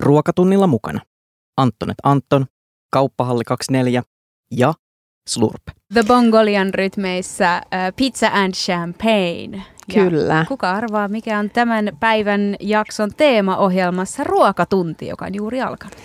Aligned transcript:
Ruokatunnilla 0.00 0.66
mukana 0.66 1.00
Antonet 1.56 1.96
Anton, 2.02 2.46
Kauppahalli 2.92 3.44
24 3.44 4.02
ja 4.50 4.74
Slurp. 5.28 5.62
The 5.94 6.02
Bongolian 6.08 6.74
rytmeissä 6.74 7.62
uh, 7.64 7.96
Pizza 7.96 8.30
and 8.32 8.54
Champagne. 8.54 9.62
Kyllä. 9.94 10.34
Ja 10.34 10.44
kuka 10.48 10.70
arvaa, 10.70 11.08
mikä 11.08 11.38
on 11.38 11.50
tämän 11.50 11.90
päivän 12.00 12.56
jakson 12.60 13.10
teemaohjelmassa 13.16 14.24
Ruokatunti, 14.24 15.06
joka 15.06 15.24
on 15.24 15.34
juuri 15.34 15.60
alkanut? 15.60 15.96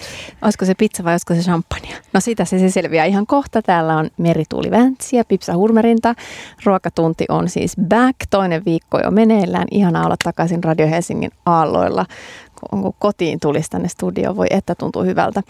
Olisiko 0.42 0.66
se 0.66 0.74
pizza 0.76 1.04
vai 1.04 1.14
olisiko 1.14 1.34
se 1.34 1.42
champagne? 1.42 1.90
No 2.14 2.20
sitä 2.20 2.46
se, 2.46 2.60
se 2.60 2.70
selviää 2.70 3.06
ihan 3.06 3.28
kohta. 3.28 3.62
Täällä 3.62 3.98
on 3.98 4.10
Merituuli 4.18 4.72
Väntsiä, 4.72 5.24
Pipsa 5.28 5.56
Hurmerinta. 5.56 6.16
Ruokatunti 6.66 7.26
on 7.30 7.50
siis 7.50 7.74
back. 7.88 8.16
Toinen 8.30 8.66
viikko 8.66 9.00
jo 9.00 9.12
meneillään. 9.12 9.68
Ihanaa 9.72 10.06
olla 10.06 10.18
takaisin 10.24 10.64
Radio 10.64 10.88
Helsingin 10.88 11.32
aalloilla 11.46 12.06
kun 12.70 12.94
kotiin 13.00 13.40
tulisi 13.40 13.70
tänne 13.70 13.88
studioon, 13.88 14.36
voi 14.36 14.48
että 14.50 14.76
tuntuu 14.76 15.04
hyvältä. 15.04 15.44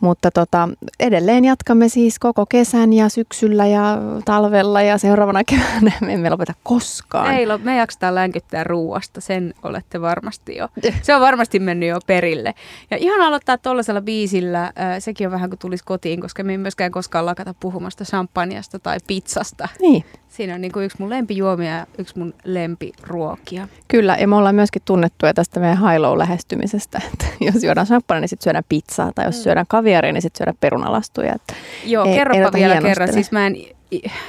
Mutta 0.00 0.30
tota, 0.30 0.68
edelleen 1.00 1.44
jatkamme 1.44 1.88
siis 1.88 2.18
koko 2.18 2.46
kesän 2.46 2.92
ja 2.92 3.08
syksyllä 3.08 3.66
ja 3.66 3.98
talvella 4.24 4.82
ja 4.82 4.98
seuraavana 4.98 5.44
keväänä 5.44 5.92
me 6.00 6.12
emme 6.12 6.30
lopeta 6.30 6.54
koskaan. 6.62 7.34
Ei, 7.34 7.46
me 7.62 7.76
jaksetaan 7.76 8.14
länkyttää 8.14 8.64
ruuasta, 8.64 9.20
sen 9.20 9.54
olette 9.62 10.00
varmasti 10.00 10.56
jo. 10.56 10.68
Se 11.02 11.14
on 11.14 11.20
varmasti 11.20 11.58
mennyt 11.58 11.88
jo 11.88 11.98
perille. 12.06 12.54
Ja 12.90 12.96
ihan 12.96 13.20
aloittaa 13.20 13.58
tuollaisella 13.58 14.00
biisillä, 14.00 14.64
äh, 14.64 14.72
sekin 14.98 15.26
on 15.26 15.32
vähän 15.32 15.50
kuin 15.50 15.58
tulisi 15.58 15.84
kotiin, 15.84 16.20
koska 16.20 16.44
me 16.44 16.52
ei 16.52 16.58
myöskään 16.58 16.92
koskaan 16.92 17.26
lakata 17.26 17.54
puhumasta 17.60 18.04
champagneasta 18.04 18.78
tai 18.78 18.98
pizzasta. 19.06 19.68
Niin. 19.80 20.04
Siinä 20.38 20.54
on 20.54 20.60
niin 20.60 20.72
kuin 20.72 20.84
yksi 20.84 20.96
mun 21.00 21.10
lempijuomia 21.10 21.70
ja 21.70 21.86
yksi 21.98 22.18
mun 22.18 22.34
lempiruokia. 22.44 23.68
Kyllä, 23.88 24.16
ja 24.20 24.28
me 24.28 24.36
ollaan 24.36 24.54
myöskin 24.54 24.82
tunnettuja 24.84 25.34
tästä 25.34 25.60
meidän 25.60 25.78
high 25.78 26.16
lähestymisestä, 26.16 27.02
että 27.12 27.26
jos 27.40 27.64
juodaan 27.64 27.86
champagne, 27.86 28.20
niin 28.20 28.28
sitten 28.28 28.44
syödään 28.44 28.64
pizzaa, 28.68 29.12
tai 29.14 29.24
jos 29.24 29.36
mm. 29.36 29.42
syödään 29.42 29.66
kaviaria, 29.68 30.12
niin 30.12 30.22
sitten 30.22 30.38
syödään 30.38 30.56
perunalastuja. 30.60 31.34
Että 31.34 31.54
Joo, 31.84 32.04
ei, 32.04 32.14
kerropa 32.14 32.58
ei 32.58 32.64
vielä 32.64 32.80
kerran. 32.80 33.12
Siis 33.12 33.32
mä 33.32 33.46
en, 33.46 33.56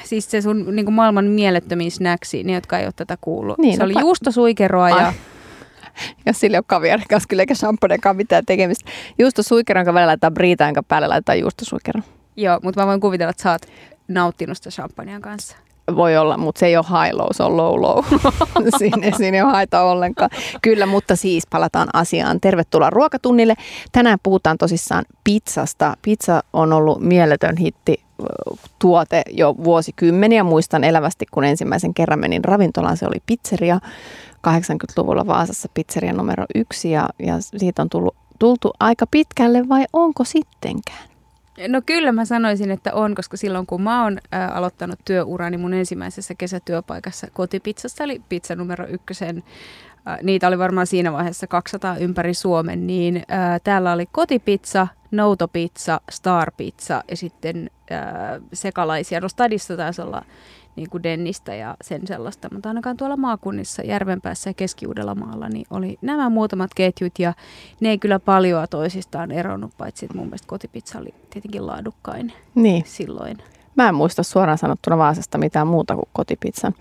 siis 0.03 0.31
se 0.31 0.41
sun 0.41 0.75
niin 0.75 0.85
kuin 0.85 0.95
maailman 0.95 1.25
mielettömiin 1.25 1.91
snacksiin, 1.91 2.47
ne 2.47 2.53
jotka 2.53 2.79
ei 2.79 2.85
ole 2.85 2.93
tätä 2.95 3.17
kuullut. 3.21 3.57
Niin, 3.57 3.73
se 3.73 3.79
no, 3.79 3.85
oli 3.85 3.93
pa- 3.93 3.99
juustosuikeroa 3.99 4.89
ja... 4.89 5.13
Jos 6.25 6.39
sillä 6.39 6.55
ei 6.55 6.59
ole 6.59 6.65
kaviarin 6.67 7.05
kanssa 7.09 7.27
kyllä 7.27 7.43
eikä 7.43 7.53
champagnekaan 7.53 8.15
mitään 8.15 8.45
tekemistä. 8.45 8.91
Juustosuikeron, 9.19 9.81
jonka 9.81 9.93
välillä 9.93 10.07
laitetaan 10.07 10.33
briita, 10.33 10.63
jonka 10.63 10.83
päälle 10.83 11.07
laitetaan 11.07 11.39
juustosuikeron. 11.39 12.03
Joo, 12.35 12.59
mutta 12.63 12.81
mä 12.81 12.87
voin 12.87 12.99
kuvitella, 12.99 13.29
että 13.29 13.43
sä 13.43 13.51
oot 13.51 13.61
nauttinut 14.07 14.57
sitä 14.57 14.69
champagnean 14.69 15.21
kanssa 15.21 15.57
voi 15.95 16.17
olla, 16.17 16.37
mutta 16.37 16.59
se 16.59 16.65
ei 16.65 16.77
ole 16.77 16.85
high 16.85 17.15
low, 17.15 17.27
se 17.31 17.43
on 17.43 17.57
low 17.57 17.81
low. 17.81 18.05
siinä, 18.77 19.11
siinä 19.17 19.37
ei 19.37 19.41
ole 19.41 19.51
haita 19.51 19.81
ollenkaan. 19.81 20.29
Kyllä, 20.61 20.85
mutta 20.85 21.15
siis 21.15 21.47
palataan 21.47 21.87
asiaan. 21.93 22.41
Tervetuloa 22.41 22.89
ruokatunnille. 22.89 23.55
Tänään 23.91 24.19
puhutaan 24.23 24.57
tosissaan 24.57 25.05
pizzasta. 25.23 25.97
Pizza 26.01 26.43
on 26.53 26.73
ollut 26.73 27.01
mieletön 27.01 27.57
hitti 27.57 28.03
tuote 28.79 29.21
jo 29.29 29.55
vuosikymmeniä. 29.63 30.43
Muistan 30.43 30.83
elävästi, 30.83 31.25
kun 31.31 31.43
ensimmäisen 31.43 31.93
kerran 31.93 32.19
menin 32.19 32.43
ravintolaan, 32.43 32.97
se 32.97 33.05
oli 33.05 33.17
pizzeria. 33.25 33.79
80-luvulla 34.47 35.27
Vaasassa 35.27 35.69
pizzeria 35.73 36.13
numero 36.13 36.45
yksi 36.55 36.91
ja, 36.91 37.09
ja 37.19 37.35
siitä 37.57 37.81
on 37.81 37.89
tullut, 37.89 38.15
tultu 38.39 38.71
aika 38.79 39.05
pitkälle 39.11 39.69
vai 39.69 39.85
onko 39.93 40.23
sittenkään? 40.23 41.08
No 41.67 41.81
kyllä 41.85 42.11
mä 42.11 42.25
sanoisin, 42.25 42.71
että 42.71 42.93
on, 42.93 43.15
koska 43.15 43.37
silloin 43.37 43.65
kun 43.65 43.81
mä 43.81 44.03
oon 44.03 44.17
ä, 44.33 44.47
aloittanut 44.47 44.99
työurani 45.05 45.57
mun 45.57 45.73
ensimmäisessä 45.73 46.35
kesätyöpaikassa 46.37 47.27
kotipizzassa, 47.33 48.03
eli 48.03 48.21
pizza 48.29 48.55
numero 48.55 48.87
ykkösen, 48.87 49.43
niitä 50.23 50.47
oli 50.47 50.57
varmaan 50.57 50.87
siinä 50.87 51.13
vaiheessa 51.13 51.47
200 51.47 51.97
ympäri 51.97 52.33
Suomen, 52.33 52.87
niin 52.87 53.17
ä, 53.17 53.59
täällä 53.63 53.91
oli 53.91 54.05
kotipizza, 54.11 54.87
noutopizza, 55.11 56.01
starpizza 56.11 57.03
ja 57.09 57.17
sitten 57.17 57.69
sekalaisia. 58.53 59.21
No 59.21 59.29
stadissa 59.29 59.77
taisi 59.77 60.01
olla 60.01 60.25
niin 60.75 60.89
kuin 60.89 61.03
Dennistä 61.03 61.55
ja 61.55 61.75
sen 61.81 62.07
sellaista, 62.07 62.49
mutta 62.53 62.69
ainakaan 62.69 62.97
tuolla 62.97 63.17
maakunnissa, 63.17 63.81
Järvenpäässä 63.81 64.49
ja 64.49 64.53
Keski-Uudellamaalla, 64.53 65.49
niin 65.49 65.65
oli 65.69 65.97
nämä 66.01 66.29
muutamat 66.29 66.71
ketjut 66.75 67.19
ja 67.19 67.33
ne 67.79 67.89
ei 67.89 67.97
kyllä 67.97 68.19
paljoa 68.19 68.67
toisistaan 68.67 69.31
eronnut, 69.31 69.71
paitsi 69.77 70.05
että 70.05 70.17
mun 70.17 70.27
mielestä 70.27 70.47
kotipizza 70.47 70.99
oli 70.99 71.13
tietenkin 71.29 71.67
laadukkain 71.67 72.33
niin. 72.55 72.83
silloin. 72.85 73.37
Mä 73.79 73.89
en 73.89 73.95
muista 73.95 74.23
suoraan 74.23 74.57
sanottuna 74.57 74.97
Vaasasta 74.97 75.37
mitään 75.37 75.67
muuta 75.67 75.95
kuin 75.95 76.07
kotipizzan. 76.13 76.73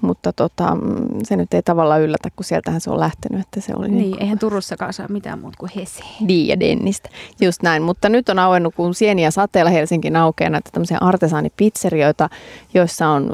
Mutta 0.00 0.32
tota, 0.32 0.74
mm, 0.74 1.06
se 1.22 1.36
nyt 1.36 1.54
ei 1.54 1.62
tavallaan 1.62 2.00
yllätä, 2.00 2.28
kun 2.36 2.44
sieltähän 2.44 2.80
se 2.80 2.90
on 2.90 3.00
lähtenyt. 3.00 3.40
Että 3.40 3.60
se 3.60 3.72
oli 3.76 3.88
niin, 3.88 3.98
niin 3.98 4.22
eihän 4.22 4.38
Turussakaan 4.38 4.92
saa 4.92 5.06
mitään 5.08 5.38
muuta 5.38 5.56
kuin 5.58 5.70
Hese. 5.76 6.04
Niin 6.20 6.48
ja 6.48 6.60
Dennistä. 6.60 7.08
Just 7.40 7.62
näin. 7.62 7.82
Mutta 7.82 8.08
nyt 8.08 8.28
on 8.28 8.38
auennut, 8.38 8.74
kun 8.74 8.94
sieniä 8.94 9.30
sateella 9.30 9.70
Helsinkin 9.70 10.16
aukeaa 10.16 10.50
näitä 10.50 10.70
tämmöisiä 10.72 10.98
artesaanipizzerioita, 11.00 12.28
joissa 12.74 13.08
on 13.08 13.32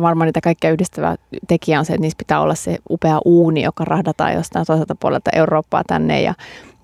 varmaan 0.00 0.26
niitä 0.26 0.40
kaikkia 0.40 0.70
yhdistävää 0.70 1.16
tekijä 1.48 1.78
on 1.78 1.84
se, 1.84 1.92
että 1.92 2.00
niissä 2.00 2.18
pitää 2.18 2.40
olla 2.40 2.54
se 2.54 2.78
upea 2.90 3.20
uuni, 3.24 3.62
joka 3.62 3.84
rahdataan 3.84 4.34
jostain 4.34 4.66
toiselta 4.66 4.94
puolelta 4.94 5.30
Eurooppaa 5.34 5.82
tänne 5.86 6.22
ja, 6.22 6.34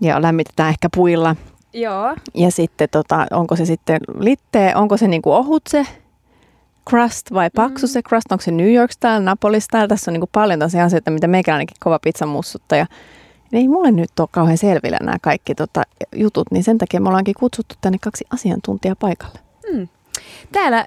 ja 0.00 0.22
lämmitetään 0.22 0.68
ehkä 0.70 0.88
puilla. 0.96 1.36
Joo. 1.72 2.16
Ja 2.34 2.50
sitten 2.50 2.88
tota, 2.90 3.26
onko 3.30 3.56
se 3.56 3.64
sitten 3.64 4.00
litteä, 4.18 4.76
onko 4.76 4.96
se 4.96 5.08
niinku 5.08 5.32
ohut 5.32 5.62
se 5.68 5.86
crust 6.90 7.32
vai 7.32 7.50
paksu 7.50 7.86
mm. 7.86 7.90
se 7.90 8.02
crust? 8.02 8.32
Onko 8.32 8.42
se 8.42 8.50
New 8.50 8.72
York 8.72 8.92
style, 8.92 9.20
Napoli 9.20 9.60
style? 9.60 9.88
Tässä 9.88 10.10
on 10.10 10.12
niin 10.12 10.20
kuin 10.20 10.30
paljon 10.32 10.60
tosiaan 10.60 10.86
asioita, 10.86 11.10
mitä 11.10 11.26
meikäläinenkin 11.26 11.76
kova 11.80 11.98
pizzan 11.98 12.28
mussuttaja. 12.28 12.86
Ei 13.52 13.68
mulle 13.68 13.90
nyt 13.90 14.20
ole 14.20 14.28
kauhean 14.30 14.58
selvillä 14.58 14.98
nämä 15.00 15.16
kaikki 15.22 15.54
tota, 15.54 15.82
jutut, 16.14 16.50
niin 16.50 16.64
sen 16.64 16.78
takia 16.78 17.00
me 17.00 17.08
ollaankin 17.08 17.34
kutsuttu 17.38 17.74
tänne 17.80 17.98
kaksi 18.00 18.24
asiantuntijaa 18.30 18.96
paikalle. 18.96 19.38
Mm. 19.72 19.88
Täällä 20.52 20.78
äh, 20.78 20.86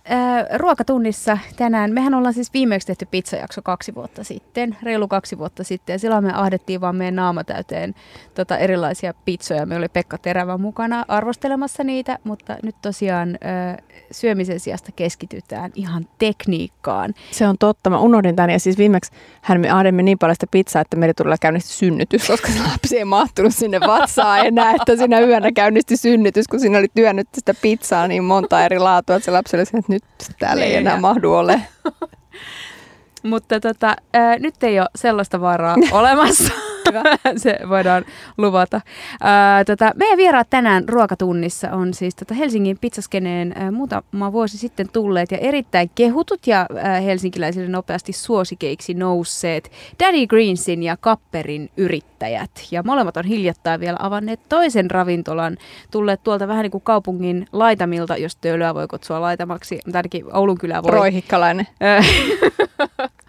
ruokatunnissa 0.55 1.37
tänään, 1.55 1.93
mehän 1.93 2.13
ollaan 2.13 2.33
siis 2.33 2.53
viimeksi 2.53 2.87
tehty 2.87 3.05
pizzajakso 3.11 3.61
kaksi 3.61 3.95
vuotta 3.95 4.23
sitten, 4.23 4.77
reilu 4.83 5.07
kaksi 5.07 5.37
vuotta 5.37 5.63
sitten. 5.63 5.93
Ja 5.93 5.99
silloin 5.99 6.23
me 6.23 6.33
ahdettiin 6.33 6.81
vaan 6.81 6.95
meidän 6.95 7.15
naama 7.15 7.43
täyteen 7.43 7.95
tota, 8.33 8.57
erilaisia 8.57 9.13
pizzoja. 9.25 9.65
Me 9.65 9.75
oli 9.75 9.89
Pekka 9.89 10.17
Terävä 10.17 10.57
mukana 10.57 11.05
arvostelemassa 11.07 11.83
niitä, 11.83 12.19
mutta 12.23 12.57
nyt 12.63 12.75
tosiaan 12.81 13.29
äh, 13.29 13.77
syömisen 14.11 14.59
sijasta 14.59 14.91
keskitytään 14.95 15.71
ihan 15.75 16.07
tekniikkaan. 16.17 17.13
Se 17.31 17.47
on 17.47 17.57
totta, 17.57 17.89
mä 17.89 17.99
unohdin 17.99 18.35
tämän. 18.35 18.49
Ja 18.49 18.59
siis 18.59 18.77
viimeksi 18.77 19.11
hän 19.41 19.61
me 19.61 19.69
ahdimme 19.69 20.03
niin 20.03 20.19
paljon 20.19 20.35
sitä 20.35 20.47
pizzaa, 20.51 20.81
että 20.81 20.97
Meriturilla 20.97 21.37
käynnisti 21.41 21.73
synnytys, 21.73 22.27
koska 22.27 22.47
se 22.47 22.59
lapsi 22.71 22.97
ei 22.97 23.05
mahtunut 23.05 23.55
sinne 23.55 23.79
vatsaan 23.79 24.45
enää, 24.45 24.71
että 24.71 24.95
siinä 24.95 25.19
yönä 25.19 25.51
käynnisti 25.51 25.97
synnytys, 25.97 26.47
kun 26.47 26.59
siinä 26.59 26.77
oli 26.77 26.87
työnnyt 26.95 27.27
sitä 27.33 27.53
pizzaa 27.61 28.07
niin 28.07 28.23
monta 28.23 28.65
eri 28.65 28.79
laatua, 28.79 29.15
se 29.23 29.31
lapsi 29.31 29.55
oli 29.57 29.61
että 29.61 29.81
nyt 29.87 30.03
täällä 30.39 30.65
ei 30.65 30.75
enää 30.75 30.99
mahdu 30.99 31.33
ole. 31.33 31.61
Mutta 33.23 33.59
tota, 33.59 33.95
ää, 34.13 34.39
nyt 34.39 34.63
ei 34.63 34.79
ole 34.79 34.89
sellaista 34.95 35.41
varaa 35.41 35.75
olemassa. 35.91 36.53
Se 37.37 37.59
voidaan 37.69 38.05
luvata. 38.37 38.81
Ää, 39.21 39.65
tota, 39.65 39.91
meidän 39.95 40.17
vieraat 40.17 40.49
tänään 40.49 40.89
ruokatunnissa 40.89 41.71
on 41.71 41.93
siis 41.93 42.15
tota 42.15 42.33
Helsingin 42.33 42.77
pizzaskeneen 42.81 43.53
ää, 43.55 43.71
muutama 43.71 44.31
vuosi 44.31 44.57
sitten 44.57 44.89
tulleet 44.89 45.31
ja 45.31 45.37
erittäin 45.37 45.89
kehutut 45.95 46.47
ja 46.47 46.65
ää, 46.75 46.99
helsinkiläisille 46.99 47.67
nopeasti 47.67 48.13
suosikeiksi 48.13 48.93
nousseet 48.93 49.71
Daddy 50.03 50.27
Greensin 50.27 50.83
ja 50.83 50.97
Kapperin 50.97 51.69
yrittäjät. 51.77 52.51
Ja 52.71 52.83
molemmat 52.83 53.17
on 53.17 53.25
hiljattain 53.25 53.79
vielä 53.79 53.97
avanneet 53.99 54.39
toisen 54.49 54.91
ravintolan, 54.91 55.57
tulleet 55.91 56.23
tuolta 56.23 56.47
vähän 56.47 56.63
niin 56.63 56.71
kuin 56.71 56.83
kaupungin 56.83 57.45
laitamilta, 57.51 58.17
jos 58.17 58.35
Töölöä 58.35 58.75
voi 58.75 58.87
kutsua 58.87 59.21
laitamaksi, 59.21 59.79
mutta 59.85 59.97
ainakin 59.99 60.25
Oulun 60.35 60.57
kylä 60.57 60.83
voi. 60.83 60.91
Roihikkalainen. 60.91 61.67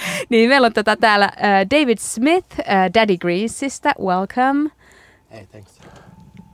niin 0.30 0.48
meillä 0.48 0.66
on 0.66 0.72
tätä 0.72 0.96
täällä 0.96 1.30
uh, 1.36 1.70
David 1.70 1.98
Smith 2.00 2.58
uh, 2.58 2.64
Daddy 2.94 3.16
Greasista. 3.16 3.92
Welcome. 4.00 4.70
Hey, 5.30 5.46
thanks. 5.46 5.78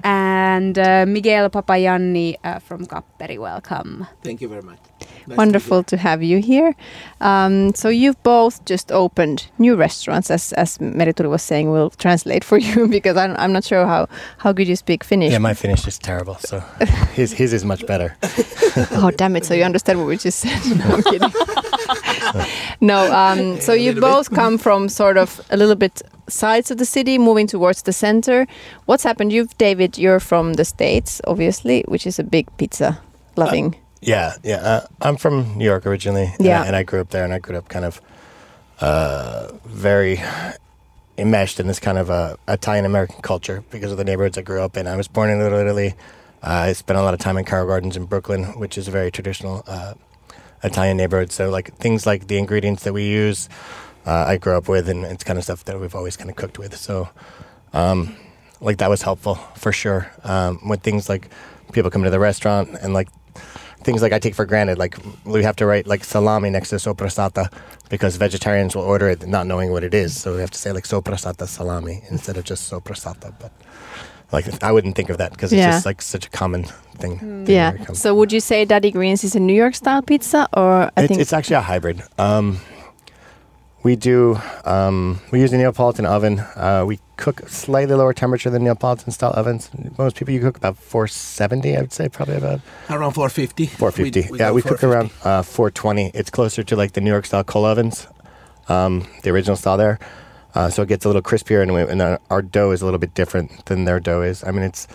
And 0.02 0.76
uh, 0.76 1.06
Miguel 1.06 1.50
Papayanni 1.50 2.34
uh, 2.44 2.62
from 2.62 2.86
Kapperi. 2.86 3.38
Welcome. 3.38 4.04
Thank 4.22 4.42
you 4.42 4.50
very 4.50 4.62
much. 4.62 4.93
Nice 5.26 5.38
Wonderful 5.38 5.82
to, 5.84 5.96
to, 5.96 6.02
have 6.02 6.22
you 6.22 6.38
here. 6.38 6.74
Um, 7.20 7.74
so 7.74 7.88
you've 7.88 8.22
both 8.22 8.64
just 8.64 8.92
opened 8.92 9.46
new 9.58 9.74
restaurants, 9.74 10.30
as 10.30 10.52
as 10.52 10.78
Merituuli 10.78 11.30
was 11.30 11.42
saying. 11.42 11.70
We'll 11.70 11.90
translate 11.90 12.44
for 12.44 12.58
you 12.68 12.88
because 12.88 13.16
I'm, 13.16 13.34
I'm 13.38 13.52
not 13.52 13.64
sure 13.64 13.86
how 13.86 14.08
how 14.38 14.52
good 14.52 14.68
you 14.68 14.76
speak 14.76 15.04
Finnish. 15.04 15.32
Yeah, 15.32 15.38
my 15.38 15.54
Finnish 15.54 15.86
is 15.86 15.98
terrible, 15.98 16.36
so 16.40 16.60
his 17.14 17.32
his 17.32 17.52
is 17.52 17.64
much 17.64 17.86
better. 17.86 18.16
oh 18.92 19.10
damn 19.16 19.36
it! 19.36 19.44
So 19.44 19.54
you 19.54 19.64
understand 19.64 19.98
what 19.98 20.08
we 20.08 20.16
just 20.16 20.40
said? 20.40 20.60
No, 20.78 20.84
I'm 20.96 21.02
kidding. 21.02 21.32
no, 22.80 23.12
um, 23.12 23.60
so 23.60 23.72
you 23.72 23.98
both 24.00 24.30
bit. 24.30 24.36
come 24.36 24.58
from 24.58 24.88
sort 24.88 25.16
of 25.16 25.40
a 25.50 25.56
little 25.56 25.76
bit 25.76 26.02
sides 26.28 26.70
of 26.70 26.78
the 26.78 26.84
city, 26.84 27.18
moving 27.18 27.46
towards 27.46 27.82
the 27.82 27.92
center. 27.92 28.46
What's 28.86 29.04
happened? 29.04 29.32
You've 29.32 29.56
David, 29.58 29.98
you're 29.98 30.20
from 30.20 30.54
the 30.54 30.64
states, 30.64 31.20
obviously, 31.26 31.84
which 31.88 32.06
is 32.06 32.18
a 32.18 32.24
big 32.24 32.46
pizza 32.56 33.00
loving. 33.36 33.74
Uh, 33.74 33.83
yeah, 34.06 34.36
yeah. 34.42 34.56
Uh, 34.56 34.86
I'm 35.00 35.16
from 35.16 35.56
New 35.56 35.64
York 35.64 35.86
originally. 35.86 36.32
Yeah, 36.38 36.58
and 36.58 36.64
I, 36.64 36.66
and 36.66 36.76
I, 36.76 36.82
grew 36.82 37.00
up 37.00 37.10
there, 37.10 37.24
and 37.24 37.32
I 37.32 37.38
grew 37.38 37.56
up 37.56 37.68
kind 37.68 37.84
of 37.84 38.00
uh, 38.80 39.52
very 39.64 40.20
enmeshed 41.16 41.60
in 41.60 41.66
this 41.66 41.78
kind 41.78 41.98
of 41.98 42.10
uh, 42.10 42.36
Italian 42.48 42.84
American 42.84 43.22
culture 43.22 43.64
because 43.70 43.92
of 43.92 43.98
the 43.98 44.04
neighborhoods 44.04 44.36
I 44.36 44.42
grew 44.42 44.62
up 44.62 44.76
in. 44.76 44.86
I 44.86 44.96
was 44.96 45.08
born 45.08 45.30
in 45.30 45.38
Little 45.38 45.58
Italy. 45.58 45.94
Uh, 46.42 46.68
I 46.68 46.72
spent 46.72 46.98
a 46.98 47.02
lot 47.02 47.14
of 47.14 47.20
time 47.20 47.38
in 47.38 47.44
Carroll 47.44 47.66
Gardens 47.66 47.96
in 47.96 48.04
Brooklyn, 48.04 48.44
which 48.58 48.76
is 48.76 48.88
a 48.88 48.90
very 48.90 49.10
traditional 49.10 49.62
uh, 49.66 49.94
Italian 50.62 50.96
neighborhood. 50.96 51.32
So 51.32 51.48
like 51.48 51.74
things 51.76 52.06
like 52.06 52.26
the 52.26 52.36
ingredients 52.36 52.84
that 52.84 52.92
we 52.92 53.06
use, 53.06 53.48
uh, 54.06 54.24
I 54.26 54.36
grew 54.36 54.56
up 54.56 54.68
with, 54.68 54.88
and 54.88 55.04
it's 55.04 55.24
kind 55.24 55.38
of 55.38 55.44
stuff 55.44 55.64
that 55.64 55.80
we've 55.80 55.94
always 55.94 56.16
kind 56.16 56.28
of 56.28 56.36
cooked 56.36 56.58
with. 56.58 56.76
So 56.76 57.08
um, 57.72 58.16
like 58.60 58.78
that 58.78 58.90
was 58.90 59.02
helpful 59.02 59.36
for 59.56 59.72
sure. 59.72 60.10
Um, 60.24 60.68
with 60.68 60.82
things 60.82 61.08
like 61.08 61.30
people 61.72 61.90
come 61.90 62.02
to 62.02 62.10
the 62.10 62.20
restaurant 62.20 62.70
and 62.82 62.92
like 62.92 63.08
things 63.84 64.02
like 64.02 64.12
I 64.12 64.18
take 64.18 64.34
for 64.34 64.44
granted, 64.46 64.78
like 64.78 64.96
we 65.24 65.42
have 65.42 65.56
to 65.56 65.66
write 65.66 65.86
like 65.86 66.02
salami 66.04 66.50
next 66.50 66.70
to 66.70 66.76
soppressata 66.76 67.52
because 67.90 68.16
vegetarians 68.16 68.74
will 68.74 68.82
order 68.82 69.08
it 69.10 69.26
not 69.26 69.46
knowing 69.46 69.70
what 69.70 69.84
it 69.84 69.94
is. 69.94 70.18
So 70.20 70.34
we 70.34 70.40
have 70.40 70.50
to 70.50 70.58
say 70.58 70.72
like 70.72 70.84
soppressata 70.84 71.46
salami 71.46 72.02
instead 72.10 72.36
of 72.36 72.44
just 72.44 72.70
soppressata. 72.70 73.32
But 73.38 73.52
like 74.32 74.46
I 74.62 74.72
wouldn't 74.72 74.96
think 74.96 75.10
of 75.10 75.18
that 75.18 75.30
because 75.32 75.52
it's 75.52 75.58
Yeah. 75.60 75.70
just 75.72 75.86
like 75.86 76.02
such 76.02 76.26
a 76.26 76.30
common 76.30 76.64
thing. 76.98 77.18
thing 77.18 77.46
Yeah. 77.46 77.70
where 77.72 77.80
it 77.80 77.86
comes- 77.86 78.00
So 78.00 78.14
would 78.14 78.32
you 78.32 78.40
say 78.40 78.64
Daddy 78.64 78.90
Greens 78.90 79.22
is 79.24 79.34
a 79.36 79.40
New 79.40 79.54
York 79.54 79.74
style 79.74 80.02
pizza, 80.02 80.48
or 80.52 80.90
I 80.96 81.02
it's, 81.02 81.08
think 81.08 81.20
it's 81.20 81.32
actually 81.32 81.56
a 81.56 81.60
hybrid. 81.60 82.02
Um, 82.18 82.58
we 83.84 83.94
do 83.94 84.40
um, 84.64 85.20
we 85.30 85.40
use 85.40 85.52
a 85.52 85.56
Neapolitan 85.58 86.06
oven. 86.06 86.40
Uh, 86.40 86.84
we 86.86 86.98
cook 87.16 87.48
slightly 87.48 87.94
lower 87.94 88.12
temperature 88.12 88.50
than 88.50 88.64
Neapolitan 88.64 89.12
style 89.12 89.32
ovens. 89.36 89.70
Most 89.98 90.16
people 90.16 90.34
you 90.34 90.40
cook 90.40 90.56
about 90.56 90.76
470, 90.76 91.76
I 91.76 91.80
would 91.82 91.92
say, 91.92 92.08
probably 92.08 92.36
about 92.36 92.60
Around 92.90 93.12
450. 93.12 93.66
450. 93.66 94.32
We- 94.32 94.38
yeah, 94.38 94.50
we 94.50 94.62
cook 94.62 94.82
around 94.82 95.10
uh, 95.22 95.42
420. 95.42 96.10
It's 96.14 96.30
closer 96.30 96.64
to 96.64 96.74
like 96.74 96.92
the 96.92 97.00
New 97.02 97.10
York 97.10 97.26
style 97.26 97.44
coal 97.44 97.66
ovens, 97.66 98.08
um, 98.68 99.06
the 99.22 99.30
original 99.30 99.56
style 99.56 99.76
there. 99.76 99.98
Uh, 100.54 100.70
so 100.70 100.82
it 100.82 100.88
gets 100.88 101.04
a 101.04 101.08
little 101.08 101.22
crispier, 101.22 101.62
and, 101.62 101.74
we, 101.74 101.82
and 101.82 102.00
our, 102.00 102.20
our 102.30 102.40
dough 102.40 102.70
is 102.70 102.80
a 102.80 102.84
little 102.84 102.98
bit 103.00 103.12
different 103.14 103.66
than 103.66 103.84
their 103.84 103.98
dough 104.00 104.22
is. 104.22 104.42
I 104.44 104.50
mean, 104.52 104.62
it's 104.62 104.86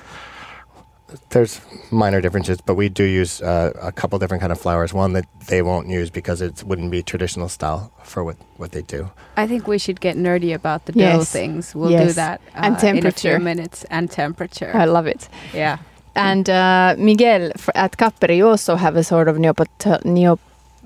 there's 1.30 1.62
minor 1.92 2.22
differences, 2.22 2.60
but 2.62 2.76
we 2.76 2.90
do 2.90 3.04
use 3.04 3.42
uh, 3.42 3.72
a 3.82 3.92
couple 3.92 4.20
different 4.20 4.42
kind 4.42 4.52
of 4.52 4.60
flours. 4.60 4.94
One 4.94 5.14
that 5.14 5.26
they 5.48 5.62
won't 5.62 5.88
use 5.88 6.10
because 6.10 6.42
it 6.42 6.64
wouldn't 6.64 6.92
be 6.92 7.02
traditional 7.04 7.50
style 7.50 7.92
for 8.04 8.24
what, 8.24 8.38
what 8.58 8.72
they 8.72 8.82
do. 8.84 9.10
I 9.38 9.48
think 9.48 9.68
we 9.68 9.78
should 9.80 10.00
get 10.02 10.16
nerdy 10.18 10.54
about 10.54 10.86
the 10.86 10.92
dough 10.94 11.00
Yes. 11.20 11.32
things. 11.32 11.74
We'll 11.76 11.98
do 12.08 12.12
that 12.14 12.42
uh, 12.56 12.60
And 12.64 12.66
in 12.66 12.74
a 12.74 12.80
few 12.80 12.92
temperature. 13.02 13.40
minutes. 13.40 13.86
And 13.90 14.10
temperature. 14.12 14.72
I 14.74 14.86
love 14.86 15.08
it. 15.08 15.30
yeah. 15.54 15.78
And 16.16 16.50
uh, 16.50 16.96
Miguel 16.98 17.52
f- 17.56 17.70
at 17.76 17.98
Capperi, 17.98 18.38
you 18.38 18.48
also 18.48 18.76
have 18.76 18.96
a 18.96 19.04
sort 19.04 19.28
of 19.28 19.38
Neopot- 19.38 20.04
Neo- 20.06 20.40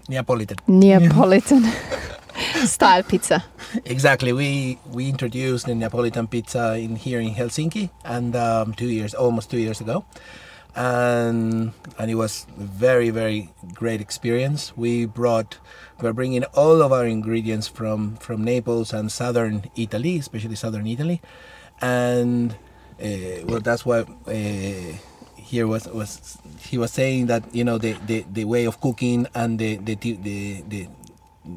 Neapolitan. 0.09 0.57
Neapolitan 0.67 1.63
style 2.65 3.03
pizza. 3.03 3.43
Exactly. 3.85 4.33
We 4.33 4.79
we 4.91 5.09
introduced 5.09 5.65
the 5.65 5.75
Neapolitan 5.75 6.27
pizza 6.27 6.75
in 6.77 6.95
here 6.95 7.19
in 7.19 7.33
Helsinki, 7.35 7.89
and 8.03 8.35
um, 8.35 8.73
two 8.73 8.87
years, 8.87 9.13
almost 9.13 9.49
two 9.51 9.59
years 9.59 9.81
ago, 9.81 10.05
and 10.75 11.73
and 11.97 12.11
it 12.11 12.15
was 12.15 12.47
a 12.59 12.63
very 12.63 13.09
very 13.09 13.49
great 13.73 14.01
experience. 14.01 14.73
We 14.75 15.05
brought 15.05 15.57
we're 16.01 16.13
bringing 16.13 16.43
all 16.53 16.81
of 16.81 16.91
our 16.91 17.05
ingredients 17.05 17.67
from 17.67 18.15
from 18.17 18.43
Naples 18.43 18.93
and 18.93 19.11
southern 19.11 19.69
Italy, 19.75 20.17
especially 20.17 20.55
southern 20.55 20.87
Italy, 20.87 21.21
and 21.81 22.55
uh, 23.01 23.45
well, 23.45 23.59
that's 23.59 23.85
why. 23.85 24.05
Uh, 24.27 24.97
here 25.43 25.67
was 25.67 25.85
was 25.87 26.39
he 26.57 26.77
was 26.79 26.89
saying 26.91 27.27
that 27.27 27.43
you 27.53 27.63
know 27.63 27.77
the, 27.77 27.93
the, 28.07 28.25
the 28.31 28.45
way 28.45 28.65
of 28.65 28.79
cooking 28.81 29.27
and 29.35 29.59
the, 29.59 29.75
the 29.75 29.93
the 29.93 30.63
the 30.67 30.87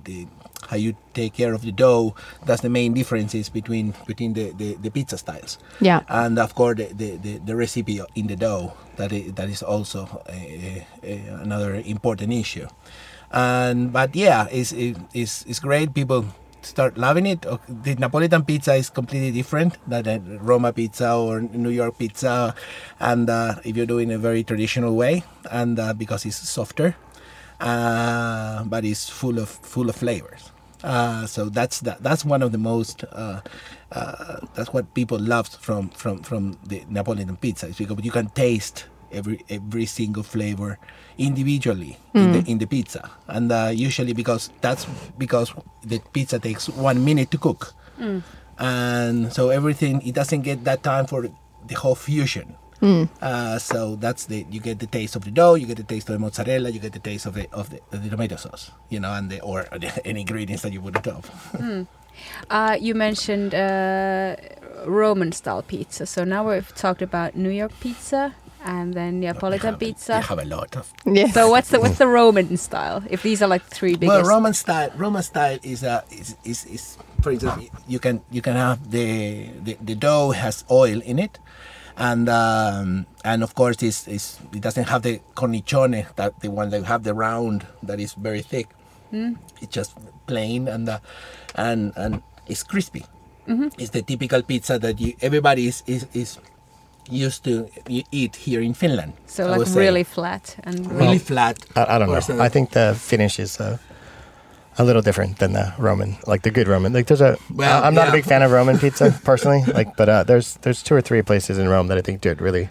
the 0.04 0.26
how 0.68 0.76
you 0.76 0.96
take 1.14 1.34
care 1.34 1.54
of 1.54 1.62
the 1.62 1.72
dough. 1.72 2.14
That's 2.44 2.62
the 2.62 2.68
main 2.68 2.94
differences 2.94 3.48
between 3.48 3.94
between 4.06 4.34
the, 4.34 4.52
the, 4.52 4.74
the 4.74 4.90
pizza 4.90 5.18
styles. 5.18 5.58
Yeah. 5.80 6.02
and 6.08 6.38
of 6.38 6.54
course 6.54 6.76
the, 6.76 6.92
the, 6.92 7.16
the, 7.16 7.38
the 7.38 7.56
recipe 7.56 8.00
in 8.14 8.26
the 8.26 8.36
dough 8.36 8.72
that 8.96 9.12
is, 9.12 9.32
that 9.34 9.48
is 9.48 9.62
also 9.62 10.22
a, 10.28 10.86
a, 11.02 11.18
another 11.42 11.74
important 11.74 12.32
issue. 12.32 12.66
And 13.30 13.92
but 13.92 14.14
yeah 14.14 14.46
it's, 14.50 14.72
it, 14.72 14.96
it's, 15.14 15.44
it's 15.46 15.60
great 15.60 15.94
people 15.94 16.24
start 16.62 16.98
loving 16.98 17.26
it. 17.26 17.46
Uh, 17.46 17.58
the 17.68 17.94
napolitan 17.94 18.46
pizza 18.46 18.74
is 18.74 18.90
completely 18.90 19.30
different 19.30 19.78
than 19.86 20.06
a 20.06 20.18
roma 20.38 20.72
pizza 20.72 21.14
or 21.14 21.40
new 21.40 21.70
york 21.70 21.98
pizza. 21.98 22.54
And 22.98 23.30
uh, 23.30 23.56
if 23.64 23.76
you're 23.76 23.86
doing 23.86 24.10
a 24.12 24.18
very 24.18 24.42
traditional 24.42 24.94
way 24.96 25.22
and 25.50 25.78
uh, 25.78 25.92
because 25.94 26.26
it's 26.26 26.36
softer 26.36 26.96
uh, 27.60 28.64
but 28.64 28.84
it's 28.84 29.08
full 29.08 29.38
of 29.38 29.48
full 29.48 29.88
of 29.88 29.96
flavors. 29.96 30.52
Uh, 30.86 31.26
so 31.26 31.48
that's 31.50 31.80
that, 31.80 32.00
that's 32.00 32.24
one 32.24 32.42
of 32.42 32.52
the 32.52 32.58
most 32.58 33.02
uh, 33.10 33.40
uh, 33.90 34.38
that's 34.54 34.72
what 34.72 34.94
people 34.94 35.18
love 35.18 35.48
from 35.48 35.88
from 35.90 36.22
from 36.22 36.56
the 36.64 36.84
Napoleon 36.88 37.36
pizza 37.36 37.66
is 37.66 37.76
because 37.76 38.04
you 38.04 38.12
can 38.12 38.28
taste 38.30 38.86
every 39.10 39.42
every 39.50 39.84
single 39.84 40.22
flavor 40.22 40.78
individually 41.18 41.98
in 42.14 42.30
the 42.32 42.50
in 42.50 42.58
the 42.58 42.66
pizza, 42.66 43.10
and 43.26 43.50
uh, 43.50 43.70
usually 43.74 44.12
because 44.12 44.50
that's 44.60 44.86
because 45.18 45.52
the 45.82 45.98
pizza 46.12 46.38
takes 46.38 46.68
one 46.68 47.04
minute 47.04 47.32
to 47.32 47.38
cook, 47.38 47.74
and 48.58 49.32
so 49.32 49.48
everything 49.50 50.00
it 50.06 50.14
doesn't 50.14 50.42
get 50.42 50.62
that 50.64 50.84
time 50.84 51.06
for 51.06 51.26
the 51.66 51.74
whole 51.74 51.96
fusion. 51.96 52.54
Uh, 52.82 53.58
so 53.58 53.96
that's 53.96 54.26
the 54.26 54.46
you 54.50 54.60
get 54.60 54.78
the 54.78 54.86
taste 54.86 55.16
of 55.16 55.24
the 55.24 55.30
dough, 55.30 55.54
you 55.54 55.66
get 55.66 55.76
the 55.76 55.82
taste 55.82 56.08
of 56.08 56.14
the 56.14 56.18
mozzarella, 56.18 56.70
you 56.70 56.80
get 56.80 56.92
the 56.92 56.98
taste 56.98 57.26
of 57.26 57.34
the 57.34 57.48
of 57.52 57.70
the, 57.70 57.80
of 57.92 58.02
the 58.02 58.10
tomato 58.10 58.36
sauce, 58.36 58.70
you 58.90 59.00
know, 59.00 59.12
and 59.12 59.30
the 59.30 59.40
or 59.40 59.62
the, 59.72 59.90
any 60.06 60.20
ingredients 60.20 60.62
that 60.62 60.72
you 60.72 60.80
put 60.80 60.96
on 60.96 61.02
top. 61.02 61.26
Uh, 62.48 62.76
you 62.80 62.94
mentioned 62.94 63.54
uh, 63.54 64.36
Roman 64.86 65.32
style 65.32 65.62
pizza. 65.62 66.06
So 66.06 66.24
now 66.24 66.48
we've 66.48 66.74
talked 66.74 67.02
about 67.02 67.36
New 67.36 67.50
York 67.50 67.72
pizza 67.80 68.34
and 68.64 68.94
then 68.94 69.20
Neapolitan 69.20 69.74
You 69.74 69.78
pizza. 69.78 70.20
have 70.20 70.38
a 70.38 70.44
lot 70.44 70.76
of. 70.76 70.92
Yes. 71.04 71.34
So 71.34 71.50
what's 71.50 71.68
the 71.68 71.78
what's 71.80 71.98
the 71.98 72.06
Roman 72.08 72.56
style? 72.56 73.02
If 73.08 73.22
these 73.22 73.42
are 73.42 73.48
like 73.48 73.62
three 73.64 73.94
biggest. 73.96 74.08
Well, 74.08 74.24
Roman 74.24 74.54
style, 74.54 74.90
Roman 74.96 75.22
style 75.22 75.58
is 75.62 75.84
uh, 75.84 76.02
is, 76.10 76.36
is 76.44 76.64
is 76.64 76.98
for 77.22 77.30
example, 77.30 77.66
you 77.86 77.98
can 77.98 78.22
you 78.30 78.42
can 78.42 78.54
have 78.56 78.90
the 78.90 79.50
the, 79.62 79.76
the 79.80 79.94
dough 79.94 80.30
has 80.30 80.64
oil 80.70 81.00
in 81.02 81.18
it, 81.18 81.38
and 81.96 82.28
um, 82.28 83.06
and 83.24 83.42
of 83.42 83.54
course 83.54 83.82
it's, 83.82 84.06
it's 84.06 84.38
it 84.52 84.60
doesn't 84.60 84.84
have 84.84 85.02
the 85.02 85.20
cornicione 85.34 86.06
that 86.16 86.38
the 86.40 86.50
one 86.50 86.70
that 86.70 86.78
you 86.78 86.84
have 86.84 87.02
the 87.04 87.14
round 87.14 87.66
that 87.82 87.98
is 88.00 88.14
very 88.14 88.42
thick. 88.42 88.68
It's 89.62 89.72
just 89.72 89.96
plain 90.26 90.68
and 90.68 90.88
uh, 90.88 90.98
and 91.54 91.92
and 91.96 92.22
it's 92.46 92.62
crispy. 92.62 93.04
It's 93.78 93.90
the 93.90 94.02
typical 94.02 94.42
pizza 94.42 94.78
that 94.78 95.00
you 95.00 95.14
everybody 95.22 95.68
is 95.68 95.82
is, 95.86 96.06
is 96.12 96.38
used 97.08 97.44
to 97.44 97.68
eat 98.10 98.36
here 98.36 98.60
in 98.60 98.74
Finland. 98.74 99.12
so 99.26 99.44
I 99.44 99.50
like 99.50 99.58
would 99.58 99.68
say. 99.68 99.80
really 99.80 100.04
flat 100.04 100.56
and 100.64 100.80
really 100.86 100.98
really 101.06 101.18
flat. 101.18 101.56
I, 101.76 101.94
I 101.94 101.98
don't 101.98 102.08
know. 102.10 102.42
I 102.44 102.48
think 102.48 102.70
the 102.70 102.94
finish 102.98 103.38
is 103.38 103.60
uh, 103.60 103.78
a 104.78 104.84
little 104.84 105.02
different 105.02 105.38
than 105.38 105.52
the 105.54 105.72
Roman, 105.78 106.16
like 106.26 106.42
the 106.42 106.50
good 106.50 106.68
Roman. 106.68 106.92
Like 106.92 107.06
there's 107.06 107.20
a, 107.22 107.38
Well, 107.52 107.82
I'm 107.82 107.94
not 107.94 108.04
yeah. 108.06 108.08
a 108.10 108.12
big 108.12 108.24
fan 108.24 108.42
of 108.42 108.50
Roman 108.50 108.78
pizza 108.84 109.18
personally. 109.24 109.62
Like, 109.64 109.96
but 109.96 110.08
uh, 110.08 110.24
there's 110.24 110.54
there's 110.62 110.82
two 110.82 110.94
or 110.94 111.00
three 111.00 111.22
places 111.22 111.58
in 111.58 111.68
Rome 111.68 111.86
that 111.88 111.98
I 111.98 112.02
think 112.02 112.20
do 112.20 112.30
it 112.30 112.40
really, 112.40 112.68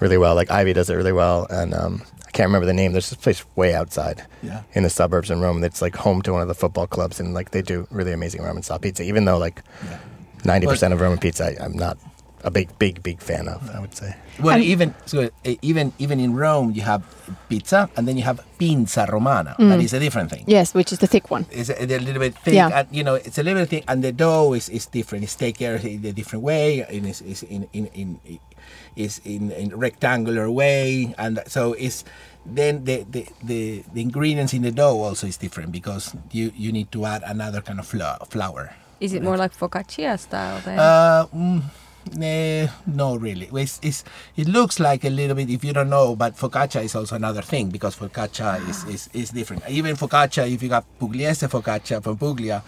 really 0.00 0.18
well. 0.18 0.34
Like 0.34 0.50
Ivo 0.50 0.72
does 0.74 0.90
it 0.90 0.94
really 0.94 1.12
well, 1.12 1.46
and 1.50 1.72
um, 1.74 2.02
I 2.26 2.30
can't 2.32 2.48
remember 2.48 2.66
the 2.66 2.74
name. 2.74 2.92
There's 2.92 3.08
this 3.10 3.18
place 3.18 3.44
way 3.56 3.74
outside 3.74 4.24
Yeah. 4.42 4.62
in 4.74 4.82
the 4.82 4.90
suburbs 4.90 5.30
in 5.30 5.40
Rome 5.40 5.60
that's 5.60 5.80
like 5.80 5.96
home 5.96 6.20
to 6.22 6.32
one 6.32 6.42
of 6.42 6.48
the 6.48 6.54
football 6.54 6.86
clubs, 6.86 7.18
and 7.20 7.32
like 7.34 7.50
they 7.52 7.62
do 7.62 7.86
really 7.90 8.12
amazing 8.12 8.42
Roman 8.42 8.62
style 8.62 8.78
pizza. 8.78 9.02
Even 9.02 9.24
though 9.24 9.38
like 9.38 9.62
Yeah. 9.84 9.98
ninety 10.44 10.66
percent 10.66 10.92
of 10.92 11.00
Roman 11.00 11.18
pizza, 11.18 11.46
I, 11.46 11.64
I'm 11.64 11.72
not 11.72 11.96
a 12.44 12.50
big, 12.50 12.68
big, 12.78 13.02
big 13.02 13.20
fan 13.20 13.48
of. 13.48 13.68
I 13.74 13.80
would 13.80 13.94
say. 13.94 14.14
Well, 14.40 14.54
And- 14.54 14.64
even 14.64 14.94
so, 15.06 15.28
uh, 15.46 15.54
even 15.62 15.92
even 15.98 16.20
in 16.20 16.34
Rome, 16.34 16.72
you 16.72 16.82
have 16.82 17.02
pizza, 17.48 17.88
and 17.96 18.06
then 18.06 18.16
you 18.16 18.22
have 18.24 18.40
pinsa 18.60 19.06
romana. 19.08 19.56
That 19.58 19.80
is 19.80 19.92
a 19.92 19.98
different 19.98 20.30
thing. 20.30 20.44
yes, 20.46 20.74
which 20.74 20.92
is 20.92 20.98
the 20.98 21.06
thick 21.06 21.30
one. 21.30 21.46
It's 21.50 21.70
a, 21.70 21.82
a 21.82 21.98
little 21.98 22.20
bit 22.20 22.34
thick, 22.44 22.54
Yeah. 22.54 22.70
and 22.72 22.86
you 22.90 23.02
know, 23.02 23.14
it's 23.16 23.38
a 23.38 23.42
little 23.42 23.62
bit 23.62 23.70
thick, 23.70 23.84
and 23.88 24.02
the 24.04 24.12
dough 24.12 24.54
is, 24.54 24.68
is 24.68 24.86
different. 24.86 25.24
It's 25.24 25.34
taken 25.34 25.76
in 25.82 26.04
a 26.06 26.12
different 26.12 26.44
way, 26.44 26.84
and 26.86 27.06
is 27.06 27.20
is 27.22 27.42
in 27.42 27.66
in 27.72 27.86
in 27.94 28.20
is 28.96 29.20
in, 29.24 29.50
in 29.52 29.70
rectangular 29.76 30.50
way, 30.50 31.14
and 31.18 31.42
so 31.46 31.72
it's 31.74 32.04
then 32.46 32.84
the, 32.84 33.04
the, 33.10 33.26
the, 33.44 33.84
the 33.92 34.00
ingredients 34.00 34.54
in 34.54 34.62
the 34.62 34.70
dough 34.70 35.02
also 35.02 35.26
is 35.26 35.36
different 35.36 35.70
because 35.70 36.14
you, 36.32 36.50
you 36.56 36.72
need 36.72 36.90
to 36.92 37.04
add 37.04 37.22
another 37.26 37.60
kind 37.60 37.78
of 37.78 37.86
flour. 37.86 38.72
Is 39.00 39.12
it 39.12 39.22
more 39.22 39.36
like 39.36 39.54
focaccia 39.56 40.18
style 40.18 40.60
then? 40.64 40.78
Uh, 40.78 41.26
mm, 41.34 41.62
eh, 42.22 42.68
no, 42.86 43.16
really. 43.16 43.48
It's, 43.52 43.78
it's, 43.82 44.04
it 44.36 44.48
looks 44.48 44.80
like 44.80 45.04
a 45.04 45.10
little 45.10 45.36
bit, 45.36 45.50
if 45.50 45.64
you 45.64 45.72
don't 45.72 45.90
know, 45.90 46.16
but 46.16 46.36
focaccia 46.36 46.82
is 46.82 46.94
also 46.94 47.16
another 47.16 47.42
thing 47.42 47.68
because 47.70 47.96
focaccia 47.96 48.66
is, 48.68 48.84
is, 48.84 49.10
is 49.12 49.30
different. 49.30 49.68
Even 49.68 49.96
focaccia, 49.96 50.50
if 50.50 50.62
you 50.62 50.68
got 50.68 50.84
pugliese 51.00 51.48
focaccia 51.48 52.02
from 52.02 52.16
Puglia, 52.16 52.62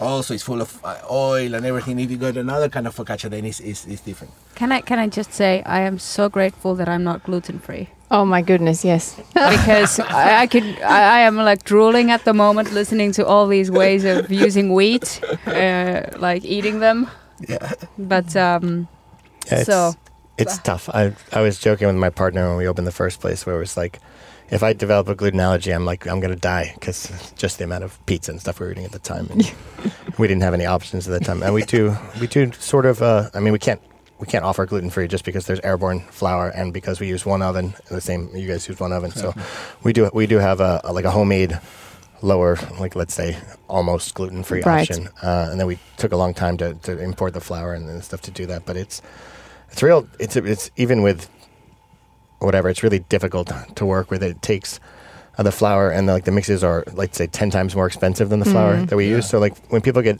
also 0.00 0.34
it's 0.34 0.42
full 0.42 0.60
of 0.60 0.78
uh, 0.84 0.96
oil 1.10 1.54
and 1.54 1.64
everything. 1.64 1.98
If 1.98 2.10
you 2.10 2.16
got 2.16 2.36
another 2.36 2.68
kind 2.68 2.86
of 2.86 2.94
focaccia, 2.94 3.30
then 3.30 3.44
it's, 3.44 3.60
it's, 3.60 3.86
it's 3.86 4.02
different. 4.02 4.32
can 4.54 4.72
I 4.72 4.80
can 4.80 4.98
I 4.98 5.08
just 5.08 5.32
say 5.32 5.62
I 5.64 5.80
am 5.80 5.98
so 5.98 6.28
grateful 6.28 6.74
that 6.76 6.88
I'm 6.88 7.04
not 7.04 7.24
gluten 7.24 7.58
free 7.58 7.88
Oh 8.10 8.24
my 8.24 8.40
goodness, 8.40 8.84
yes. 8.84 9.16
because 9.34 9.98
I, 9.98 10.42
I 10.42 10.46
could 10.46 10.64
I, 10.80 11.16
I 11.16 11.18
am 11.20 11.36
like 11.36 11.64
drooling 11.64 12.10
at 12.12 12.24
the 12.24 12.32
moment 12.32 12.72
listening 12.72 13.10
to 13.12 13.26
all 13.26 13.48
these 13.48 13.70
ways 13.70 14.04
of 14.04 14.30
using 14.30 14.72
wheat, 14.72 15.20
uh, 15.46 16.02
like 16.16 16.44
eating 16.44 16.78
them. 16.78 17.10
Yeah. 17.48 17.72
But 17.98 18.36
um, 18.36 18.86
Yeah, 19.46 19.58
it's, 19.58 19.66
So- 19.66 19.94
it's 20.38 20.58
tough. 20.58 20.88
I 20.92 21.12
I 21.32 21.40
was 21.40 21.58
joking 21.58 21.86
with 21.86 21.96
my 21.96 22.10
partner 22.10 22.48
when 22.48 22.58
we 22.58 22.66
opened 22.68 22.86
the 22.86 22.92
first 22.92 23.20
place, 23.20 23.46
where 23.46 23.56
it 23.56 23.58
was 23.58 23.76
like, 23.76 24.00
if 24.50 24.62
I 24.62 24.72
develop 24.74 25.08
a 25.08 25.14
gluten 25.14 25.40
allergy, 25.40 25.72
I'm 25.72 25.84
like 25.86 26.06
I'm 26.06 26.20
gonna 26.20 26.36
die 26.36 26.72
because 26.74 27.10
just 27.36 27.56
the 27.58 27.64
amount 27.64 27.84
of 27.84 27.98
pizza 28.06 28.32
and 28.32 28.40
stuff 28.40 28.60
we 28.60 28.66
were 28.66 28.72
eating 28.72 28.84
at 28.84 28.92
the 28.92 28.98
time, 28.98 29.28
and 29.30 29.50
we 30.18 30.28
didn't 30.28 30.42
have 30.42 30.52
any 30.54 30.66
options 30.66 31.08
at 31.08 31.18
that 31.18 31.24
time. 31.26 31.42
And 31.42 31.54
we 31.54 31.62
do 31.62 31.96
we 32.20 32.26
do 32.26 32.52
sort 32.52 32.84
of. 32.86 33.00
Uh, 33.02 33.30
I 33.34 33.40
mean, 33.40 33.52
we 33.54 33.58
can't 33.58 33.80
we 34.18 34.26
can't 34.26 34.44
offer 34.44 34.66
gluten 34.66 34.90
free 34.90 35.08
just 35.08 35.24
because 35.24 35.46
there's 35.46 35.60
airborne 35.60 36.00
flour 36.10 36.48
and 36.50 36.72
because 36.72 37.00
we 37.00 37.06
use 37.08 37.24
one 37.26 37.40
oven. 37.42 37.74
The 37.90 38.00
same 38.00 38.28
you 38.34 38.46
guys 38.48 38.68
use 38.68 38.78
one 38.80 38.92
oven, 38.92 39.10
so 39.12 39.32
we 39.84 39.92
do 39.94 40.10
we 40.12 40.26
do 40.26 40.36
have 40.38 40.60
a, 40.60 40.80
a 40.84 40.92
like 40.92 41.04
a 41.06 41.10
homemade 41.10 41.58
lower 42.22 42.56
like 42.80 42.94
let's 42.96 43.12
say 43.14 43.36
almost 43.68 44.14
gluten 44.14 44.42
free 44.42 44.62
Right. 44.62 44.80
option 44.90 45.08
uh, 45.22 45.48
and 45.50 45.60
then 45.60 45.66
we 45.66 45.78
took 45.98 46.12
a 46.12 46.16
long 46.16 46.32
time 46.32 46.56
to, 46.56 46.72
to 46.84 46.98
import 46.98 47.34
the 47.34 47.42
flour 47.42 47.74
and, 47.74 47.86
and 47.90 48.02
stuff 48.02 48.22
to 48.22 48.30
do 48.30 48.46
that 48.46 48.64
but 48.64 48.74
it's 48.74 49.02
it's 49.76 49.82
real 49.82 50.08
it's 50.18 50.36
it's 50.36 50.70
even 50.76 51.02
with 51.02 51.28
whatever 52.38 52.70
it's 52.70 52.82
really 52.82 53.00
difficult 53.10 53.52
to 53.76 53.84
work 53.84 54.10
with 54.10 54.22
it 54.22 54.40
takes 54.40 54.80
uh, 55.36 55.42
the 55.42 55.52
flour 55.52 55.90
and 55.90 56.08
the, 56.08 56.14
like 56.14 56.24
the 56.24 56.30
mixes 56.32 56.64
are 56.64 56.82
like 56.94 57.14
say 57.14 57.26
10 57.26 57.50
times 57.50 57.76
more 57.76 57.86
expensive 57.86 58.30
than 58.30 58.38
the 58.40 58.46
flour 58.46 58.80
that 58.86 58.96
we 58.96 59.04
Yeah. 59.10 59.16
use 59.16 59.28
so 59.28 59.38
like 59.38 59.54
when 59.68 59.82
people 59.82 60.00
get 60.00 60.18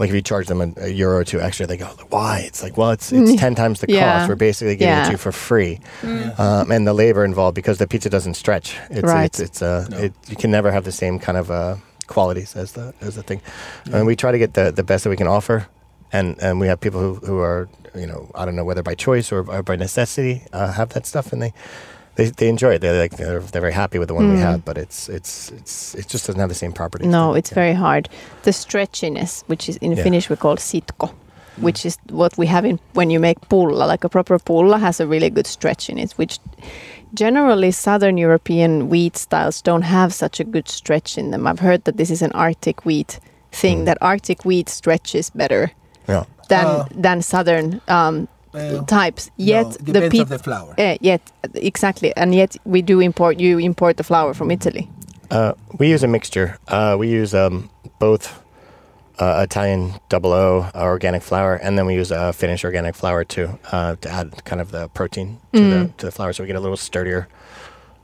like 0.00 0.08
if 0.08 0.14
you 0.16 0.22
charge 0.22 0.48
them 0.48 0.60
a, 0.60 0.72
a 0.78 0.88
euro 0.88 1.18
or 1.18 1.24
two 1.24 1.40
extra 1.40 1.68
they 1.68 1.76
go 1.76 1.86
why 2.10 2.40
it's 2.44 2.64
like 2.64 2.76
well 2.76 2.90
it's 2.90 3.12
it's 3.12 3.38
10 3.40 3.54
times 3.54 3.78
the 3.78 3.86
Yeah. 3.88 4.18
cost 4.18 4.28
we're 4.28 4.34
basically 4.34 4.74
giving 4.74 4.98
it 4.98 5.04
to 5.04 5.10
you 5.12 5.18
for 5.18 5.30
free 5.30 5.78
Yeah. 6.02 6.34
um, 6.38 6.72
and 6.72 6.84
the 6.84 6.94
labor 6.94 7.24
involved 7.24 7.54
because 7.54 7.78
the 7.78 7.86
pizza 7.86 8.10
doesn't 8.10 8.34
stretch. 8.34 8.76
It's 8.90 9.04
Right. 9.04 9.26
it's, 9.26 9.38
it's 9.38 9.62
uh, 9.62 9.86
No. 9.88 9.98
it, 9.98 10.12
you 10.28 10.34
can 10.34 10.50
never 10.50 10.72
have 10.72 10.82
the 10.82 10.90
same 10.92 11.20
kind 11.20 11.38
of 11.38 11.48
uh, 11.52 11.76
qualities 12.08 12.56
as 12.56 12.72
the 12.72 12.92
as 13.00 13.14
the 13.14 13.22
thing. 13.22 13.40
And 13.92 14.04
we 14.04 14.16
try 14.16 14.32
to 14.32 14.38
get 14.38 14.54
the, 14.54 14.72
the 14.72 14.82
best 14.82 15.04
that 15.04 15.10
we 15.10 15.16
can 15.16 15.28
offer, 15.28 15.66
and 16.16 16.26
and 16.44 16.60
we 16.60 16.66
have 16.70 16.78
people 16.80 17.00
who, 17.00 17.14
who 17.26 17.38
are 17.48 17.68
you 17.94 18.06
know 18.10 18.20
I 18.34 18.44
don't 18.44 18.56
know 18.56 18.64
whether 18.70 18.82
by 18.90 18.94
choice 18.94 19.32
or, 19.34 19.40
or 19.54 19.62
by 19.62 19.76
necessity 19.76 20.34
uh, 20.52 20.72
have 20.72 20.88
that 20.94 21.06
stuff, 21.06 21.32
and 21.32 21.42
they. 21.42 21.52
They, 22.16 22.30
they 22.30 22.48
enjoy 22.48 22.74
it. 22.74 22.80
They're 22.80 23.00
like 23.02 23.16
they're, 23.16 23.40
they're 23.40 23.60
very 23.68 23.72
happy 23.72 23.98
with 23.98 24.06
the 24.06 24.14
one 24.14 24.30
we 24.32 24.38
have, 24.38 24.64
but 24.64 24.78
it's 24.78 25.08
it's 25.08 25.50
it's 25.58 25.96
it 25.96 26.06
just 26.12 26.24
doesn't 26.26 26.38
have 26.40 26.48
the 26.48 26.54
same 26.64 26.72
properties. 26.72 27.08
Mm. 27.08 27.10
No, 27.10 27.32
that- 27.32 27.38
it's 27.40 27.50
yeah. 27.50 27.62
very 27.62 27.74
hard. 27.74 28.08
The 28.44 28.52
stretchiness, 28.52 29.42
which 29.48 29.68
is 29.68 29.76
in 29.78 29.90
Yeah. 29.92 30.04
Finnish 30.04 30.30
we 30.30 30.36
call 30.36 30.56
sitko, 30.56 31.08
which 31.66 31.84
is 31.84 31.98
what 32.10 32.38
we 32.38 32.46
have 32.46 32.64
in 32.70 32.78
when 32.92 33.10
you 33.10 33.18
make 33.20 33.38
pulla, 33.48 33.84
like 33.92 34.04
a 34.06 34.08
proper 34.08 34.38
pulla 34.38 34.78
has 34.78 35.00
a 35.00 35.06
really 35.08 35.28
good 35.28 35.46
stretch 35.46 35.90
in 35.90 35.98
it, 35.98 36.12
which 36.12 36.38
generally 37.14 37.72
southern 37.72 38.16
European 38.16 38.88
wheat 38.88 39.16
styles 39.16 39.60
don't 39.62 39.82
have 39.82 40.12
such 40.14 40.38
a 40.40 40.44
good 40.44 40.68
stretch 40.68 41.18
in 41.18 41.30
them. 41.32 41.46
I've 41.48 41.60
heard 41.60 41.82
that 41.84 41.96
this 41.96 42.10
is 42.10 42.22
an 42.22 42.30
Arctic 42.32 42.84
wheat 42.84 43.18
thing, 43.50 43.78
Mm. 43.80 43.84
that 43.86 43.98
Arctic 44.00 44.44
wheat 44.44 44.68
stretches 44.68 45.30
better 45.30 45.72
Yeah. 46.08 46.24
than 46.48 46.66
Uh, 46.66 46.84
than 47.02 47.22
southern 47.22 47.80
um, 47.88 48.28
Well, 48.54 48.84
types. 48.84 49.30
Yet 49.36 49.64
no, 49.66 49.70
the 49.72 49.92
depends 49.92 50.10
pit, 50.12 50.20
of 50.22 50.28
the 50.28 50.38
flour. 50.38 50.74
eh, 50.78 50.96
yet 51.00 51.20
exactly, 51.54 52.12
and 52.16 52.34
yet 52.34 52.56
we 52.64 52.82
do 52.82 53.00
import. 53.00 53.40
You 53.40 53.58
import 53.58 53.96
the 53.96 54.04
flour 54.04 54.34
from 54.34 54.50
Italy. 54.50 54.88
Uh, 55.30 55.52
we 55.78 55.94
use 55.94 56.04
a 56.04 56.08
mixture. 56.08 56.56
Uh, 56.68 56.96
we 57.00 57.08
use 57.08 57.34
um, 57.34 57.68
both 57.98 58.28
uh, 59.18 59.42
Italian 59.42 59.92
double 60.08 60.32
O 60.32 60.70
uh, 60.74 60.82
organic 60.82 61.22
flour, 61.22 61.54
and 61.62 61.76
then 61.78 61.86
we 61.86 61.94
use 62.00 62.12
uh, 62.12 62.32
Finnish 62.32 62.64
organic 62.64 62.94
flour 62.94 63.24
too 63.24 63.48
uh, 63.72 63.96
to 64.00 64.08
add 64.08 64.44
kind 64.44 64.60
of 64.60 64.70
the 64.70 64.88
protein 64.88 65.38
to 65.52 65.60
the 65.60 65.90
to 65.98 66.06
the 66.06 66.12
flour, 66.12 66.32
so 66.32 66.42
we 66.42 66.46
get 66.46 66.56
a 66.56 66.60
little 66.60 66.76
sturdier 66.76 67.26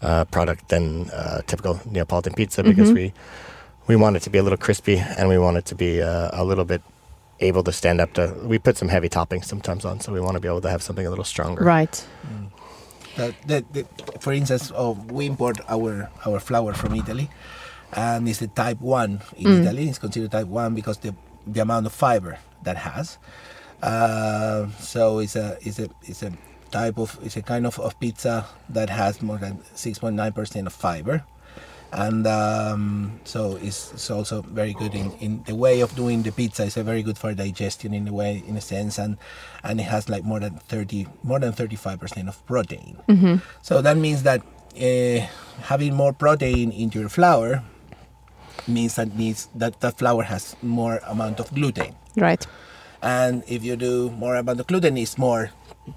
uh, 0.03 0.25
product 0.25 0.69
than 0.69 1.11
uh, 1.11 1.43
typical 1.47 1.79
Neapolitan 1.91 2.33
pizza 2.35 2.63
because 2.63 2.93
we 2.93 3.13
we 3.87 3.97
want 3.97 4.17
it 4.17 4.23
to 4.23 4.31
be 4.31 4.39
a 4.39 4.43
little 4.43 4.59
crispy 4.59 4.99
and 5.19 5.29
we 5.29 5.39
want 5.39 5.57
it 5.59 5.65
to 5.67 5.75
be 5.75 6.03
uh, 6.03 6.31
a 6.33 6.45
little 6.45 6.65
bit 6.65 6.83
able 7.41 7.63
to 7.65 7.73
stand 7.73 8.01
up 8.01 8.13
to. 8.15 8.35
We 8.43 8.59
put 8.59 8.77
some 8.77 8.89
heavy 8.89 9.09
toppings 9.09 9.45
sometimes 9.45 9.85
on, 9.85 10.01
so 10.01 10.13
we 10.13 10.21
want 10.21 10.35
to 10.35 10.41
be 10.41 10.49
able 10.49 10.61
to 10.63 10.71
have 10.71 10.83
something 10.83 11.07
a 11.07 11.11
little 11.11 11.25
stronger. 11.25 11.65
Right. 11.65 12.07
Mm. 12.27 12.47
Uh, 13.19 13.33
that, 13.47 13.49
that, 13.49 13.73
that, 13.73 14.23
for 14.23 14.33
instance, 14.33 14.73
oh, 14.75 14.93
we 15.11 15.27
import 15.27 15.61
our 15.69 16.11
our 16.27 16.41
flour 16.41 16.73
from 16.75 16.95
Italy, 16.95 17.29
and 17.93 18.29
it's 18.29 18.39
the 18.39 18.49
type 18.49 18.81
one 18.81 19.21
in 19.37 19.47
mm. 19.47 19.63
Italy. 19.63 19.89
It's 19.89 19.99
considered 19.99 20.31
type 20.31 20.47
one 20.47 20.75
because 20.75 20.99
the 20.99 21.15
the 21.47 21.61
amount 21.61 21.87
of 21.87 21.93
fiber 21.93 22.39
that 22.63 22.77
has. 22.77 23.19
Uh, 23.83 24.69
so 24.79 25.19
it's 25.19 25.37
a 25.37 25.59
it's 25.61 25.79
a 25.79 25.89
it's 26.03 26.23
a 26.23 26.33
type 26.71 26.99
of 26.99 27.19
it's 27.23 27.37
a 27.37 27.43
kind 27.43 27.67
of, 27.67 27.79
of 27.81 27.99
pizza 27.99 28.47
that 28.69 28.91
has 28.91 29.23
more 29.23 29.39
than 29.39 29.59
six 29.75 29.99
point 29.99 30.15
nine 30.15 30.33
percent 30.33 30.67
of 30.67 30.73
fiber. 30.73 31.25
And 31.93 32.27
um, 32.27 33.19
so 33.25 33.57
it's, 33.57 33.93
it's 33.93 34.11
also 34.11 34.43
very 34.43 34.73
good 34.73 34.95
in, 34.95 35.11
in 35.19 35.43
the 35.43 35.57
way 35.57 35.81
of 35.81 35.95
doing 35.97 36.23
the 36.23 36.31
pizza. 36.31 36.65
It's 36.65 36.77
a 36.77 36.85
very 36.85 37.03
good 37.03 37.19
for 37.19 37.35
digestion 37.35 37.93
in 37.95 38.07
a 38.07 38.13
way, 38.13 38.45
in 38.47 38.57
a 38.57 38.61
sense, 38.61 38.97
and 38.99 39.17
and 39.65 39.81
it 39.81 39.85
has 39.85 40.09
like 40.09 40.23
more 40.23 40.39
than 40.39 40.55
thirty, 40.69 41.09
more 41.25 41.41
than 41.41 41.53
thirty 41.53 41.77
five 41.77 41.99
percent 41.99 42.29
of 42.29 42.47
protein. 42.47 42.97
So 43.63 43.83
that 43.83 43.97
means 43.97 44.23
that 44.23 44.43
uh, 44.77 45.27
having 45.63 45.95
more 45.95 46.13
protein 46.13 46.71
into 46.71 47.01
your 47.01 47.09
flour 47.09 47.65
means 48.69 48.95
that 48.95 49.17
needs 49.17 49.49
that 49.57 49.81
that 49.81 49.99
flour 49.99 50.23
has 50.23 50.55
more 50.63 51.01
amount 51.09 51.41
of 51.41 51.53
gluten. 51.53 51.97
Right. 52.17 52.47
And 53.03 53.43
if 53.49 53.65
you 53.65 53.77
do 53.77 54.11
more 54.11 54.37
about 54.37 54.61
of 54.61 54.67
gluten, 54.67 54.97
it's 54.97 55.17
more 55.17 55.51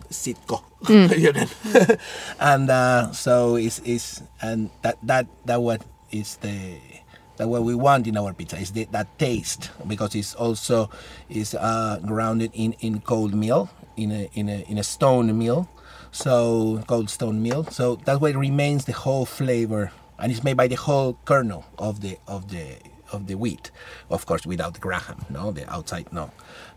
sitko. 0.09 0.63
Mm. 0.83 1.99
And 2.39 2.69
uh, 2.69 3.11
so 3.11 3.55
it's, 3.55 3.79
it's 3.85 4.23
and 4.41 4.69
that 4.81 4.97
that 5.03 5.27
that 5.45 5.61
what 5.61 5.83
is 6.11 6.37
the 6.37 6.79
that 7.37 7.47
what 7.47 7.63
we 7.63 7.75
want 7.75 8.07
in 8.07 8.17
our 8.17 8.33
pizza 8.33 8.57
is 8.57 8.71
the, 8.71 8.85
that 8.91 9.07
taste 9.17 9.71
because 9.87 10.15
it's 10.15 10.35
also 10.35 10.89
is 11.29 11.55
uh, 11.55 11.99
grounded 12.05 12.51
in, 12.53 12.73
in 12.79 13.01
cold 13.01 13.33
meal 13.33 13.69
in 13.97 14.11
a 14.11 14.29
in 14.33 14.49
a 14.49 14.63
in 14.69 14.77
a 14.77 14.83
stone 14.83 15.37
mill, 15.37 15.67
so 16.11 16.83
cold 16.87 17.09
stone 17.09 17.41
mill. 17.41 17.65
So 17.65 17.95
that 18.05 18.21
way 18.21 18.31
it 18.31 18.37
remains 18.37 18.85
the 18.85 18.93
whole 18.93 19.25
flavor 19.25 19.91
and 20.19 20.31
it's 20.31 20.43
made 20.43 20.57
by 20.57 20.67
the 20.67 20.75
whole 20.75 21.17
kernel 21.25 21.65
of 21.77 22.01
the 22.01 22.17
of 22.27 22.49
the 22.49 22.77
of 23.13 23.27
the 23.27 23.35
wheat, 23.35 23.71
of 24.09 24.25
course, 24.25 24.45
without 24.45 24.73
the 24.73 24.79
graham, 24.79 25.25
no, 25.29 25.51
the 25.51 25.71
outside, 25.71 26.11
no, 26.11 26.31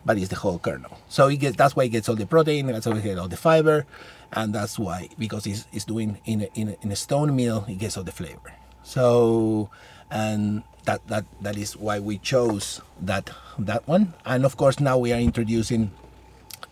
but 0.04 0.18
it's 0.18 0.28
the 0.28 0.36
whole 0.36 0.58
kernel. 0.58 0.98
So 1.08 1.28
it 1.28 1.38
gets 1.38 1.56
that's 1.56 1.74
why 1.74 1.84
it 1.84 1.88
gets 1.90 2.08
all 2.08 2.16
the 2.16 2.26
protein, 2.26 2.66
that's 2.66 2.86
why 2.86 2.96
it 2.96 3.02
gets 3.02 3.18
all 3.18 3.28
the 3.28 3.36
fiber, 3.36 3.86
and 4.32 4.54
that's 4.54 4.78
why 4.78 5.08
because 5.18 5.46
it's, 5.46 5.66
it's 5.72 5.84
doing 5.84 6.18
in 6.24 6.42
a, 6.42 6.48
in 6.54 6.68
a, 6.68 6.76
in 6.82 6.92
a 6.92 6.96
stone 6.96 7.34
mill, 7.34 7.64
it 7.68 7.78
gets 7.78 7.96
all 7.96 8.04
the 8.04 8.12
flavor. 8.12 8.52
So, 8.82 9.70
and 10.10 10.62
that 10.84 11.06
that 11.08 11.24
that 11.40 11.56
is 11.56 11.76
why 11.76 11.98
we 11.98 12.18
chose 12.18 12.80
that 13.00 13.30
that 13.58 13.88
one, 13.88 14.14
and 14.24 14.44
of 14.44 14.56
course 14.56 14.78
now 14.78 14.98
we 14.98 15.12
are 15.12 15.20
introducing 15.20 15.90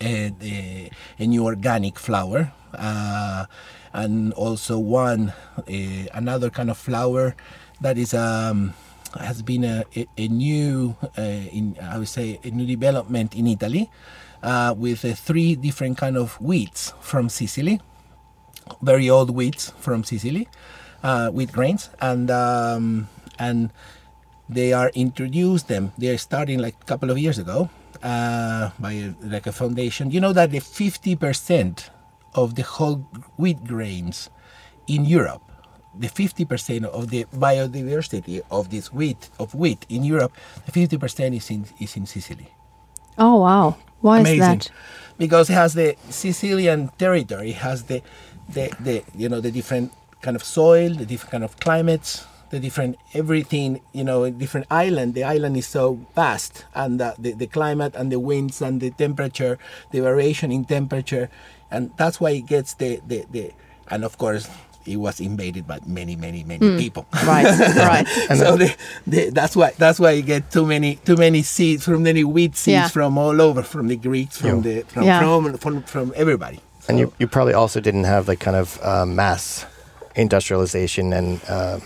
a, 0.00 0.32
a, 0.42 0.90
a 1.18 1.26
new 1.26 1.44
organic 1.44 1.98
flour 1.98 2.52
uh, 2.74 3.46
and 3.92 4.32
also 4.34 4.78
one 4.78 5.32
uh, 5.58 6.06
another 6.12 6.50
kind 6.50 6.70
of 6.70 6.78
flour 6.78 7.34
that 7.80 7.98
is 7.98 8.14
um, 8.14 8.74
has 9.20 9.42
been 9.42 9.64
a, 9.64 9.84
a, 9.96 10.06
a 10.18 10.28
new 10.28 10.96
uh, 11.18 11.22
in 11.22 11.76
I 11.80 11.98
would 11.98 12.08
say 12.08 12.40
a 12.42 12.50
new 12.50 12.66
development 12.66 13.34
in 13.34 13.46
Italy 13.46 13.90
uh, 14.42 14.74
with 14.76 15.04
uh, 15.04 15.14
three 15.14 15.56
different 15.56 15.98
kind 15.98 16.16
of 16.16 16.34
wheats 16.40 16.92
from 17.00 17.28
Sicily. 17.28 17.80
Very 18.82 19.10
old 19.10 19.30
wheats 19.30 19.72
from 19.78 20.04
Sicily 20.04 20.48
uh, 21.04 21.28
wheat 21.30 21.52
grains. 21.52 21.90
And 22.00 22.30
um, 22.30 23.08
and 23.38 23.70
they 24.48 24.72
are 24.72 24.90
introduced 24.94 25.68
them. 25.68 25.92
They 25.98 26.08
are 26.08 26.18
starting 26.18 26.58
like 26.58 26.74
a 26.80 26.84
couple 26.84 27.10
of 27.10 27.18
years 27.18 27.38
ago 27.38 27.70
uh, 28.02 28.70
by 28.80 29.14
like 29.22 29.46
a 29.46 29.52
foundation. 29.52 30.10
You 30.10 30.20
know 30.20 30.32
that 30.32 30.50
the 30.50 30.60
50% 30.60 31.90
of 32.34 32.54
the 32.56 32.62
whole 32.62 33.06
wheat 33.36 33.64
grains 33.64 34.30
in 34.86 35.04
Europe 35.04 35.42
the 35.98 36.08
50% 36.08 36.84
of 36.84 37.10
the 37.10 37.24
biodiversity 37.36 38.42
of 38.50 38.70
this 38.70 38.92
wheat 38.92 39.30
of 39.38 39.54
wheat 39.54 39.86
in 39.88 40.04
Europe 40.04 40.32
the 40.66 40.72
50% 40.72 41.36
is 41.36 41.50
in 41.50 41.66
is 41.78 41.96
in 41.96 42.06
Sicily 42.06 42.50
Oh 43.16 43.40
wow. 43.40 43.76
Why 44.00 44.20
is 44.20 44.38
that? 44.38 44.70
because 45.16 45.48
it 45.48 45.54
has 45.54 45.74
the 45.74 45.96
Sicilian 46.10 46.90
territory, 46.98 47.50
it 47.50 47.56
has 47.56 47.84
the, 47.84 48.02
the, 48.48 48.74
the 48.80 49.02
you 49.14 49.28
know 49.28 49.40
the 49.40 49.50
different 49.50 49.92
kind 50.20 50.36
of 50.36 50.42
soil, 50.42 50.90
the 50.90 51.06
different 51.06 51.30
kind 51.30 51.44
of 51.44 51.58
climates, 51.60 52.26
the 52.50 52.58
different 52.58 52.96
everything 53.14 53.80
you 53.92 54.04
know, 54.04 54.28
different 54.30 54.66
island. 54.70 55.14
The 55.14 55.24
island 55.24 55.56
is 55.56 55.66
so 55.66 56.00
vast, 56.14 56.64
and 56.74 57.00
uh, 57.00 57.14
the 57.18 57.32
the 57.32 57.46
climate 57.46 57.94
and 57.94 58.10
the 58.10 58.18
winds 58.18 58.60
and 58.60 58.80
the 58.80 58.90
temperature, 58.90 59.58
the 59.92 60.00
variation 60.00 60.50
in 60.50 60.64
temperature, 60.64 61.30
and 61.70 61.92
that's 61.96 62.20
why 62.20 62.30
it 62.30 62.46
gets 62.46 62.74
the 62.74 63.00
the, 63.06 63.24
the 63.30 63.52
and 63.88 64.04
of 64.04 64.18
course. 64.18 64.48
It 64.86 64.96
was 64.96 65.20
invaded 65.20 65.66
by 65.66 65.78
many, 65.86 66.14
many, 66.16 66.44
many 66.44 66.76
people. 66.78 67.06
Right, 67.24 67.44
right. 67.76 68.06
so 68.36 68.56
the, 68.56 68.74
the, 69.06 69.30
that's 69.30 69.56
why 69.56 69.72
that's 69.78 69.98
why 69.98 70.10
you 70.12 70.22
get 70.22 70.50
too 70.50 70.66
many 70.66 70.96
too 70.96 71.16
many 71.16 71.42
seeds 71.42 71.84
from 71.84 72.02
many 72.02 72.22
wheat 72.24 72.54
seeds 72.56 72.72
Yeah. 72.74 72.88
from 72.88 73.16
all 73.18 73.40
over, 73.40 73.62
from 73.62 73.88
the 73.88 73.96
Greeks, 73.96 74.36
from 74.38 74.56
Yeah. 74.56 74.60
the 74.62 74.82
from, 74.82 75.02
Yeah. 75.04 75.20
from 75.20 75.56
from 75.58 75.82
from 75.84 76.12
everybody. 76.16 76.60
And 76.88 76.98
you, 76.98 77.12
you 77.18 77.26
probably 77.26 77.54
also 77.54 77.80
didn't 77.80 78.04
have 78.04 78.28
like 78.28 78.40
kind 78.40 78.56
of 78.56 78.78
uh, 78.82 79.06
mass 79.06 79.64
industrialization 80.16 81.12
and 81.12 81.40
uh, 81.48 81.78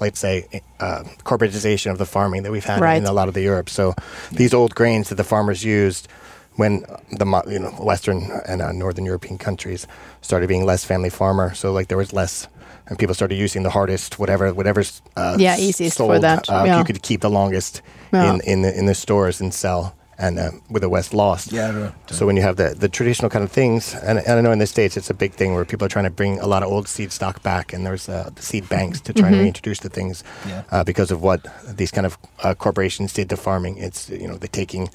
let's 0.00 0.18
say 0.18 0.46
uh, 0.80 1.04
corporatization 1.24 1.90
of 1.92 1.98
the 1.98 2.06
farming 2.06 2.42
that 2.42 2.50
we've 2.52 2.64
had 2.64 2.80
Right. 2.80 2.96
in 2.96 3.06
a 3.06 3.12
lot 3.12 3.28
of 3.28 3.34
the 3.34 3.42
Europe. 3.42 3.68
So 3.70 3.94
these 4.32 4.52
old 4.52 4.74
grains 4.74 5.08
that 5.10 5.14
the 5.16 5.24
farmers 5.24 5.62
used 5.64 6.08
when 6.56 6.84
the 7.10 7.26
you 7.48 7.58
know 7.58 7.70
Western 7.80 8.30
and 8.46 8.60
uh, 8.62 8.72
Northern 8.72 9.04
European 9.06 9.38
countries 9.38 9.86
started 10.20 10.48
being 10.48 10.64
less 10.66 10.84
family 10.84 11.10
farmer, 11.10 11.54
so 11.54 11.72
like 11.72 11.88
there 11.88 11.98
was 11.98 12.12
less, 12.12 12.48
and 12.88 12.98
people 12.98 13.14
started 13.14 13.36
using 13.36 13.62
the 13.62 13.70
hardest, 13.70 14.18
whatever, 14.18 14.52
whatever's 14.54 15.00
uh, 15.16 15.36
Yeah, 15.38 15.52
s- 15.54 15.60
easiest 15.60 15.96
for 15.96 16.18
that, 16.18 16.48
Uh, 16.48 16.64
yeah. 16.66 16.78
You 16.78 16.84
could 16.84 17.02
keep 17.02 17.20
the 17.20 17.30
longest 17.30 17.82
Yeah. 18.12 18.34
in 18.34 18.40
in 18.44 18.62
the 18.62 18.78
in 18.78 18.86
the 18.86 18.94
stores 18.94 19.40
and 19.40 19.52
sell, 19.54 19.94
and 20.18 20.38
uh, 20.38 20.50
with 20.70 20.82
the 20.82 20.88
West 20.88 21.14
lost. 21.14 21.52
Yeah, 21.52 21.70
right. 21.82 21.92
So 22.10 22.26
when 22.26 22.36
you 22.36 22.42
have 22.44 22.56
the, 22.56 22.74
the 22.78 22.88
traditional 22.88 23.30
kind 23.30 23.44
of 23.44 23.50
things, 23.52 23.94
and, 23.94 24.18
and 24.18 24.38
I 24.38 24.40
know 24.42 24.52
in 24.52 24.58
the 24.58 24.66
States 24.66 24.96
it's 24.96 25.10
a 25.10 25.14
big 25.14 25.32
thing 25.32 25.54
where 25.54 25.64
people 25.64 25.86
are 25.86 25.88
trying 25.88 26.04
to 26.04 26.14
bring 26.16 26.38
a 26.40 26.46
lot 26.46 26.62
of 26.62 26.68
old 26.72 26.86
seed 26.88 27.12
stock 27.12 27.42
back, 27.42 27.72
and 27.72 27.84
there's 27.86 28.08
uh, 28.08 28.28
the 28.34 28.42
seed 28.42 28.68
banks 28.68 29.00
to 29.00 29.12
try 29.12 29.28
and 29.28 29.38
reintroduce 29.40 29.80
the 29.80 29.88
things 29.88 30.22
Yeah. 30.46 30.62
uh, 30.70 30.84
because 30.84 31.14
of 31.14 31.22
what 31.22 31.40
these 31.76 31.90
kind 31.90 32.06
of 32.06 32.18
uh, 32.44 32.54
corporations 32.54 33.12
did 33.14 33.28
to 33.30 33.36
farming. 33.36 33.78
It's 33.78 34.10
you 34.10 34.28
know 34.28 34.36
they're 34.38 34.48
taking 34.64 34.88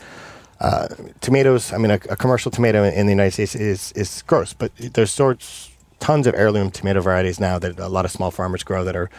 uh, 0.60 0.88
tomatoes. 1.22 1.72
I 1.74 1.78
mean, 1.78 1.92
a, 1.92 2.00
a 2.10 2.16
commercial 2.16 2.52
tomato 2.52 2.84
in 2.84 3.06
the 3.06 3.12
United 3.14 3.32
States 3.34 3.56
is 3.56 3.92
is 3.94 4.24
gross, 4.24 4.54
but 4.54 4.72
there's 4.78 5.12
sorts 5.12 5.72
tons 6.00 6.28
of 6.28 6.36
heirloom 6.36 6.70
tomato 6.72 7.02
varieties 7.02 7.40
now 7.40 7.58
that 7.60 7.80
a 7.80 7.88
lot 7.88 8.06
of 8.06 8.12
small 8.12 8.32
farmers 8.32 8.64
grow 8.64 8.84
that 8.84 8.96
are 8.96 9.10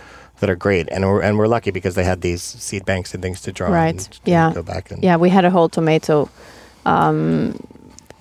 that 0.40 0.49
are 0.50 0.57
great, 0.57 0.88
and 0.90 1.04
we're 1.04 1.21
and 1.23 1.37
we're 1.38 1.49
lucky 1.49 1.71
because 1.73 1.95
they 1.95 2.04
had 2.04 2.21
these 2.21 2.42
seed 2.42 2.85
banks 2.85 3.14
and 3.14 3.23
things 3.23 3.40
to 3.42 3.52
draw 3.52 3.68
Right. 3.68 3.95
and 3.95 4.21
Yeah. 4.25 4.52
go 4.54 4.62
back 4.62 4.90
and 4.92 5.02
Yeah, 5.02 5.16
we 5.16 5.30
had 5.30 5.45
a 5.45 5.50
whole 5.50 5.68
tomato 5.68 6.28
um, 6.87 7.54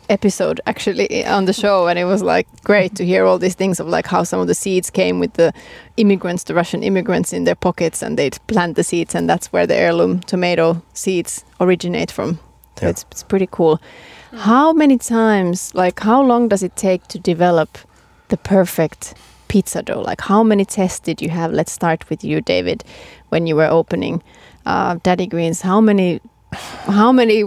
episode 0.09 0.59
actually 0.67 1.25
on 1.25 1.45
the 1.45 1.53
show, 1.53 1.88
and 1.88 2.00
it 2.00 2.05
was 2.05 2.21
like 2.24 2.47
great 2.63 2.95
to 2.95 3.05
hear 3.05 3.25
all 3.25 3.38
these 3.39 3.55
things 3.55 3.79
of 3.79 3.88
like 3.88 4.07
how 4.07 4.24
some 4.24 4.39
of 4.41 4.47
the 4.47 4.55
seeds 4.55 4.89
came 4.89 5.19
with 5.19 5.33
the 5.33 5.51
immigrants, 5.97 6.43
the 6.43 6.53
Russian 6.55 6.83
immigrants, 6.83 7.33
in 7.33 7.43
their 7.43 7.55
pockets, 7.55 8.01
and 8.01 8.17
they'd 8.17 8.38
plant 8.47 8.75
the 8.75 8.83
seeds, 8.83 9.15
and 9.15 9.29
that's 9.29 9.51
where 9.53 9.67
the 9.67 9.75
heirloom 9.75 10.19
tomato 10.21 10.81
seeds 10.93 11.43
originate 11.59 12.12
from. 12.12 12.39
Yeah. 12.81 12.89
it's 12.89 13.05
it's 13.12 13.24
pretty 13.24 13.48
cool. 13.51 13.79
How 14.36 14.74
many 14.74 14.98
times, 14.98 15.74
like, 15.74 16.00
how 16.01 16.22
long 16.22 16.50
does 16.50 16.62
it 16.63 16.75
take 16.75 17.07
to 17.07 17.19
develop 17.19 17.77
the 18.27 18.38
perfect 18.38 19.13
pizza 19.48 19.81
dough? 19.81 20.01
Like, 20.01 20.22
how 20.22 20.43
many 20.43 20.65
tests 20.65 21.00
did 21.00 21.22
you 21.22 21.29
have? 21.29 21.53
Let's 21.53 21.72
start 21.72 22.10
with 22.10 22.24
you, 22.24 22.41
David, 22.41 22.84
when 23.29 23.48
you 23.48 23.55
were 23.55 23.69
opening 23.72 24.22
uh, 24.65 24.98
Daddy 25.03 25.27
Greens. 25.27 25.62
How 25.62 25.79
many, 25.81 26.19
how 26.88 27.12
many, 27.13 27.38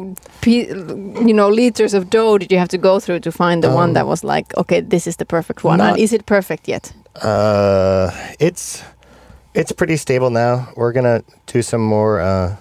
you 0.46 1.34
know, 1.34 1.48
liters 1.50 1.94
of 1.94 2.08
dough 2.10 2.38
did 2.38 2.50
you 2.50 2.58
have 2.58 2.68
to 2.68 2.78
go 2.78 2.98
through 2.98 3.20
to 3.20 3.30
find 3.30 3.62
the 3.62 3.68
one 3.68 3.90
Um, 3.90 3.94
that 3.94 4.06
was 4.06 4.24
like, 4.24 4.56
okay, 4.56 4.80
this 4.80 5.06
is 5.06 5.16
the 5.16 5.26
perfect 5.26 5.62
one? 5.64 5.80
and 5.80 5.98
is 5.98 6.12
it 6.12 6.24
perfect 6.24 6.66
yet? 6.68 6.92
Uh, 7.22 8.10
it's 8.38 8.82
it's 9.54 9.72
pretty 9.72 9.96
stable 9.96 10.30
now. 10.30 10.68
We're 10.76 10.92
gonna 10.92 11.22
do 11.52 11.62
some 11.62 11.82
more 11.84 12.20
uh, 12.20 12.56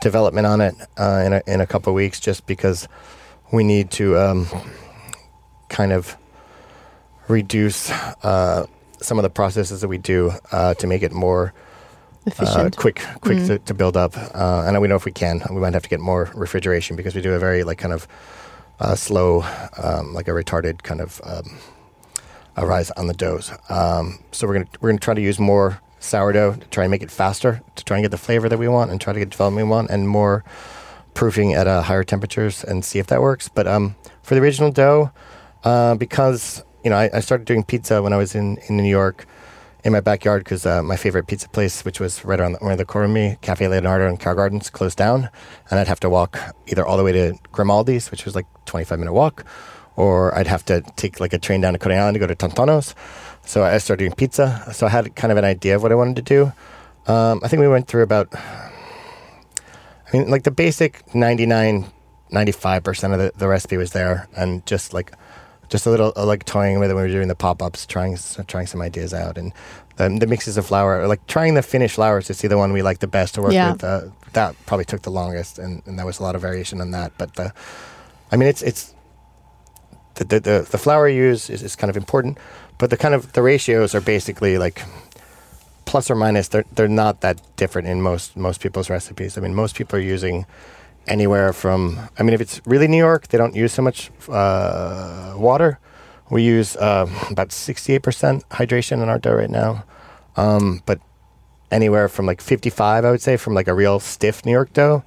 development 0.00 0.46
on 0.46 0.60
it 0.60 0.74
uh, 0.98 1.22
in 1.26 1.32
a, 1.32 1.42
in 1.46 1.60
a 1.60 1.66
couple 1.66 1.90
of 1.90 1.94
weeks, 1.94 2.20
just 2.20 2.46
because 2.46 2.88
we 3.52 3.64
need 3.64 3.90
to 3.92 4.16
um, 4.18 4.46
kind 5.68 5.92
of 5.92 6.16
reduce 7.28 7.90
uh, 7.90 8.66
some 9.00 9.18
of 9.18 9.22
the 9.22 9.30
processes 9.30 9.80
that 9.80 9.88
we 9.88 9.98
do 9.98 10.32
uh, 10.52 10.74
to 10.74 10.86
make 10.86 11.02
it 11.02 11.12
more 11.12 11.52
uh, 12.26 12.30
Efficient. 12.30 12.76
quick 12.76 13.02
quick 13.20 13.38
Mm. 13.38 13.46
to, 13.46 13.58
to 13.60 13.74
build 13.74 13.96
up. 13.96 14.16
Uh, 14.34 14.64
and 14.66 14.80
we 14.80 14.88
know 14.88 14.96
if 14.96 15.04
we 15.04 15.12
can, 15.12 15.42
we 15.50 15.60
might 15.60 15.72
have 15.74 15.82
to 15.82 15.88
get 15.88 16.00
more 16.00 16.30
refrigeration 16.34 16.96
because 16.96 17.14
we 17.14 17.22
do 17.22 17.32
a 17.32 17.38
very 17.38 17.64
like 17.64 17.78
kind 17.78 17.92
of 17.94 18.06
uh, 18.80 18.94
slow, 18.94 19.42
um, 19.82 20.12
like 20.14 20.28
a 20.28 20.32
retarded 20.32 20.82
kind 20.82 21.00
of 21.00 21.20
um, 21.24 21.58
a 22.56 22.66
rise 22.66 22.90
on 22.92 23.06
the 23.06 23.14
doughs. 23.14 23.50
Um, 23.68 24.18
so 24.32 24.46
we're 24.46 24.54
gonna 24.54 24.66
we're 24.80 24.90
gonna 24.90 24.98
try 25.00 25.14
to 25.14 25.20
use 25.22 25.38
more 25.38 25.80
sourdough 26.00 26.54
to 26.54 26.66
try 26.68 26.84
and 26.84 26.90
make 26.90 27.02
it 27.02 27.10
faster 27.10 27.62
to 27.76 27.84
try 27.84 27.96
and 27.96 28.04
get 28.04 28.10
the 28.10 28.18
flavor 28.18 28.48
that 28.48 28.58
we 28.58 28.68
want 28.68 28.90
and 28.90 29.00
try 29.00 29.12
to 29.12 29.18
get 29.18 29.26
the 29.26 29.30
development 29.30 29.66
we 29.66 29.70
want 29.70 29.90
and 29.90 30.08
more 30.08 30.44
proofing 31.14 31.52
at 31.54 31.66
uh, 31.66 31.82
higher 31.82 32.04
temperatures 32.04 32.62
and 32.62 32.84
see 32.84 32.98
if 32.98 33.08
that 33.08 33.20
works. 33.20 33.48
But 33.48 33.66
um, 33.66 33.96
for 34.22 34.34
the 34.34 34.40
original 34.40 34.70
dough, 34.70 35.10
uh, 35.64 35.96
because 35.96 36.64
you 36.84 36.90
know 36.90 36.96
I, 36.96 37.10
I 37.12 37.20
started 37.20 37.44
doing 37.44 37.64
pizza 37.64 38.02
when 38.02 38.12
I 38.12 38.16
was 38.16 38.34
in 38.34 38.58
in 38.68 38.76
New 38.76 38.88
York 38.88 39.26
in 39.84 39.92
my 39.92 40.00
backyard 40.00 40.44
because 40.44 40.66
uh, 40.66 40.82
my 40.82 40.96
favorite 40.96 41.26
pizza 41.26 41.48
place, 41.48 41.84
which 41.84 42.00
was 42.00 42.24
right 42.24 42.40
around 42.40 42.52
the, 42.52 42.76
the 42.76 42.84
corner 42.84 43.06
of 43.06 43.10
me, 43.10 43.36
Cafe 43.42 43.66
Leonardo 43.66 44.08
in 44.08 44.16
Carroll 44.16 44.36
Gardens, 44.36 44.70
closed 44.70 44.98
down, 44.98 45.28
and 45.70 45.78
I'd 45.78 45.88
have 45.88 46.00
to 46.00 46.10
walk 46.10 46.38
either 46.66 46.84
all 46.84 46.96
the 46.96 47.04
way 47.04 47.12
to 47.12 47.34
Grimaldi's, 47.52 48.10
which 48.10 48.24
was 48.24 48.34
like 48.34 48.46
25 48.66 48.98
minute 48.98 49.12
walk, 49.12 49.44
or 49.96 50.36
I'd 50.36 50.46
have 50.46 50.64
to 50.66 50.82
take 50.96 51.20
like 51.20 51.32
a 51.32 51.38
train 51.38 51.60
down 51.60 51.72
to 51.72 51.78
Coney 51.78 51.96
Island 51.96 52.14
to 52.16 52.18
go 52.20 52.26
to 52.26 52.36
Totonno's. 52.36 52.94
So 53.48 53.64
I 53.64 53.78
started 53.78 54.02
doing 54.04 54.12
pizza. 54.12 54.68
So 54.74 54.86
I 54.86 54.90
had 54.90 55.16
kind 55.16 55.32
of 55.32 55.38
an 55.38 55.44
idea 55.44 55.74
of 55.76 55.82
what 55.82 55.90
I 55.90 55.94
wanted 55.94 56.16
to 56.16 56.22
do. 56.22 56.52
Um, 57.10 57.40
I 57.42 57.48
think 57.48 57.60
we 57.60 57.68
went 57.68 57.88
through 57.88 58.02
about, 58.02 58.28
I 58.34 58.70
mean, 60.12 60.28
like 60.28 60.42
the 60.42 60.50
basic 60.50 61.14
99, 61.14 61.86
95% 62.30 63.12
of 63.14 63.18
the, 63.18 63.32
the 63.38 63.48
recipe 63.48 63.78
was 63.78 63.92
there, 63.92 64.28
and 64.36 64.64
just 64.66 64.92
like 64.92 65.12
just 65.70 65.86
a 65.86 65.90
little 65.90 66.12
uh, 66.14 66.26
like 66.26 66.44
toying 66.44 66.78
with 66.78 66.90
it 66.90 66.94
when 66.94 67.04
we 67.04 67.08
were 67.10 67.14
doing 67.14 67.28
the 67.28 67.34
pop-ups 67.34 67.86
trying 67.86 68.16
trying 68.46 68.66
some 68.66 68.80
ideas 68.80 69.12
out 69.12 69.36
and 69.36 69.52
the, 69.96 70.08
the 70.18 70.26
mixes 70.26 70.56
of 70.56 70.64
flour 70.64 71.06
like 71.06 71.26
trying 71.26 71.52
the 71.52 71.62
finished 71.62 71.96
flours 71.96 72.26
to 72.26 72.32
see 72.32 72.48
the 72.48 72.56
one 72.56 72.72
we 72.72 72.80
like 72.80 73.00
the 73.00 73.06
best 73.06 73.34
to 73.34 73.42
work 73.42 73.52
Yeah. 73.52 73.72
with 73.72 73.84
uh, 73.84 74.00
that 74.32 74.54
probably 74.64 74.86
took 74.86 75.02
the 75.02 75.10
longest 75.10 75.58
and, 75.58 75.82
and 75.84 75.98
there 75.98 76.06
was 76.06 76.20
a 76.20 76.22
lot 76.22 76.34
of 76.34 76.40
variation 76.40 76.80
on 76.80 76.92
that 76.92 77.12
but 77.18 77.34
the 77.34 77.52
i 78.32 78.36
mean 78.36 78.48
it's 78.48 78.62
it's 78.62 78.94
the 80.18 80.24
the, 80.24 80.40
the, 80.40 80.68
the 80.70 80.78
flour 80.78 81.08
you 81.08 81.22
use 81.30 81.50
is, 81.50 81.62
is 81.62 81.74
kind 81.74 81.90
of 81.90 81.96
important 81.96 82.38
but 82.78 82.90
the 82.90 82.96
kind 82.96 83.14
of 83.14 83.32
the 83.32 83.42
ratios 83.42 83.94
are 83.94 84.00
basically 84.00 84.56
like 84.56 84.82
plus 85.84 86.10
or 86.10 86.14
minus 86.14 86.48
they're, 86.48 86.64
they're 86.72 86.86
not 86.86 87.20
that 87.22 87.40
different 87.56 87.88
in 87.88 88.00
most 88.02 88.36
most 88.36 88.60
people's 88.60 88.90
recipes. 88.90 89.36
I 89.36 89.40
mean 89.40 89.54
most 89.54 89.74
people 89.74 89.98
are 89.98 90.02
using 90.02 90.46
anywhere 91.06 91.54
from 91.54 91.98
i 92.18 92.22
mean 92.22 92.34
if 92.34 92.40
it's 92.42 92.60
really 92.66 92.86
new 92.86 92.98
york 92.98 93.28
they 93.28 93.38
don't 93.38 93.56
use 93.56 93.72
so 93.72 93.82
much 93.82 94.10
uh, 94.28 95.34
water. 95.36 95.78
We 96.30 96.42
use 96.42 96.76
uh, 96.76 97.08
about 97.30 97.48
68% 97.48 98.44
hydration 98.50 99.02
in 99.02 99.08
our 99.08 99.18
dough 99.18 99.32
right 99.32 99.48
now. 99.48 99.84
Um, 100.36 100.82
but 100.84 101.00
anywhere 101.72 102.08
from 102.08 102.26
like 102.26 102.40
55 102.40 103.04
i 103.04 103.10
would 103.10 103.22
say 103.22 103.36
from 103.36 103.54
like 103.54 103.68
a 103.68 103.74
real 103.74 104.00
stiff 104.00 104.44
new 104.46 104.52
york 104.52 104.72
dough 104.72 105.02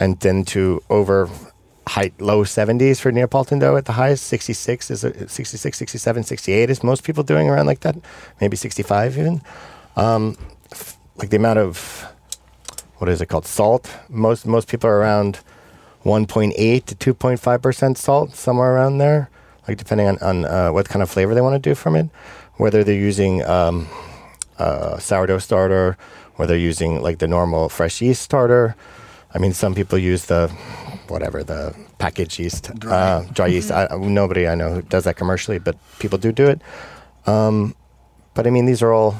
and 0.00 0.18
then 0.20 0.44
to 0.44 0.82
over 0.88 1.28
high 1.86 2.12
low 2.18 2.44
70s 2.44 3.00
for 3.00 3.10
neapolitan 3.10 3.58
dough 3.58 3.76
at 3.76 3.86
the 3.86 3.92
highest. 3.92 4.26
66 4.26 4.90
is 4.90 5.04
a, 5.04 5.28
66 5.28 5.76
67 5.76 6.22
68 6.24 6.70
is 6.70 6.82
most 6.82 7.04
people 7.04 7.22
doing 7.22 7.48
around 7.48 7.66
like 7.66 7.80
that. 7.80 7.96
Maybe 8.40 8.56
65 8.56 9.18
even. 9.18 9.42
Um, 9.96 10.36
f- 10.70 10.98
like 11.16 11.30
the 11.30 11.36
amount 11.36 11.58
of 11.58 12.06
what 12.98 13.08
is 13.08 13.20
it 13.20 13.26
called? 13.26 13.46
Salt. 13.46 13.90
Most 14.08 14.46
most 14.46 14.68
people 14.68 14.88
are 14.88 14.98
around 14.98 15.40
1.8 16.04 16.84
to 16.84 17.14
2.5 17.14 17.62
percent 17.62 17.98
salt 17.98 18.34
somewhere 18.34 18.74
around 18.74 18.98
there. 18.98 19.28
Like 19.66 19.76
depending 19.76 20.08
on, 20.08 20.18
on 20.18 20.44
uh, 20.44 20.70
what 20.70 20.88
kind 20.88 21.02
of 21.02 21.10
flavor 21.10 21.34
they 21.34 21.40
want 21.40 21.62
to 21.62 21.70
do 21.70 21.74
from 21.74 21.96
it. 21.96 22.08
Whether 22.56 22.84
they're 22.84 22.94
using 22.94 23.44
um, 23.44 23.88
uh, 24.58 24.98
sourdough 24.98 25.38
starter 25.38 25.96
or 26.38 26.46
they're 26.46 26.56
using 26.56 27.02
like 27.02 27.18
the 27.18 27.28
normal 27.28 27.68
fresh 27.68 28.00
yeast 28.00 28.22
starter. 28.22 28.76
I 29.34 29.38
mean 29.38 29.52
some 29.52 29.74
people 29.74 29.98
use 29.98 30.26
the 30.26 30.52
whatever 31.12 31.44
the 31.44 31.74
packaged 31.98 32.38
yeast 32.38 32.74
Dry. 32.78 32.92
uh, 32.92 33.24
dry 33.32 33.46
yeast 33.46 33.70
I, 33.70 33.86
nobody 33.92 34.48
i 34.48 34.54
know 34.54 34.74
who 34.74 34.82
does 34.82 35.04
that 35.04 35.16
commercially 35.16 35.58
but 35.58 35.76
people 35.98 36.18
do 36.18 36.32
do 36.32 36.46
it 36.48 36.60
um, 37.26 37.74
but 38.34 38.46
i 38.46 38.50
mean 38.50 38.66
these 38.66 38.82
are 38.82 38.92
all 38.92 39.14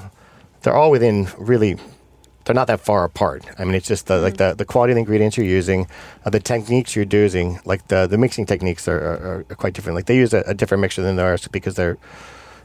they're 0.62 0.74
all 0.74 0.90
within 0.90 1.28
really 1.38 1.76
they're 2.44 2.54
not 2.54 2.66
that 2.66 2.80
far 2.80 3.04
apart. 3.04 3.44
I 3.58 3.64
mean, 3.64 3.74
it's 3.74 3.86
just 3.86 4.06
the, 4.06 4.18
like 4.18 4.36
the, 4.36 4.54
the 4.54 4.64
quality 4.64 4.92
of 4.92 4.96
the 4.96 5.00
ingredients 5.00 5.36
you're 5.36 5.46
using, 5.46 5.86
uh, 6.24 6.30
the 6.30 6.40
techniques 6.40 6.96
you're 6.96 7.06
using, 7.08 7.60
like 7.64 7.86
the, 7.88 8.06
the 8.06 8.18
mixing 8.18 8.46
techniques 8.46 8.88
are, 8.88 8.98
are, 8.98 9.46
are 9.48 9.54
quite 9.54 9.74
different. 9.74 9.94
Like 9.94 10.06
they 10.06 10.16
use 10.16 10.34
a, 10.34 10.42
a 10.46 10.54
different 10.54 10.80
mixer 10.80 11.02
than 11.02 11.18
ours 11.18 11.46
because 11.48 11.76
their 11.76 11.98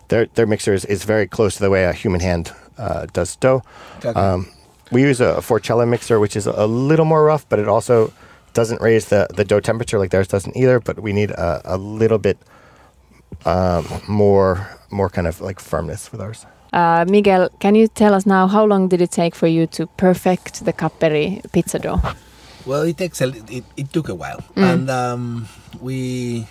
their 0.07 0.25
their 0.33 0.47
mixer 0.47 0.73
is, 0.73 0.85
is 0.85 1.03
very 1.03 1.27
close 1.27 1.55
to 1.55 1.59
the 1.59 1.69
way 1.69 1.83
a 1.83 1.93
human 1.93 2.21
hand 2.21 2.53
uh, 2.77 3.05
does 3.13 3.35
dough. 3.35 3.61
Okay. 3.97 4.09
Um, 4.09 4.47
we 4.91 5.01
use 5.01 5.19
a 5.19 5.35
Forcella 5.41 5.87
mixer, 5.87 6.19
which 6.19 6.35
is 6.35 6.47
a 6.47 6.65
little 6.65 7.05
more 7.05 7.23
rough, 7.23 7.47
but 7.49 7.59
it 7.59 7.67
also 7.67 8.13
doesn't 8.53 8.81
raise 8.81 9.05
the, 9.09 9.27
the 9.35 9.43
dough 9.45 9.59
temperature 9.61 9.99
like 9.99 10.09
theirs 10.11 10.27
doesn't 10.27 10.55
either. 10.57 10.79
But 10.79 10.99
we 10.99 11.13
need 11.13 11.31
a, 11.31 11.61
a 11.65 11.77
little 11.77 12.17
bit 12.19 12.37
um, 13.45 13.85
more 14.07 14.67
more 14.89 15.09
kind 15.09 15.27
of 15.27 15.41
like 15.41 15.59
firmness 15.59 16.11
with 16.11 16.21
ours. 16.21 16.45
Uh, 16.73 17.05
Miguel, 17.07 17.49
can 17.59 17.75
you 17.75 17.87
tell 17.87 18.13
us 18.13 18.25
now 18.25 18.47
how 18.47 18.65
long 18.65 18.89
did 18.89 19.01
it 19.01 19.11
take 19.11 19.35
for 19.35 19.47
you 19.47 19.67
to 19.67 19.87
perfect 19.97 20.65
the 20.65 20.73
Capperi 20.73 21.41
pizza 21.51 21.79
dough? 21.79 22.01
Well, 22.65 22.81
it 22.81 22.97
takes 22.97 23.21
a, 23.21 23.29
it, 23.49 23.63
it 23.77 23.93
took 23.93 24.09
a 24.09 24.15
while, 24.15 24.43
Mm. 24.55 24.73
and 24.73 24.89
um, 24.89 25.47
we, 25.79 26.45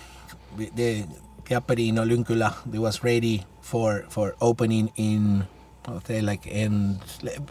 we 0.57 0.69
the 0.75 1.05
Capperi 1.45 1.87
in 1.89 1.95
Oulunkylä 1.97 2.51
it 2.73 2.79
was 2.79 3.03
ready 3.03 3.43
for 3.61 4.05
for 4.09 4.33
opening 4.41 4.91
in 4.95 5.43
I'll 5.87 6.01
say 6.01 6.21
like 6.21 6.47
in 6.47 6.99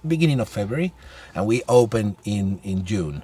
beginning 0.07 0.41
of 0.41 0.49
February, 0.49 0.93
and 1.35 1.47
we 1.47 1.63
opened 1.69 2.17
in 2.25 2.59
in 2.65 2.85
June. 2.85 3.23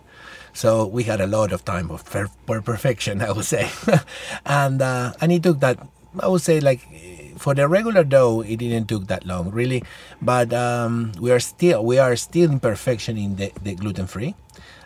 So 0.53 0.87
we 0.87 1.05
had 1.05 1.21
a 1.21 1.27
lot 1.27 1.53
of 1.53 1.65
time 1.65 1.89
for 1.89 2.29
perfection, 2.61 3.23
I 3.23 3.33
would 3.33 3.45
say, 3.45 3.71
and 4.47 4.83
uh, 4.83 5.13
and 5.21 5.33
it 5.33 5.43
took 5.43 5.61
that 5.61 5.79
I 6.21 6.29
would 6.29 6.43
say 6.43 6.61
like 6.61 6.87
for 7.39 7.55
the 7.55 7.67
regular 7.67 8.05
dough, 8.05 8.43
it 8.43 8.57
didn't 8.59 8.87
took 8.87 9.07
that 9.09 9.27
long, 9.27 9.51
really. 9.51 9.83
But 10.21 10.53
um, 10.53 11.13
we 11.19 11.31
are 11.33 11.41
still 11.41 11.85
we 11.85 11.99
are 11.99 12.17
still 12.17 12.51
in 12.51 12.61
perfection 12.61 13.17
in 13.17 13.37
the, 13.37 13.53
the 13.63 13.75
gluten 13.75 14.07
free, 14.07 14.35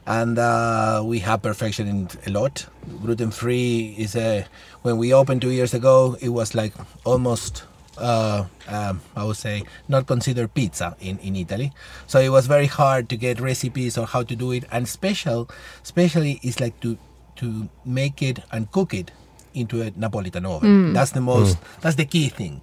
and 0.06 0.38
uh, 0.38 1.02
we 1.04 1.18
have 1.20 1.42
perfection 1.42 1.88
in 1.88 2.08
a 2.26 2.30
lot. 2.30 2.66
Gluten 3.02 3.30
free 3.30 3.94
is 3.98 4.14
a 4.14 4.46
when 4.82 4.98
we 4.98 5.12
opened 5.12 5.42
two 5.42 5.50
years 5.50 5.74
ago, 5.74 6.16
it 6.20 6.30
was 6.30 6.54
like 6.54 6.72
almost 7.04 7.64
uh, 7.98 8.44
um, 8.68 9.00
I 9.16 9.24
would 9.24 9.36
say 9.36 9.64
not 9.88 10.06
considered 10.06 10.52
pizza 10.54 10.96
in, 11.00 11.18
in 11.18 11.36
Italy. 11.36 11.72
So 12.06 12.20
it 12.20 12.28
was 12.30 12.46
very 12.46 12.66
hard 12.66 13.08
to 13.10 13.16
get 13.16 13.40
recipes 13.40 13.96
or 13.98 14.06
how 14.06 14.22
to 14.22 14.34
do 14.36 14.52
it. 14.52 14.64
And 14.70 14.88
special, 14.88 15.48
especially 15.82 16.40
is 16.42 16.60
like 16.60 16.78
to 16.80 16.98
to 17.36 17.68
make 17.84 18.22
it 18.22 18.40
and 18.50 18.70
cook 18.72 18.94
it 18.94 19.10
into 19.54 19.82
a 19.82 19.90
Napolitan 19.92 20.44
oven. 20.46 20.92
That's 20.92 21.10
the 21.12 21.20
most. 21.20 21.58
That's 21.80 21.96
the 21.96 22.04
key 22.04 22.28
thing. 22.28 22.60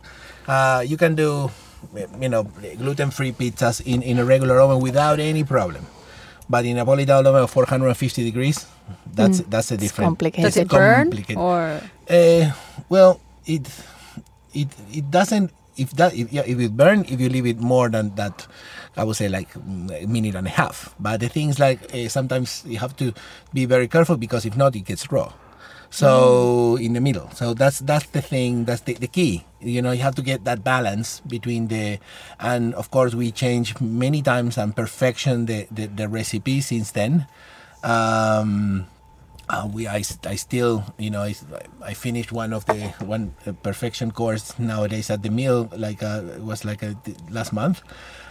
Uh, 0.47 0.83
you 0.85 0.97
can 0.97 1.15
do, 1.15 1.49
you 2.19 2.29
know, 2.29 2.43
gluten-free 2.77 3.33
pizzas 3.33 3.81
in, 3.85 4.01
in 4.01 4.19
a 4.19 4.25
regular 4.25 4.59
oven 4.59 4.79
without 4.79 5.19
any 5.19 5.43
problem. 5.43 5.85
But 6.49 6.65
in 6.65 6.77
a 6.77 6.85
Napolitan 6.85 7.25
oven 7.25 7.43
of 7.43 7.49
450 7.51 8.23
degrees, 8.23 8.65
that's 9.13 9.39
that's 9.47 9.71
a 9.71 9.75
It's 9.75 9.83
different. 9.83 10.07
complicated. 10.09 10.45
Does 10.45 10.57
it 10.57 10.61
it's 10.67 10.73
burn 10.73 11.13
or 11.37 11.79
Uh, 12.09 12.51
well, 12.89 13.21
it 13.45 13.67
it 14.53 14.69
it 14.91 15.11
doesn't. 15.11 15.51
If 15.75 15.91
that 15.97 16.13
if, 16.13 16.31
yeah, 16.31 16.43
if 16.45 16.59
it 16.59 16.77
burn, 16.77 17.05
if 17.09 17.19
you 17.19 17.29
leave 17.29 17.47
it 17.47 17.59
more 17.59 17.89
than 17.89 18.13
that, 18.15 18.45
I 18.95 19.03
would 19.03 19.15
say 19.15 19.27
like 19.27 19.51
mm, 19.53 19.89
a 20.03 20.05
minute 20.05 20.35
and 20.35 20.45
a 20.45 20.53
half. 20.53 20.93
But 20.99 21.19
the 21.19 21.29
things 21.29 21.57
like 21.57 21.93
uh, 21.93 22.09
sometimes 22.09 22.63
you 22.65 22.77
have 22.77 22.95
to 22.97 23.13
be 23.53 23.65
very 23.65 23.87
careful 23.87 24.17
because 24.17 24.45
if 24.45 24.55
not, 24.55 24.75
it 24.75 24.85
gets 24.85 25.11
raw. 25.11 25.33
So 25.93 26.75
in 26.77 26.93
the 26.93 27.01
middle. 27.01 27.29
So 27.37 27.53
that's 27.53 27.77
that's 27.77 28.09
the 28.09 28.21
thing. 28.21 28.65
That's 28.65 28.81
the, 28.81 28.95
the 28.95 29.07
key. 29.07 29.45
You 29.61 29.81
know, 29.81 29.91
you 29.91 30.01
have 30.01 30.15
to 30.15 30.23
get 30.23 30.43
that 30.45 30.63
balance 30.63 31.21
between 31.21 31.67
the, 31.69 31.99
and 32.39 32.73
of 32.73 32.89
course 32.89 33.13
we 33.13 33.31
change 33.31 33.79
many 33.79 34.23
times 34.23 34.57
and 34.57 34.75
perfection 34.75 35.45
the 35.45 35.67
the, 35.69 35.85
the 35.85 36.09
recipe 36.09 36.61
since 36.61 36.91
then. 36.91 37.27
Um, 37.83 38.87
uh, 39.49 39.67
we 39.71 39.87
I, 39.87 40.03
I 40.25 40.35
still 40.35 40.83
you 40.97 41.09
know 41.09 41.21
I, 41.23 41.35
I 41.83 41.93
finished 41.93 42.31
one 42.31 42.53
of 42.53 42.65
the 42.65 42.75
one 43.05 43.35
uh, 43.45 43.51
perfection 43.63 44.11
course 44.11 44.57
nowadays 44.59 45.09
at 45.09 45.21
the 45.23 45.29
mill 45.29 45.69
like 45.75 46.01
uh, 46.03 46.21
it 46.35 46.41
was 46.43 46.65
like 46.65 46.81
a, 46.83 46.95
last 47.29 47.53
month. 47.53 47.81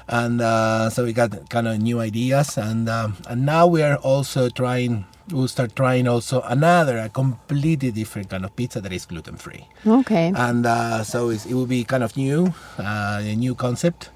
And 0.08 0.40
uh, 0.42 0.90
so 0.90 1.04
we 1.04 1.12
got 1.12 1.48
kind 1.48 1.68
of 1.68 1.78
new 1.80 2.00
ideas. 2.00 2.58
And 2.58 2.88
um, 2.88 3.16
and 3.28 3.46
now 3.46 3.66
we 3.66 3.82
are 3.82 3.96
also 3.96 4.48
trying 4.48 5.06
we'll 5.30 5.48
start 5.48 5.76
trying 5.76 6.08
also 6.08 6.42
another 6.42 6.98
a 6.98 7.08
completely 7.08 7.92
different 7.92 8.28
kind 8.28 8.44
of 8.44 8.54
pizza 8.56 8.80
that 8.80 8.92
is 8.92 9.06
gluten 9.06 9.36
free 9.36 9.68
Okay. 9.86 10.32
and 10.34 10.66
uh, 10.66 11.04
so 11.04 11.30
it's, 11.30 11.46
it 11.46 11.54
will 11.54 11.66
be 11.66 11.84
kind 11.84 12.02
of 12.02 12.16
new 12.16 12.52
uh, 12.76 13.20
a 13.22 13.36
new 13.36 13.54
concept 13.54 14.10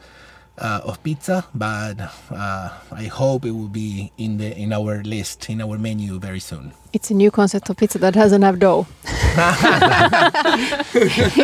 uh, 0.58 0.80
of 0.84 1.02
pizza 1.02 1.44
but 1.54 2.00
uh, 2.30 2.68
I 2.92 3.04
hope 3.04 3.44
it 3.44 3.52
will 3.52 3.68
be 3.68 4.12
in 4.18 4.38
the 4.38 4.56
in 4.56 4.72
our 4.72 5.02
list 5.02 5.48
in 5.50 5.60
our 5.60 5.78
menu 5.78 6.18
very 6.18 6.40
soon 6.40 6.72
It's 6.96 7.10
a 7.10 7.14
new 7.14 7.30
concept 7.30 7.68
of 7.68 7.76
pizza 7.76 7.98
that 7.98 8.14
doesn't 8.14 8.40
have 8.40 8.56
dough. 8.58 8.86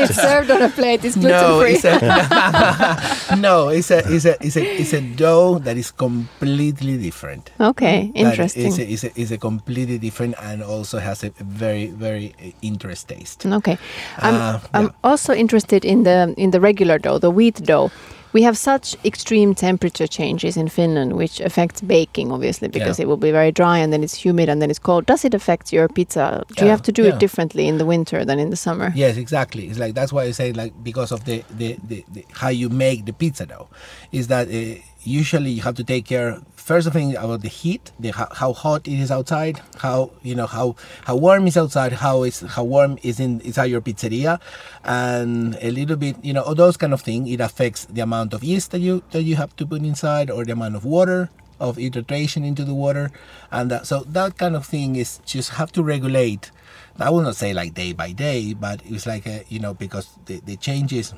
it's 0.01 0.14
served 0.14 0.51
on 0.51 0.62
a 0.62 0.68
plate. 0.70 1.05
It's 1.05 1.14
gluten 1.16 1.31
no, 1.31 1.61
free. 1.61 1.75
it's 1.77 1.85
a, 1.85 3.37
no, 3.46 3.68
it's 3.68 3.90
a, 3.90 3.98
it's 4.09 4.25
a, 4.25 4.35
it's 4.44 4.57
a, 4.57 4.64
it's 4.81 4.92
a 4.94 5.01
dough 5.01 5.59
that 5.59 5.77
is 5.77 5.90
completely 5.90 6.96
different. 6.96 7.51
okay, 7.61 8.11
interesting. 8.14 8.66
It's 8.66 8.79
a, 8.79 8.87
it's, 8.92 9.05
a, 9.05 9.20
is 9.20 9.31
a 9.33 9.37
completely 9.38 9.98
different 9.98 10.37
and 10.40 10.62
also 10.62 10.98
has 10.98 11.22
a 11.25 11.31
very, 11.40 11.87
very 11.88 12.35
uh, 12.40 12.51
interest 12.62 13.09
taste. 13.09 13.44
Okay, 13.44 13.77
I'm, 14.18 14.35
Uh, 14.35 14.61
I'm 14.72 14.85
yeah. 14.85 14.90
also 15.05 15.35
interested 15.35 15.85
in 15.85 16.05
the 16.05 16.33
in 16.37 16.51
the 16.51 16.61
regular 16.61 16.98
dough, 16.98 17.18
the 17.18 17.31
wheat 17.31 17.61
dough. 17.64 17.90
We 18.33 18.42
have 18.42 18.57
such 18.57 18.97
extreme 19.05 19.55
temperature 19.55 20.07
changes 20.07 20.57
in 20.57 20.68
Finland, 20.68 21.12
which 21.12 21.40
affects 21.40 21.81
baking, 21.83 22.33
obviously, 22.33 22.68
because 22.68 22.99
Yeah. 22.99 23.05
it 23.05 23.09
will 23.09 23.18
be 23.29 23.31
very 23.31 23.53
dry 23.53 23.79
and 23.79 23.92
then 23.92 24.03
it's 24.03 24.25
humid 24.25 24.49
and 24.49 24.61
then 24.61 24.71
it's 24.71 24.79
cold. 24.79 25.07
Does 25.07 25.25
it 25.25 25.35
affect 25.35 25.73
your 25.73 25.88
pizza? 25.88 26.42
Do 26.57 26.64
you 26.64 26.71
have 26.71 26.83
to 26.83 26.92
do 26.92 27.03
yeah. 27.03 27.14
it 27.14 27.18
differently 27.21 27.68
in 27.68 27.79
the 27.79 27.85
winter 27.85 28.25
than 28.25 28.38
in 28.38 28.51
the 28.51 28.57
summer? 28.57 28.92
Yes, 28.95 29.16
exactly. 29.16 29.66
It's 29.68 29.79
like 29.79 29.95
that's 29.95 30.12
why 30.12 30.23
I 30.25 30.33
say 30.33 30.53
like 30.53 30.73
because 30.83 31.12
of 31.12 31.25
the, 31.25 31.45
the, 31.59 31.77
the, 31.88 32.05
the 32.14 32.25
how 32.40 32.49
you 32.49 32.68
make 32.68 33.05
the 33.05 33.12
pizza 33.12 33.45
dough, 33.47 33.68
is 34.12 34.27
that 34.29 34.49
uh, 34.49 34.81
usually 35.05 35.51
you 35.51 35.62
have 35.62 35.75
to 35.75 35.85
take 35.85 36.05
care 36.07 36.40
first 36.62 36.90
thing 36.92 37.16
about 37.16 37.42
the 37.42 37.48
heat, 37.48 37.92
the 37.98 38.11
how, 38.11 38.53
hot 38.53 38.87
it 38.87 38.98
is 38.98 39.11
outside, 39.11 39.61
how 39.79 40.12
you 40.22 40.35
know 40.35 40.46
how 40.46 40.77
how 41.05 41.16
warm 41.16 41.46
is 41.46 41.57
outside, 41.57 41.92
how 41.92 42.22
is 42.22 42.40
how 42.40 42.64
warm 42.64 42.98
is 43.03 43.20
in 43.20 43.40
inside 43.40 43.66
your 43.66 43.81
pizzeria, 43.81 44.40
and 44.85 45.59
a 45.61 45.70
little 45.70 45.96
bit 45.96 46.16
you 46.25 46.33
know 46.33 46.42
all 46.42 46.55
those 46.55 46.77
kind 46.77 46.92
of 46.92 47.01
thing. 47.01 47.27
It 47.27 47.40
affects 47.40 47.85
the 47.87 48.01
amount 48.01 48.33
of 48.33 48.44
yeast 48.44 48.70
that 48.70 48.81
you 48.81 49.03
that 49.11 49.22
you 49.22 49.37
have 49.37 49.55
to 49.57 49.66
put 49.66 49.83
inside 49.83 50.31
or 50.31 50.44
the 50.44 50.53
amount 50.53 50.77
of 50.77 50.85
water 50.85 51.31
of 51.61 51.77
hydration 51.77 52.44
into 52.44 52.64
the 52.64 52.75
water, 52.75 53.11
and 53.51 53.70
that, 53.70 53.87
so 53.87 54.01
that 54.01 54.37
kind 54.37 54.57
of 54.57 54.66
thing 54.66 54.96
is 54.96 55.20
just 55.25 55.51
have 55.51 55.70
to 55.72 55.83
regulate. 55.83 56.51
I 56.98 57.11
will 57.11 57.22
not 57.22 57.37
say 57.37 57.55
like 57.55 57.75
day 57.75 57.92
by 57.92 58.12
day, 58.12 58.53
but 58.53 58.83
it's 58.85 59.07
like 59.07 59.27
a, 59.27 59.44
you 59.48 59.61
know 59.61 59.75
because 59.75 60.09
the, 60.27 60.40
the 60.40 60.57
changes 60.57 61.14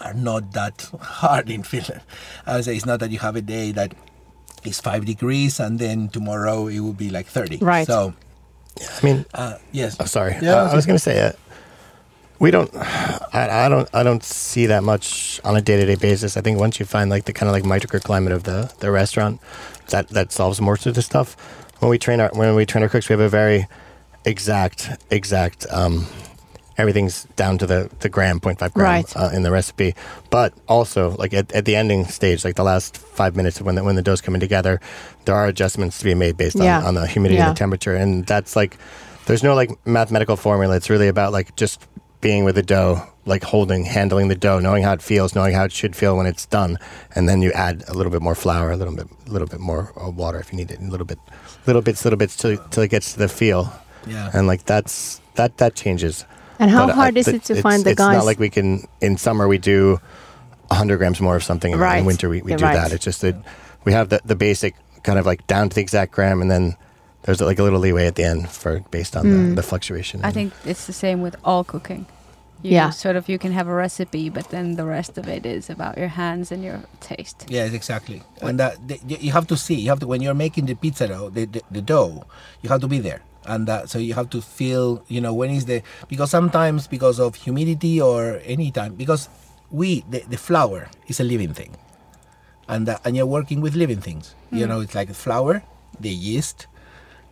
are 0.00 0.14
not 0.14 0.52
that 0.52 0.90
hard 1.00 1.50
in 1.50 1.62
Finland. 1.62 2.02
I 2.46 2.56
would 2.56 2.64
say 2.64 2.76
it's 2.76 2.86
not 2.86 3.00
that 3.00 3.10
you 3.10 3.18
have 3.18 3.36
a 3.36 3.42
day 3.42 3.72
that 3.72 3.94
is 4.66 4.80
five 4.80 5.04
degrees 5.04 5.60
and 5.60 5.78
then 5.78 6.08
tomorrow 6.08 6.66
it 6.68 6.80
will 6.80 6.92
be 6.92 7.10
like 7.10 7.26
thirty. 7.26 7.58
Right. 7.58 7.86
So 7.86 8.14
I 8.80 9.04
mean, 9.06 9.24
uh, 9.34 9.58
yes. 9.72 9.96
Oh, 9.98 10.04
sorry. 10.06 10.36
Yeah, 10.40 10.62
Uh, 10.62 10.70
I 10.70 10.74
was 10.74 10.86
going 10.86 10.94
to 10.96 11.02
say, 11.02 11.18
it. 11.18 11.38
we 12.38 12.50
don't. 12.52 12.70
I, 12.76 13.66
I 13.66 13.68
don't. 13.68 13.88
I 13.92 14.02
don't 14.04 14.22
see 14.22 14.66
that 14.66 14.84
much 14.84 15.40
on 15.44 15.56
a 15.56 15.60
day 15.60 15.76
to 15.76 15.84
day 15.86 15.96
basis. 15.96 16.36
I 16.36 16.40
think 16.42 16.60
once 16.60 16.78
you 16.78 16.86
find 16.86 17.10
like 17.10 17.24
the 17.24 17.32
kind 17.32 17.48
of 17.48 17.54
like 17.54 17.64
microclimate 17.64 18.32
of 18.32 18.44
the 18.44 18.72
the 18.78 18.90
restaurant, 18.92 19.40
that 19.90 20.08
that 20.10 20.30
solves 20.32 20.60
most 20.60 20.86
of 20.86 20.94
the 20.94 21.02
stuff. 21.02 21.34
When 21.80 21.90
we 21.90 21.98
train 21.98 22.20
our 22.20 22.30
when 22.34 22.54
we 22.54 22.64
train 22.66 22.82
our 22.84 22.88
cooks, 22.88 23.08
we 23.08 23.14
have 23.14 23.20
a 23.20 23.28
very 23.28 23.66
exact 24.24 24.90
exact. 25.10 25.66
Um, 25.70 26.06
everything's 26.78 27.24
down 27.36 27.58
to 27.58 27.66
the 27.66 27.90
the 28.00 28.08
gram, 28.08 28.40
0.5 28.40 28.72
gram 28.72 28.84
Right. 28.86 29.16
uh, 29.16 29.30
in 29.34 29.42
the 29.42 29.50
recipe. 29.50 29.94
But 30.30 30.54
also, 30.68 31.10
like 31.18 31.34
at, 31.34 31.52
at 31.52 31.64
the 31.64 31.76
ending 31.76 32.06
stage, 32.06 32.44
like 32.44 32.54
the 32.56 32.64
last 32.64 32.96
five 32.96 33.36
minutes 33.36 33.60
of 33.60 33.66
when 33.66 33.74
the, 33.74 33.84
when 33.84 33.96
the 33.96 34.02
dough's 34.02 34.20
coming 34.22 34.40
together, 34.40 34.80
there 35.24 35.34
are 35.34 35.46
adjustments 35.46 35.98
to 35.98 36.04
be 36.04 36.14
made 36.14 36.36
based 36.36 36.56
Yeah. 36.56 36.78
on, 36.78 36.84
on 36.86 36.94
the 36.94 37.06
humidity 37.06 37.36
Yeah. 37.38 37.48
and 37.48 37.56
the 37.56 37.58
temperature, 37.58 37.94
and 37.94 38.24
that's 38.26 38.56
like 38.56 38.76
there's 39.26 39.42
no 39.42 39.54
like 39.54 39.70
mathematical 39.86 40.36
formula. 40.36 40.76
It's 40.76 40.88
really 40.88 41.08
about 41.08 41.32
like 41.32 41.54
just 41.56 41.86
being 42.20 42.44
with 42.44 42.54
the 42.56 42.62
dough, 42.64 43.00
like 43.26 43.44
holding, 43.44 43.84
handling 43.84 44.26
the 44.28 44.34
dough, 44.34 44.58
knowing 44.58 44.82
how 44.82 44.92
it 44.92 45.02
feels, 45.02 45.34
knowing 45.36 45.54
how 45.54 45.64
it 45.64 45.70
should 45.72 45.94
feel 45.94 46.16
when 46.16 46.26
it's 46.26 46.46
done, 46.46 46.76
and 47.14 47.28
then 47.28 47.42
you 47.42 47.52
add 47.52 47.84
a 47.88 47.94
little 47.94 48.10
bit 48.10 48.20
more 48.22 48.34
flour, 48.34 48.72
a 48.72 48.76
little 48.76 48.94
bit, 48.96 49.06
a 49.26 49.30
little 49.30 49.46
bit 49.46 49.60
more 49.60 49.92
uh, 50.02 50.10
water 50.10 50.40
if 50.40 50.50
you 50.52 50.56
need 50.58 50.70
it, 50.70 50.80
a 50.80 50.82
little 50.90 51.06
bit, 51.06 51.18
little 51.66 51.82
bits, 51.82 52.04
little 52.04 52.16
bits 52.16 52.36
till 52.36 52.56
till 52.70 52.82
it 52.82 52.88
gets 52.90 53.12
to 53.12 53.18
the 53.20 53.28
feel, 53.28 53.72
Yeah. 54.06 54.30
and 54.34 54.46
like 54.48 54.64
that's 54.64 55.20
that 55.36 55.58
that 55.58 55.74
changes. 55.76 56.24
And 56.58 56.70
how 56.70 56.86
But, 56.86 56.94
hard 56.96 57.16
is 57.16 57.28
it 57.28 57.44
to 57.44 57.60
find 57.62 57.84
the 57.84 57.90
it's 57.90 57.98
guys? 57.98 58.16
not 58.16 58.24
like 58.26 58.38
we 58.38 58.50
can 58.50 58.86
in 59.00 59.16
summer 59.16 59.46
we 59.48 59.58
do 59.58 60.00
100 60.68 60.98
grams 60.98 61.20
more 61.20 61.36
of 61.36 61.44
something 61.44 61.72
and 61.72 61.80
Right. 61.80 61.98
in 61.98 62.04
winter 62.04 62.28
we, 62.28 62.42
we 62.42 62.50
You're 62.52 62.58
do 62.58 62.64
right. 62.64 62.74
that 62.74 62.92
it's 62.92 63.04
just 63.04 63.20
that 63.22 63.36
we 63.84 63.92
have 63.92 64.08
the, 64.08 64.20
the 64.24 64.34
basic 64.36 64.74
kind 65.02 65.18
of 65.18 65.24
like 65.26 65.46
down 65.46 65.68
to 65.68 65.74
the 65.74 65.80
exact 65.80 66.12
gram 66.12 66.42
and 66.42 66.50
then 66.50 66.76
there's 67.22 67.40
like 67.40 67.58
a 67.58 67.62
little 67.62 67.78
leeway 67.80 68.06
at 68.06 68.16
the 68.16 68.24
end 68.24 68.48
for 68.50 68.80
based 68.90 69.16
on 69.16 69.24
Mm. 69.24 69.48
the, 69.50 69.54
the 69.56 69.62
fluctuation 69.62 70.20
I 70.24 70.30
think 70.32 70.52
it's 70.64 70.86
the 70.86 70.92
same 70.92 71.22
with 71.22 71.36
all 71.44 71.64
cooking. 71.64 72.06
You 72.62 72.72
Yeah. 72.72 72.90
Sort 72.90 73.14
of 73.16 73.28
you 73.28 73.38
can 73.38 73.52
have 73.52 73.68
a 73.68 73.72
recipe, 73.72 74.28
but 74.30 74.48
then 74.50 74.74
the 74.74 74.84
rest 74.84 75.16
of 75.16 75.28
it 75.28 75.46
is 75.46 75.70
about 75.70 75.96
your 75.96 76.08
hands 76.08 76.50
and 76.50 76.64
your 76.64 76.80
taste. 77.00 77.46
Yes, 77.48 77.72
exactly. 77.72 78.22
And 78.42 78.58
that 78.58 78.76
the, 78.88 78.98
you 79.06 79.30
have 79.30 79.46
to 79.46 79.56
see. 79.56 79.76
You 79.76 79.90
have 79.90 80.00
to 80.00 80.08
when 80.08 80.20
you're 80.22 80.34
making 80.34 80.66
the 80.66 80.74
pizza 80.74 81.06
dough, 81.06 81.30
the, 81.30 81.44
the, 81.46 81.62
the 81.70 81.80
dough, 81.80 82.24
you 82.62 82.68
have 82.68 82.80
to 82.80 82.88
be 82.88 82.98
there, 82.98 83.20
and 83.48 83.66
that 83.66 83.88
so 83.88 83.98
you 83.98 84.14
have 84.14 84.30
to 84.30 84.40
feel. 84.40 85.02
You 85.08 85.20
know 85.20 85.34
when 85.34 85.50
is 85.50 85.64
the 85.64 85.82
because 86.08 86.30
sometimes 86.30 86.86
because 86.86 87.18
of 87.18 87.34
humidity 87.34 88.00
or 88.00 88.40
any 88.44 88.70
time 88.70 88.94
because 88.94 89.28
we 89.70 90.04
the, 90.08 90.20
the 90.28 90.36
flour 90.36 90.88
is 91.08 91.20
a 91.20 91.24
living 91.24 91.54
thing, 91.54 91.76
and 92.68 92.86
that, 92.86 93.00
and 93.04 93.16
you're 93.16 93.26
working 93.26 93.60
with 93.60 93.74
living 93.74 94.00
things. 94.00 94.34
You 94.52 94.66
mm. 94.66 94.68
know 94.68 94.80
it's 94.80 94.94
like 94.94 95.08
the 95.08 95.14
flour, 95.14 95.62
the 95.98 96.10
yeast, 96.10 96.66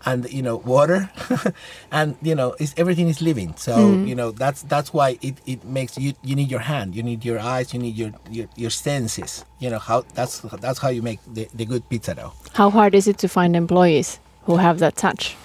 and 0.04 0.30
you 0.32 0.42
know 0.42 0.56
water, 0.56 1.10
and 1.92 2.16
you 2.22 2.34
know 2.34 2.54
it's, 2.58 2.74
everything 2.76 3.08
is 3.08 3.20
living. 3.20 3.54
So 3.56 3.76
mm. 3.76 4.08
you 4.08 4.14
know 4.14 4.30
that's 4.30 4.62
that's 4.62 4.92
why 4.92 5.18
it, 5.22 5.36
it 5.46 5.64
makes 5.64 5.96
you 5.98 6.14
you 6.22 6.36
need 6.36 6.50
your 6.50 6.60
hand, 6.60 6.94
you 6.94 7.02
need 7.02 7.24
your 7.24 7.38
eyes, 7.38 7.72
you 7.72 7.80
need 7.80 7.96
your 7.96 8.12
your, 8.30 8.48
your 8.56 8.70
senses. 8.70 9.44
You 9.58 9.70
know 9.70 9.78
how 9.78 10.04
that's 10.14 10.40
that's 10.60 10.78
how 10.78 10.88
you 10.88 11.02
make 11.02 11.20
the, 11.26 11.48
the 11.54 11.64
good 11.64 11.88
pizza 11.88 12.14
dough. 12.14 12.32
How 12.54 12.70
hard 12.70 12.94
is 12.94 13.08
it 13.08 13.18
to 13.18 13.28
find 13.28 13.56
employees 13.56 14.18
who 14.44 14.56
have 14.56 14.78
that 14.78 14.96
touch? 14.96 15.36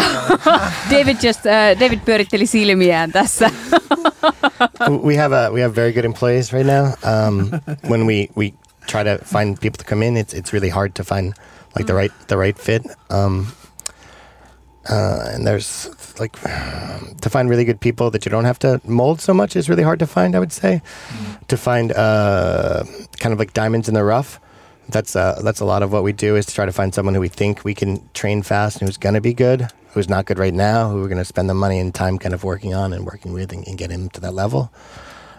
David 0.90 1.16
just, 1.20 1.46
uh, 1.46 1.80
David 1.80 1.98
pyöritteli 2.04 2.46
silmiään 2.46 3.12
tässä. 3.12 3.50
we 5.02 5.16
have 5.16 5.32
a 5.36 5.50
we 5.50 5.62
have 5.62 5.74
very 5.74 5.92
good 5.92 6.04
employees 6.04 6.52
right 6.52 6.66
now 6.66 6.86
um, 7.04 7.50
when 7.88 8.06
we 8.06 8.28
we 8.36 8.52
try 8.86 9.04
to 9.04 9.24
find 9.24 9.58
people 9.60 9.78
to 9.78 9.84
come 9.84 10.06
in 10.06 10.16
it's 10.16 10.34
it's 10.34 10.52
really 10.52 10.70
hard 10.70 10.92
to 10.94 11.02
find 11.04 11.32
like 11.76 11.86
the 11.86 11.94
right 11.94 12.12
the 12.28 12.36
right 12.36 12.58
fit 12.58 12.82
um, 13.10 13.46
uh, 14.88 15.34
and 15.34 15.46
there's 15.46 15.90
like 16.20 16.32
to 17.20 17.30
find 17.30 17.50
really 17.50 17.64
good 17.64 17.80
people 17.80 18.10
that 18.10 18.24
you 18.24 18.30
don't 18.30 18.44
have 18.46 18.58
to 18.58 18.80
mold 18.84 19.20
so 19.20 19.34
much 19.34 19.56
is 19.56 19.68
really 19.68 19.82
hard 19.82 19.98
to 19.98 20.06
find. 20.06 20.34
I 20.34 20.38
would 20.38 20.52
say 20.52 20.80
to 21.48 21.56
find 21.56 21.92
uh, 21.92 22.84
kind 23.20 23.32
of 23.32 23.38
like 23.38 23.52
diamonds 23.52 23.88
in 23.88 23.94
the 23.94 24.04
rough. 24.04 24.40
That's 24.88 25.14
uh, 25.16 25.40
that's 25.44 25.60
a 25.60 25.64
lot 25.64 25.82
of 25.82 25.92
what 25.92 26.02
we 26.02 26.12
do 26.12 26.36
is 26.36 26.46
to 26.46 26.54
try 26.54 26.64
to 26.66 26.72
find 26.72 26.94
someone 26.94 27.14
who 27.14 27.20
we 27.20 27.28
think 27.28 27.64
we 27.64 27.74
can 27.74 28.08
train 28.14 28.42
fast 28.42 28.80
and 28.80 28.88
who's 28.88 28.96
going 28.96 29.14
to 29.14 29.20
be 29.20 29.34
good, 29.34 29.68
who's 29.92 30.08
not 30.08 30.24
good 30.24 30.38
right 30.38 30.54
now, 30.54 30.88
who 30.90 30.96
we're 31.02 31.08
going 31.08 31.18
to 31.18 31.24
spend 31.26 31.48
the 31.50 31.54
money 31.54 31.78
and 31.78 31.94
time 31.94 32.18
kind 32.18 32.34
of 32.34 32.42
working 32.42 32.74
on 32.74 32.92
and 32.94 33.04
working 33.04 33.32
with 33.34 33.52
and, 33.52 33.66
and 33.68 33.76
get 33.76 33.90
him 33.90 34.08
to 34.10 34.20
that 34.22 34.32
level. 34.32 34.72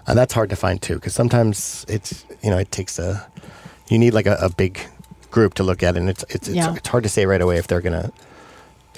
And 0.06 0.18
that's 0.18 0.34
hard 0.34 0.50
to 0.52 0.56
find 0.56 0.80
too, 0.82 0.96
because 0.96 1.14
sometimes 1.16 1.86
it's 1.90 2.26
you 2.44 2.50
know 2.52 2.58
it 2.60 2.72
takes 2.72 3.00
a 3.00 3.26
you 3.90 3.98
need 3.98 4.14
like 4.14 4.28
a, 4.28 4.38
a 4.40 4.50
big 4.50 4.80
group 5.32 5.56
to 5.56 5.64
look 5.64 5.82
at, 5.84 5.98
and 5.98 6.10
it's 6.10 6.24
it's 6.30 6.48
it's, 6.48 6.56
Yeah. 6.56 6.76
it's 6.76 6.88
hard 6.88 7.04
to 7.04 7.10
say 7.10 7.26
right 7.26 7.42
away 7.42 7.58
if 7.58 7.66
they're 7.68 7.82
gonna 7.82 8.12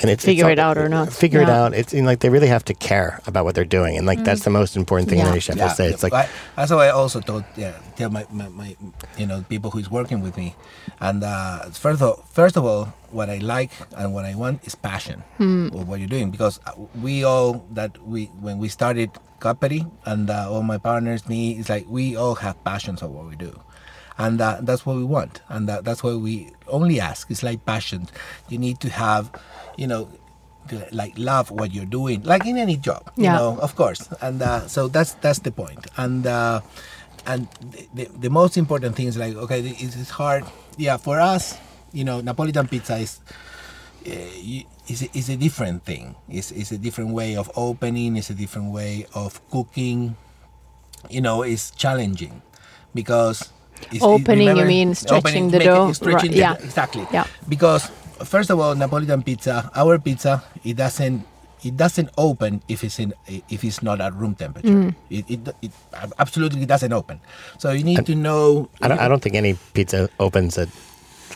and 0.01 0.09
it's 0.09 0.23
Figure 0.25 0.49
it's 0.49 0.53
it 0.53 0.59
out 0.59 0.77
or 0.77 0.87
not. 0.89 1.11
Figure 1.13 1.41
Yeah. 1.41 1.47
it 1.47 1.51
out. 1.51 1.73
It's 1.73 1.93
you 1.93 2.01
know, 2.01 2.07
like 2.07 2.19
they 2.21 2.29
really 2.29 2.47
have 2.47 2.65
to 2.65 2.73
care 2.73 3.19
about 3.27 3.45
what 3.45 3.53
they're 3.55 3.65
doing, 3.79 3.97
and 3.97 4.05
like 4.07 4.23
that's 4.23 4.43
the 4.43 4.49
most 4.49 4.75
important 4.75 5.09
thing 5.09 5.19
Yeah. 5.19 5.25
that 5.25 5.31
any 5.31 5.39
chef 5.41 5.57
will 5.57 5.69
say. 5.69 5.87
It's 5.89 6.03
like 6.03 6.13
I, 6.13 6.27
that's 6.55 6.71
why 6.71 6.87
I 6.87 6.91
also 6.91 7.19
told 7.19 7.43
yeah, 7.55 7.73
tell 7.97 8.09
my, 8.09 8.25
my, 8.31 8.47
my 8.49 8.75
you 9.17 9.25
know 9.27 9.43
people 9.49 9.69
who's 9.71 9.91
working 9.91 10.21
with 10.21 10.37
me, 10.37 10.55
and 10.99 11.23
uh, 11.23 11.69
first 11.71 12.01
of 12.01 12.23
first 12.31 12.55
of 12.57 12.63
all, 12.65 12.93
what 13.11 13.29
I 13.29 13.37
like 13.37 13.71
and 13.97 14.13
what 14.13 14.25
I 14.25 14.33
want 14.35 14.65
is 14.65 14.73
passion 14.75 15.23
of 15.39 15.87
what 15.87 15.99
you're 15.99 16.07
doing 16.09 16.31
because 16.31 16.59
uh, 16.65 16.71
we 17.01 17.23
all 17.23 17.65
that 17.71 17.91
we 18.05 18.25
when 18.39 18.57
we 18.57 18.69
started 18.69 19.11
Capperi 19.39 19.89
and 20.05 20.29
uh, 20.29 20.51
all 20.51 20.63
my 20.63 20.77
partners, 20.77 21.27
me, 21.27 21.57
it's 21.59 21.69
like 21.69 21.85
we 21.89 22.15
all 22.15 22.35
have 22.35 22.55
passions 22.63 23.01
of 23.01 23.11
what 23.11 23.25
we 23.27 23.35
do. 23.35 23.59
And 24.17 24.39
uh, 24.39 24.59
that's 24.61 24.85
what 24.85 24.97
we 24.97 25.03
want, 25.03 25.41
and 25.49 25.67
uh, 25.67 25.81
that's 25.81 26.03
what 26.03 26.19
we 26.19 26.51
only 26.67 26.99
ask. 26.99 27.31
It's 27.31 27.41
like 27.41 27.65
passion. 27.65 28.05
You 28.49 28.59
need 28.59 28.79
to 28.81 28.89
have, 28.89 29.31
you 29.77 29.87
know, 29.87 30.07
like 30.91 31.13
love 31.17 31.51
what 31.51 31.73
you're 31.73 31.85
doing, 31.89 32.23
like 32.23 32.45
in 32.45 32.57
any 32.57 32.77
job. 32.77 33.11
You 33.17 33.25
Yeah. 33.25 33.37
know, 33.37 33.57
of 33.59 33.75
course. 33.75 34.07
And 34.21 34.41
uh, 34.41 34.67
so 34.67 34.87
that's 34.87 35.13
that's 35.21 35.39
the 35.39 35.51
point. 35.51 35.87
And 35.97 36.25
uh, 36.27 36.61
and 37.25 37.47
the, 37.71 37.87
the, 37.93 38.05
the 38.27 38.29
most 38.29 38.57
important 38.57 38.95
thing 38.95 39.07
is 39.07 39.17
like 39.17 39.35
okay, 39.35 39.59
it's, 39.61 39.95
it's 39.95 40.09
hard. 40.11 40.43
Yeah, 40.77 40.97
for 40.97 41.19
us, 41.19 41.57
you 41.91 42.03
know, 42.03 42.21
Napolitan 42.21 42.69
pizza 42.69 42.97
is 42.97 43.19
uh, 44.07 44.11
is 44.87 45.01
a, 45.03 45.17
is 45.17 45.29
a 45.29 45.35
different 45.37 45.83
thing. 45.85 46.15
It's, 46.29 46.51
it's 46.51 46.71
a 46.71 46.77
different 46.77 47.11
way 47.11 47.35
of 47.35 47.51
opening. 47.55 48.17
It's 48.17 48.29
a 48.29 48.33
different 48.33 48.71
way 48.71 49.05
of 49.13 49.39
cooking. 49.49 50.15
You 51.09 51.21
know, 51.21 51.41
it's 51.43 51.71
challenging 51.71 52.41
because 52.93 53.49
it's, 53.91 54.03
Opening, 54.03 54.43
you 54.43 54.49
remember- 54.49 54.65
mean 54.67 54.93
stretching 54.95 55.49
the 55.49 55.59
dough, 55.59 55.91
stretching 55.93 56.29
right, 56.29 56.31
the 56.31 56.37
yeah. 56.37 56.53
exactly. 56.61 57.07
Yeah. 57.11 57.25
Because 57.49 57.89
first 58.23 58.49
of 58.49 58.59
all, 58.59 58.75
Napolitan 58.75 59.25
pizza, 59.25 59.69
our 59.75 59.99
pizza, 59.99 60.43
it 60.63 60.77
doesn't 60.77 61.25
it 61.63 61.77
doesn't 61.77 62.09
open 62.17 62.61
if 62.67 62.83
it's 62.83 62.99
in 62.99 63.13
if 63.27 63.63
it's 63.63 63.83
not 63.83 64.01
at 64.01 64.13
room 64.15 64.35
temperature. 64.35 64.89
Mm. 64.89 64.95
It, 65.09 65.25
it, 65.29 65.55
it 65.61 65.71
absolutely 66.17 66.65
doesn't 66.65 66.91
open. 66.93 67.21
So 67.57 67.71
you 67.71 67.83
need 67.83 68.05
to 68.05 68.15
know. 68.15 68.69
I 68.81 68.87
don't, 68.87 68.99
I 68.99 69.07
don't 69.07 69.21
think 69.21 69.35
any 69.35 69.57
pizza 69.73 70.09
opens 70.19 70.57
at 70.57 70.69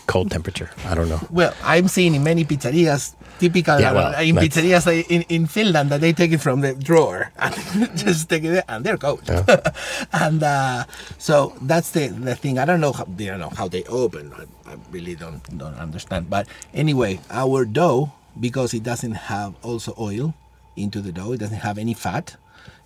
cold 0.07 0.31
temperature. 0.31 0.69
I 0.85 0.95
don't 0.95 1.09
know. 1.09 1.19
Well, 1.29 1.53
I'm 1.63 1.87
seeing 1.87 2.15
in 2.15 2.23
many 2.23 2.45
pizzerias, 2.45 3.15
typical 3.39 3.79
Yeah, 3.79 3.93
well, 3.93 4.15
uh, 4.15 4.21
in 4.21 4.35
pizzerias 4.35 4.87
in, 5.09 5.23
in 5.23 5.47
Finland 5.47 5.89
that 5.91 6.01
they 6.01 6.13
take 6.13 6.31
it 6.31 6.39
from 6.39 6.61
the 6.61 6.73
drawer 6.73 7.31
and 7.37 7.53
just 7.97 8.29
take 8.29 8.43
it 8.43 8.63
and 8.67 8.85
they're 8.85 8.97
cold. 8.97 9.23
and 10.13 10.43
uh, 10.43 10.85
so 11.17 11.53
that's 11.61 11.91
the, 11.91 12.07
the 12.07 12.35
thing. 12.35 12.59
I 12.59 12.65
don't 12.65 12.81
know 12.81 12.93
how 12.93 13.05
they 13.05 13.25
don't 13.25 13.39
know 13.39 13.49
how 13.49 13.67
they 13.67 13.83
open. 13.85 14.33
I, 14.33 14.73
I 14.73 14.75
really 14.91 15.15
don't 15.15 15.41
don't 15.57 15.75
understand. 15.75 16.29
But 16.29 16.47
anyway, 16.73 17.19
our 17.29 17.65
dough 17.65 18.11
because 18.39 18.73
it 18.73 18.83
doesn't 18.83 19.13
have 19.31 19.55
also 19.63 19.93
oil 19.99 20.33
into 20.75 21.01
the 21.01 21.11
dough. 21.11 21.33
It 21.33 21.39
doesn't 21.39 21.59
have 21.59 21.77
any 21.77 21.93
fat. 21.93 22.35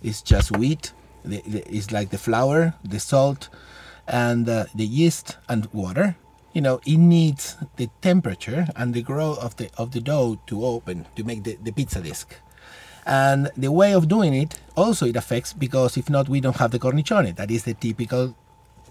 It's 0.02 0.22
just 0.22 0.56
wheat. 0.56 0.92
It's 1.24 1.90
like 1.90 2.10
the 2.10 2.18
flour, 2.18 2.74
the 2.84 2.98
salt, 2.98 3.48
and 4.06 4.48
uh, 4.48 4.64
the 4.74 4.86
yeast 4.86 5.36
and 5.48 5.66
water 5.72 6.16
you 6.52 6.60
know 6.60 6.80
it 6.86 6.96
needs 6.98 7.56
the 7.76 7.88
temperature 8.00 8.66
and 8.76 8.94
the 8.94 9.02
growth 9.02 9.38
of 9.38 9.56
the 9.56 9.70
of 9.78 9.92
the 9.92 10.00
dough 10.00 10.38
to 10.46 10.64
open 10.64 11.06
to 11.16 11.22
make 11.24 11.44
the, 11.44 11.56
the 11.62 11.72
pizza 11.72 12.00
disc 12.00 12.34
and 13.06 13.50
the 13.56 13.70
way 13.72 13.92
of 13.94 14.08
doing 14.08 14.34
it 14.34 14.58
also 14.76 15.06
it 15.06 15.16
affects 15.16 15.52
because 15.52 15.96
if 15.96 16.10
not 16.10 16.28
we 16.28 16.40
don't 16.40 16.56
have 16.56 16.70
the 16.70 16.78
cornicione 16.78 17.32
that 17.34 17.50
is 17.50 17.64
the 17.64 17.74
typical 17.74 18.34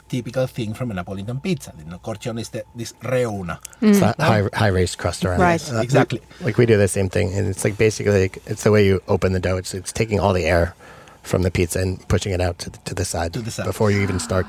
typical 0.08 0.48
thing 0.48 0.74
from 0.74 0.90
a 0.92 0.94
napolitan 0.96 1.42
pizza 1.44 1.72
the 1.78 1.98
cornicione 2.00 2.40
is 2.40 2.50
the, 2.50 2.64
this 2.76 2.94
reuna 3.04 3.60
It's 3.82 4.02
a 4.02 4.16
high 4.18 4.44
high 4.54 4.68
raised 4.68 4.98
crust 4.98 5.24
around. 5.26 5.40
Right. 5.40 5.62
it. 5.62 5.74
Uh, 5.74 5.82
Exactly. 5.82 6.22
Like 6.42 6.58
we 6.58 6.66
do 6.66 6.78
the 6.78 6.88
same 6.88 7.10
thing, 7.10 7.32
and 7.38 7.48
it's 7.48 7.64
like 7.64 7.78
basically 7.78 8.22
like, 8.24 8.38
it's 8.48 8.64
the 8.64 8.72
way 8.72 8.86
you 8.86 9.02
open 9.08 9.34
the 9.34 9.40
dough. 9.40 9.58
It's 9.58 9.74
it's 9.74 9.92
taking 9.94 10.20
all 10.20 10.34
the 10.34 10.46
air 10.46 10.74
from 11.22 11.44
the 11.44 11.52
pizza 11.52 11.80
and 11.80 12.00
pushing 12.08 12.34
it 12.34 12.42
out 12.42 12.58
to 12.60 12.70
the, 12.72 12.78
to 12.90 12.94
the 12.96 13.06
side 13.06 13.34
To 13.34 13.42
the 13.42 13.52
side. 13.52 13.66
before 13.66 13.92
you 13.92 14.02
even 14.02 14.20
start 14.20 14.48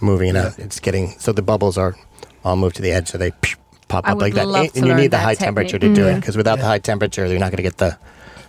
moving 0.00 0.28
it 0.30 0.36
out. 0.36 0.58
It's 0.58 0.80
getting 0.80 1.06
so 1.18 1.32
the 1.32 1.42
bubbles 1.42 1.78
are 1.78 1.96
all 2.44 2.56
move 2.56 2.72
to 2.74 2.82
the 2.82 2.92
edge, 2.92 3.08
so 3.08 3.18
they 3.18 3.32
pop 3.88 4.06
I 4.06 4.12
up 4.12 4.20
like 4.20 4.34
that. 4.34 4.46
And, 4.46 4.76
and 4.76 4.86
you 4.86 4.94
need 4.94 5.06
the 5.08 5.16
that 5.18 5.22
high 5.24 5.34
temperature 5.34 5.78
to 5.78 5.94
do 5.94 6.06
it 6.06 6.16
because 6.16 6.36
without 6.36 6.58
the 6.58 6.64
high 6.64 6.78
temperature, 6.78 7.26
you're 7.26 7.38
not 7.38 7.50
going 7.50 7.58
to 7.58 7.62
get 7.62 7.78
the 7.78 7.98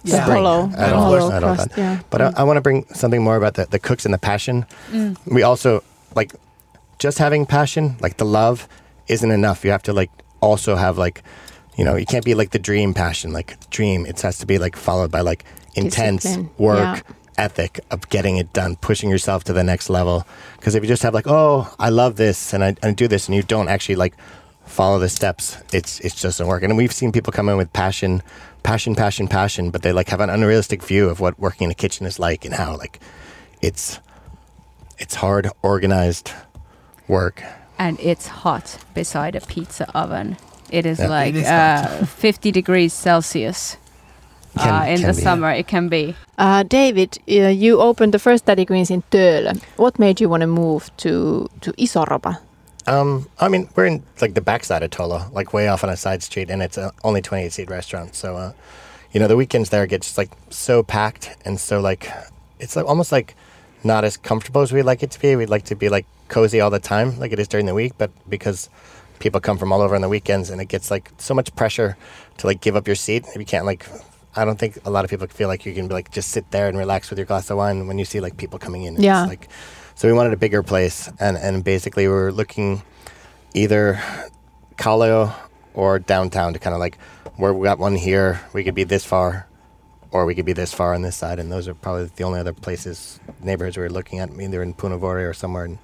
The 0.04 0.12
Yeah. 0.12 0.23
spring 0.23 0.43
hollow, 0.43 0.71
at 0.77 0.93
all. 0.93 1.01
hollow 1.04 1.32
at 1.32 1.43
all 1.43 1.56
crust, 1.56 1.71
yeah. 1.77 1.99
But 2.10 2.21
I, 2.21 2.34
I 2.38 2.43
want 2.43 2.58
to 2.58 2.62
bring 2.62 2.86
something 2.93 3.21
more 3.23 3.36
about 3.38 3.54
the, 3.56 3.65
the 3.65 3.80
cooks 3.80 4.06
and 4.06 4.13
the 4.13 4.17
passion. 4.19 4.65
We 5.25 5.43
also 5.43 5.84
like 6.15 6.34
just 6.99 7.17
having 7.19 7.45
passion, 7.45 7.97
like 7.99 8.17
the 8.17 8.25
love, 8.25 8.67
isn't 9.08 9.32
enough. 9.32 9.63
You 9.65 9.71
have 9.71 9.84
to 9.84 9.93
like 9.93 10.10
also 10.41 10.75
have 10.75 10.97
like, 10.97 11.21
you 11.77 11.86
know, 11.86 11.95
you 11.95 12.06
can't 12.06 12.25
be 12.25 12.34
like 12.34 12.51
the 12.51 12.60
dream 12.60 12.93
passion, 12.93 13.32
like 13.34 13.58
dream. 13.69 14.06
It 14.06 14.19
has 14.21 14.38
to 14.39 14.45
be 14.45 14.58
like 14.58 14.75
followed 14.75 15.12
by 15.12 15.21
like 15.21 15.43
intense 15.75 16.23
Discipline, 16.23 16.49
work. 16.58 17.04
Yeah. 17.41 17.45
Ethic 17.45 17.80
of 17.91 18.10
getting 18.10 18.38
it 18.38 18.54
done, 18.54 18.75
pushing 18.77 19.10
yourself 19.10 19.43
to 19.45 19.54
the 19.54 19.63
next 19.63 19.89
level. 19.89 20.25
Because 20.58 20.75
if 20.75 20.84
you 20.84 20.88
just 20.88 21.04
have 21.04 21.13
like, 21.13 21.27
oh, 21.27 21.73
I 21.80 21.89
love 21.89 22.15
this 22.15 22.54
and 22.54 22.63
I, 22.63 22.75
I 22.84 22.91
do 22.93 23.08
this, 23.08 23.27
and 23.27 23.36
you 23.36 23.43
don't 23.43 23.67
actually 23.69 23.95
like 23.95 24.13
follow 24.65 24.99
the 24.99 25.10
steps, 25.10 25.58
it's 25.73 25.99
it 25.99 26.10
just 26.10 26.21
doesn't 26.23 26.47
work. 26.47 26.63
And 26.63 26.77
we've 26.77 26.93
seen 26.93 27.12
people 27.12 27.34
come 27.34 27.49
in 27.49 27.58
with 27.58 27.71
passion, 27.73 28.21
passion, 28.63 28.95
passion, 28.95 29.27
passion, 29.27 29.71
but 29.71 29.82
they 29.82 29.91
like 29.91 30.10
have 30.10 30.21
an 30.21 30.30
unrealistic 30.30 30.84
view 30.84 31.10
of 31.10 31.19
what 31.19 31.38
working 31.39 31.65
in 31.65 31.71
a 31.71 31.75
kitchen 31.75 32.06
is 32.06 32.19
like 32.19 32.45
and 32.45 32.54
how 32.56 32.77
like 32.77 32.99
it's 33.62 33.99
it's 34.97 35.15
hard, 35.15 35.49
organized 35.63 36.32
work. 37.08 37.43
and 37.80 37.99
it's 37.99 38.27
hot 38.27 38.77
beside 38.93 39.36
a 39.36 39.41
pizza 39.41 39.89
oven. 39.97 40.38
It 40.69 40.86
is 40.86 40.99
Yeah. 40.99 41.10
like 41.10 41.34
It 41.36 41.39
is 41.41 41.47
uh, 41.47 42.06
50 42.06 42.51
degrees 42.51 42.93
Celsius. 42.93 43.77
Can- 44.57 44.73
uh, 44.73 44.85
in 44.85 44.97
can 44.97 45.07
the 45.07 45.13
be. 45.15 45.21
summer, 45.21 45.51
it 45.51 45.67
can 45.67 45.87
be. 45.89 46.15
Uh, 46.37 46.63
David, 46.63 47.17
uh, 47.29 47.47
you 47.47 47.79
opened 47.79 48.13
the 48.13 48.19
first 48.19 48.45
Daddy 48.45 48.65
Greens 48.65 48.89
in 48.91 49.03
Töölö. 49.11 49.53
What 49.77 49.97
made 49.99 50.19
you 50.19 50.29
want 50.29 50.41
to 50.41 50.47
move 50.47 50.89
to 50.97 51.47
to 51.61 51.71
Iso 51.73 52.05
Roba? 52.09 52.39
Um, 52.87 53.27
I 53.39 53.47
mean, 53.47 53.69
we're 53.75 53.85
in 53.85 54.03
like 54.21 54.33
the 54.33 54.41
backside 54.41 54.83
of 54.83 54.89
Tola, 54.89 55.29
like 55.33 55.53
way 55.53 55.67
off 55.67 55.83
on 55.83 55.89
a 55.89 55.95
side 55.97 56.23
street, 56.23 56.49
and 56.49 56.61
it's 56.63 56.77
a 56.77 56.91
only 57.03 57.21
28 57.21 57.53
seat 57.53 57.69
restaurant. 57.69 58.15
So, 58.15 58.35
uh, 58.35 58.51
you 59.13 59.19
know, 59.19 59.27
the 59.27 59.35
weekends 59.37 59.69
there 59.69 59.85
get 59.87 60.01
just 60.01 60.17
like 60.17 60.31
so 60.49 60.83
packed 60.83 61.29
and 61.45 61.59
so 61.59 61.79
like 61.79 62.09
it's 62.59 62.75
like 62.75 62.85
almost 62.85 63.11
like 63.11 63.35
not 63.83 64.03
as 64.03 64.17
comfortable 64.17 64.61
as 64.61 64.71
we'd 64.71 64.83
like 64.83 65.03
it 65.03 65.11
to 65.11 65.19
be. 65.19 65.35
We'd 65.35 65.49
like 65.49 65.65
to 65.65 65.75
be 65.75 65.89
like 65.89 66.05
cozy 66.27 66.59
all 66.59 66.69
the 66.71 66.79
time, 66.79 67.19
like 67.19 67.31
it 67.31 67.39
is 67.39 67.47
during 67.47 67.67
the 67.67 67.73
week, 67.75 67.93
but 67.97 68.09
because 68.29 68.69
people 69.19 69.39
come 69.39 69.57
from 69.57 69.71
all 69.71 69.81
over 69.81 69.95
on 69.95 70.01
the 70.01 70.09
weekends, 70.09 70.49
and 70.49 70.59
it 70.59 70.67
gets 70.67 70.89
like 70.89 71.11
so 71.17 71.33
much 71.33 71.55
pressure 71.55 71.95
to 72.37 72.47
like 72.47 72.61
give 72.61 72.75
up 72.75 72.87
your 72.87 72.95
seat. 72.95 73.25
If 73.27 73.37
you 73.37 73.45
can't 73.45 73.65
like, 73.65 73.85
I 74.35 74.45
don't 74.45 74.57
think 74.57 74.77
a 74.85 74.89
lot 74.89 75.03
of 75.03 75.09
people 75.09 75.27
feel 75.27 75.47
like 75.47 75.65
you 75.65 75.73
can 75.73 75.87
be 75.87 75.93
like 75.93 76.11
just 76.11 76.29
sit 76.29 76.49
there 76.51 76.67
and 76.67 76.77
relax 76.77 77.09
with 77.09 77.19
your 77.19 77.25
glass 77.25 77.49
of 77.49 77.57
wine 77.57 77.87
when 77.87 77.99
you 77.99 78.05
see 78.05 78.19
like 78.19 78.37
people 78.37 78.59
coming 78.59 78.83
in. 78.83 79.01
Yeah. 79.01 79.25
like 79.25 79.49
so 79.95 80.07
we 80.07 80.13
wanted 80.13 80.33
a 80.33 80.37
bigger 80.37 80.63
place, 80.63 81.09
and 81.19 81.37
and 81.37 81.63
basically 81.63 82.07
we 82.07 82.13
were 82.13 82.31
looking 82.31 82.81
either 83.53 84.01
Kallio 84.77 85.33
or 85.73 85.99
downtown 85.99 86.53
to 86.53 86.59
kind 86.59 86.73
of 86.73 86.79
like 86.79 86.97
where 87.37 87.53
we 87.53 87.65
got 87.65 87.79
one 87.79 87.95
here, 87.95 88.41
we 88.53 88.63
could 88.63 88.75
be 88.75 88.83
this 88.83 89.05
far, 89.05 89.47
or 90.11 90.25
we 90.25 90.35
could 90.35 90.45
be 90.45 90.53
this 90.53 90.73
far 90.73 90.93
on 90.93 91.01
this 91.01 91.15
side, 91.15 91.39
and 91.39 91.51
those 91.51 91.67
are 91.67 91.73
probably 91.73 92.09
the 92.15 92.23
only 92.23 92.39
other 92.39 92.53
places, 92.53 93.19
neighborhoods 93.41 93.77
we 93.77 93.83
were 93.83 93.89
looking 93.89 94.19
at, 94.19 94.29
either 94.29 94.61
in 94.61 94.73
Punavuori 94.73 95.27
or 95.29 95.33
somewhere 95.33 95.65
in, 95.65 95.79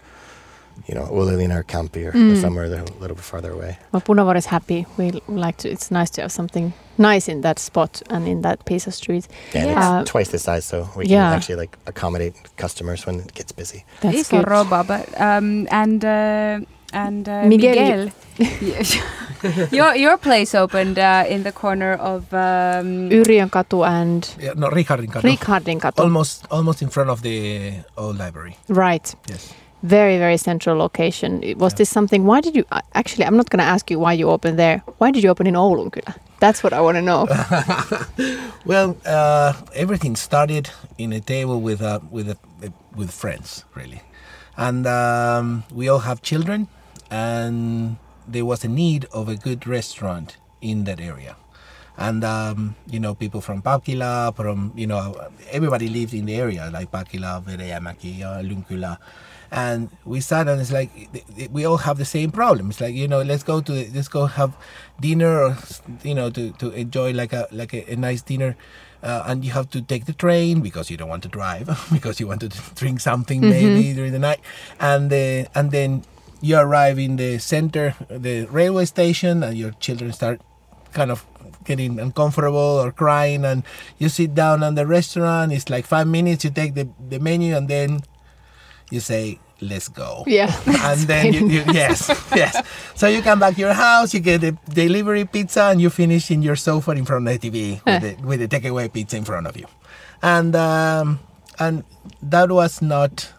you 0.88 0.96
know, 0.96 1.04
Ullanlinna 1.12 1.56
or 1.58 1.64
Kamppi 1.64 2.06
or, 2.06 2.14
or 2.32 2.36
somewhere 2.36 2.66
a 2.66 2.70
little 3.00 3.16
bit 3.16 3.24
farther 3.26 3.52
away. 3.52 3.78
Well, 3.92 4.02
Punavuori 4.02 4.38
is 4.38 4.46
happy. 4.46 4.86
We 4.98 5.22
like 5.28 5.58
to. 5.58 5.70
It's 5.70 5.90
nice 5.92 6.10
to 6.12 6.22
have 6.22 6.32
something 6.32 6.74
nice 6.98 7.28
in 7.32 7.42
that 7.42 7.60
spot 7.60 8.02
and 8.10 8.28
in 8.28 8.42
that 8.42 8.66
piece 8.66 8.88
of 8.88 8.94
street. 8.94 9.28
And 9.54 9.70
Yeah. 9.70 10.02
it's 10.02 10.12
twice 10.12 10.30
the 10.32 10.40
size, 10.40 10.66
so 10.66 10.88
we 10.96 11.06
can 11.06 11.12
Yeah. 11.14 11.32
actually 11.36 11.56
like 11.62 11.78
accommodate 11.88 12.36
customers 12.58 13.06
when 13.06 13.20
it 13.20 13.34
gets 13.34 13.52
busy. 13.52 13.84
That's 14.02 14.16
Iso 14.18 14.30
good. 14.40 14.48
Roba, 14.50 14.84
but 14.84 15.06
um, 15.20 15.68
and 15.72 16.04
uh, 16.06 16.60
and 16.94 17.28
uh, 17.28 17.44
Miguel. 17.48 17.76
Miguel. 17.76 18.12
your 19.72 19.96
your 19.96 20.18
place 20.18 20.56
opened 20.56 20.98
uh, 20.98 21.24
in 21.30 21.44
the 21.44 21.52
corner 21.52 21.94
of 21.94 22.24
um, 22.34 23.10
Yrjön 23.10 23.50
katu 23.50 23.86
and 23.86 24.28
Yeah, 24.42 24.54
no 24.56 24.70
Rikhardin 24.70 25.10
Katu. 25.12 25.38
Katu. 25.80 26.02
almost 26.04 26.46
almost 26.50 26.82
in 26.82 26.90
front 26.90 27.10
of 27.10 27.22
the 27.22 27.74
old 27.98 28.18
library 28.18 28.58
Right. 28.70 29.14
yes 29.30 29.54
very 29.88 30.18
very 30.18 30.38
central 30.38 30.78
location. 30.78 31.32
Was 31.58 31.74
Yeah. 31.74 31.78
this 31.78 31.90
something? 31.90 32.26
Why 32.26 32.42
did 32.42 32.56
you 32.56 32.64
actually? 32.94 33.26
I'm 33.28 33.36
not 33.38 33.50
going 33.50 33.64
to 33.66 33.72
ask 33.74 33.92
you 33.92 34.00
why 34.00 34.14
you 34.20 34.30
opened 34.30 34.58
there. 34.60 34.82
Why 35.00 35.12
did 35.12 35.24
you 35.24 35.32
open 35.32 35.48
in 35.48 35.56
Oulunkylä? 35.56 36.14
That's 36.40 36.64
what 36.64 36.74
I 36.74 36.82
want 36.82 36.98
to 36.98 37.02
know. 37.02 37.28
Well, 38.66 38.96
uh, 39.06 39.54
everything 39.74 40.16
started 40.18 40.70
in 40.98 41.14
a 41.14 41.20
table 41.20 41.62
with 41.62 41.82
uh, 41.82 42.00
with 42.12 42.30
a, 42.30 42.38
with 42.96 43.12
friends, 43.12 43.66
really, 43.76 44.02
and 44.58 44.86
um, 44.86 45.64
we 45.74 45.90
all 45.90 46.00
have 46.00 46.22
children, 46.22 46.68
and 47.10 47.96
there 48.28 48.46
was 48.46 48.66
a 48.66 48.68
need 48.68 49.06
of 49.14 49.30
a 49.30 49.36
good 49.36 49.66
restaurant 49.68 50.38
in 50.62 50.84
that 50.84 51.00
area, 51.00 51.36
and 51.98 52.24
um, 52.24 52.76
you 52.92 53.00
know 53.00 53.16
people 53.16 53.42
from 53.42 53.62
Pakila, 53.62 54.36
from 54.36 54.72
you 54.76 54.86
know 54.88 55.16
everybody 55.52 55.88
lived 55.88 56.14
in 56.14 56.26
the 56.26 56.36
area 56.36 56.70
like 56.74 56.92
Pakila, 56.92 57.42
Veräjämäki, 57.42 58.22
uh. 58.24 58.96
And 59.52 59.90
we 60.06 60.20
sat 60.20 60.48
and 60.48 60.60
it's 60.60 60.72
like 60.72 60.92
we 61.52 61.66
all 61.66 61.78
have 61.78 61.98
the 61.98 62.06
same 62.06 62.32
problem. 62.32 62.70
It's 62.70 62.82
like 62.82 62.96
you 62.96 63.08
know, 63.08 63.22
let's 63.22 63.44
go 63.44 63.62
to 63.62 63.72
the, 63.72 63.90
let's 63.94 64.08
go 64.08 64.26
have 64.26 64.56
dinner 65.00 65.42
or 65.44 65.58
you 66.04 66.16
know 66.16 66.30
to, 66.30 66.52
to 66.54 66.72
enjoy 66.72 67.14
like 67.14 67.34
a 67.34 67.48
like 67.52 67.74
a, 67.74 67.92
a 67.92 67.96
nice 67.96 68.22
dinner. 68.22 68.56
Uh, 69.04 69.24
and 69.28 69.46
you 69.46 69.52
have 69.52 69.70
to 69.70 69.82
take 69.82 70.06
the 70.06 70.14
train 70.14 70.60
because 70.62 70.90
you 70.90 70.98
don't 70.98 71.08
want 71.08 71.22
to 71.22 71.30
drive 71.30 71.70
because 71.94 72.20
you 72.20 72.28
want 72.28 72.42
to 72.42 72.50
drink 72.76 73.00
something 73.00 73.42
maybe 73.42 73.94
during 73.94 74.12
the 74.12 74.20
night. 74.20 74.40
And 74.80 75.12
uh, 75.14 75.48
and 75.56 75.72
then 75.72 76.04
you 76.42 76.58
arrive 76.58 77.00
in 77.00 77.16
the 77.16 77.40
center 77.40 77.96
the 78.10 78.46
railway 78.46 78.86
station 78.86 79.44
and 79.44 79.58
your 79.58 79.72
children 79.80 80.14
start 80.14 80.42
kind 80.94 81.12
of 81.12 81.26
getting 81.64 82.00
uncomfortable 82.00 82.58
or 82.58 82.92
crying. 82.92 83.46
And 83.46 83.64
you 83.98 84.10
sit 84.10 84.34
down 84.34 84.64
on 84.64 84.76
the 84.76 84.86
restaurant 84.86 85.52
it's 85.52 85.70
like 85.70 85.86
five 85.86 86.08
minutes 86.08 86.44
you 86.44 86.50
take 86.50 86.74
the, 86.74 86.90
the 87.10 87.20
menu 87.20 87.56
and 87.56 87.68
then 87.68 88.02
you 88.90 89.00
say 89.00 89.40
let's 89.62 89.88
go. 89.88 90.24
Yeah, 90.28 90.54
and 90.66 91.00
then 91.02 91.34
you, 91.34 91.48
you, 91.48 91.64
yes 91.74 92.10
yes. 92.36 92.62
So 92.96 93.08
you 93.08 93.22
come 93.22 93.40
back 93.40 93.56
to 93.56 93.60
your 93.60 93.74
house 93.74 94.14
you 94.14 94.20
get 94.20 94.44
a 94.44 94.52
delivery 94.70 95.26
pizza 95.26 95.66
and 95.66 95.82
you 95.82 95.90
finish 95.90 96.32
in 96.32 96.42
your 96.42 96.56
sofa 96.56 96.92
in 96.92 97.06
front 97.06 97.28
of 97.28 97.42
the 97.42 97.50
tv 97.50 97.82
with 97.86 98.02
the, 98.02 98.24
with 98.28 98.40
the 98.40 98.48
takeaway 98.48 98.92
pizza 98.92 99.18
in 99.18 99.24
front 99.24 99.48
of 99.48 99.58
you. 99.58 99.66
And 100.22 100.56
um, 100.56 101.20
and 101.60 101.84
that 102.22 102.50
was 102.52 102.82
not 102.82 103.34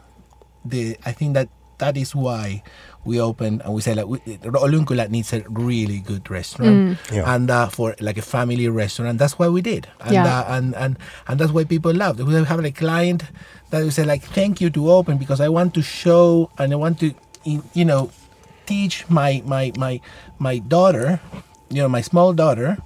the 0.64 0.96
i 1.06 1.12
think 1.12 1.34
that 1.34 1.48
that 1.78 1.96
is 1.96 2.14
why 2.14 2.62
we 3.04 3.20
opened 3.20 3.62
and 3.64 3.72
we 3.74 3.80
said 3.80 3.96
like 3.96 4.06
we, 4.06 4.18
Oulunkylä 4.42 5.08
needs 5.08 5.32
a 5.32 5.42
really 5.48 5.98
good 6.00 6.28
restaurant 6.30 6.98
Yeah. 7.12 7.34
and 7.34 7.50
uh, 7.50 7.68
for 7.68 7.94
like 8.00 8.18
a 8.18 8.22
family 8.22 8.68
restaurant 8.68 9.18
that's 9.18 9.38
why 9.38 9.48
we 9.48 9.62
did 9.62 9.86
and 10.00 10.12
Yeah. 10.12 10.26
uh, 10.40 10.56
and 10.56 10.74
and 10.76 10.96
and 11.28 11.40
that's 11.40 11.52
why 11.52 11.64
people 11.64 11.94
loved 11.94 12.20
it. 12.20 12.24
We 12.26 12.34
have 12.34 12.64
a 12.64 12.70
client 12.72 13.22
that 13.70 13.82
we 13.84 13.90
say 13.90 14.04
like 14.04 14.22
thank 14.34 14.60
you 14.60 14.70
to 14.70 14.90
open 14.90 15.16
because 15.18 15.40
I 15.40 15.48
want 15.48 15.72
to 15.74 15.82
show 15.82 16.50
and 16.58 16.72
I 16.72 16.76
want 16.76 16.98
to 17.00 17.14
you 17.74 17.84
know 17.84 18.10
teach 18.66 19.08
my 19.08 19.42
my 19.46 19.72
my 19.78 20.00
my 20.38 20.58
daughter 20.58 21.20
you 21.70 21.80
know 21.82 21.88
my 21.88 22.02
small 22.02 22.32
daughter 22.34 22.76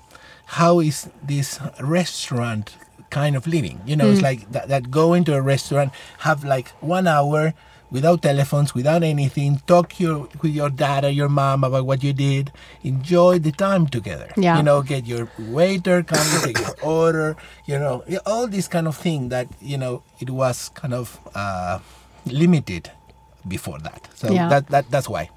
how 0.59 0.81
is 0.81 1.09
this 1.27 1.59
restaurant 1.81 2.77
kind 3.11 3.37
of 3.37 3.47
living 3.47 3.81
you 3.87 3.97
know 3.97 4.07
it's 4.11 4.23
like 4.23 4.51
that, 4.53 4.69
that 4.69 4.91
go 4.91 5.13
into 5.15 5.35
a 5.35 5.43
restaurant 5.43 5.93
have 6.19 6.45
like 6.45 6.69
one 6.81 7.07
hour 7.07 7.53
without 7.97 8.23
telephones 8.23 8.75
without 8.75 9.03
anything 9.09 9.61
talk 9.73 10.01
your 10.01 10.17
with 10.43 10.55
your 10.61 10.71
dad 10.71 11.05
or 11.05 11.11
your 11.21 11.29
mom 11.29 11.63
about 11.69 11.85
what 11.91 12.03
you 12.03 12.13
did 12.13 12.51
enjoy 12.83 13.39
the 13.47 13.53
time 13.53 13.87
together 13.97 14.29
Yeah. 14.37 14.57
you 14.57 14.63
know 14.69 14.79
get 14.93 15.07
your 15.07 15.29
waiter 15.59 16.03
come 16.03 16.27
take 16.47 16.59
your 16.67 16.75
order 17.01 17.37
you 17.71 17.79
know 17.79 18.03
all 18.25 18.47
this 18.57 18.67
kind 18.75 18.89
of 18.89 18.97
thing 18.97 19.29
that 19.35 19.47
you 19.61 19.77
know 19.83 20.03
it 20.25 20.31
was 20.31 20.71
kind 20.81 20.95
of 20.95 21.19
uh, 21.35 21.79
limited 22.27 22.91
before 23.47 23.79
that 23.81 24.09
so 24.15 24.33
Yeah. 24.33 24.49
that, 24.49 24.67
that 24.69 24.85
that's 24.91 25.09
why 25.09 25.29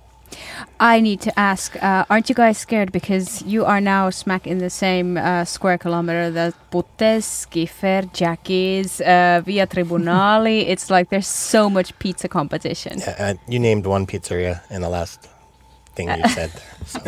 I 0.79 0.99
need 0.99 1.21
to 1.21 1.39
ask, 1.39 1.81
uh, 1.81 2.05
aren't 2.09 2.29
you 2.29 2.35
guys 2.35 2.57
scared 2.57 2.91
because 2.91 3.41
you 3.43 3.65
are 3.65 3.79
now 3.79 4.09
smack 4.09 4.45
in 4.45 4.57
the 4.57 4.69
same 4.69 5.17
uh, 5.17 5.45
square 5.45 5.77
kilometer 5.77 6.31
that 6.31 6.53
Puttes, 6.71 7.45
Skiffer, 7.45 8.11
Jackie's, 8.13 8.99
uh, 9.01 9.41
Via 9.45 9.67
Tribunali? 9.67 10.65
it's 10.67 10.89
like 10.89 11.09
there's 11.09 11.27
so 11.27 11.69
much 11.69 11.97
pizza 11.99 12.27
competition. 12.27 12.99
Yeah, 12.99 13.15
uh, 13.19 13.33
you 13.47 13.59
named 13.59 13.85
one 13.85 14.05
pizzeria 14.05 14.61
in 14.69 14.81
the 14.81 14.89
last 14.89 15.29
thing 15.95 16.09
you 16.09 16.27
said 16.29 16.51
there. 16.51 16.85
So 16.85 16.99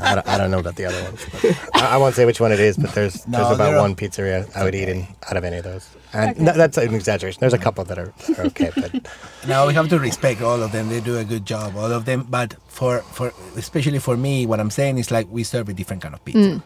I, 0.00 0.14
don't, 0.16 0.28
I 0.28 0.36
don't 0.36 0.50
know 0.50 0.58
about 0.58 0.76
the 0.76 0.86
other 0.86 1.02
ones. 1.04 1.24
But 1.32 1.56
I, 1.74 1.94
I 1.94 1.96
won't 1.96 2.14
say 2.14 2.24
which 2.24 2.40
one 2.40 2.52
it 2.52 2.60
is, 2.60 2.76
but 2.76 2.92
there's 2.94 3.26
No, 3.26 3.38
there's 3.38 3.54
about 3.54 3.80
one 3.80 3.94
pizzeria 3.94 4.50
I 4.56 4.64
would 4.64 4.74
eat 4.74 4.88
in 4.88 5.06
out 5.30 5.36
of 5.36 5.44
any 5.44 5.58
of 5.58 5.64
those. 5.64 5.88
And 6.14 6.38
no, 6.40 6.52
that's 6.52 6.78
an 6.78 6.94
exaggeration. 6.94 7.40
There's 7.40 7.52
a 7.52 7.58
couple 7.58 7.84
that 7.84 7.98
are, 7.98 8.14
are 8.38 8.46
okay, 8.46 8.70
but 8.74 8.92
now 9.48 9.66
we 9.66 9.74
have 9.74 9.88
to 9.88 9.98
respect 9.98 10.40
all 10.42 10.62
of 10.62 10.72
them. 10.72 10.88
They 10.88 11.00
do 11.00 11.18
a 11.18 11.24
good 11.24 11.44
job 11.44 11.76
all 11.76 11.92
of 11.92 12.04
them. 12.04 12.26
But 12.28 12.54
for 12.74 13.00
for 13.14 13.32
especially 13.56 14.00
for 14.00 14.16
me 14.16 14.46
what 14.46 14.58
i'm 14.58 14.70
saying 14.70 14.98
is 14.98 15.12
like 15.12 15.28
we 15.30 15.44
serve 15.44 15.68
a 15.68 15.72
different 15.72 16.02
kind 16.02 16.12
of 16.12 16.24
pizza. 16.24 16.60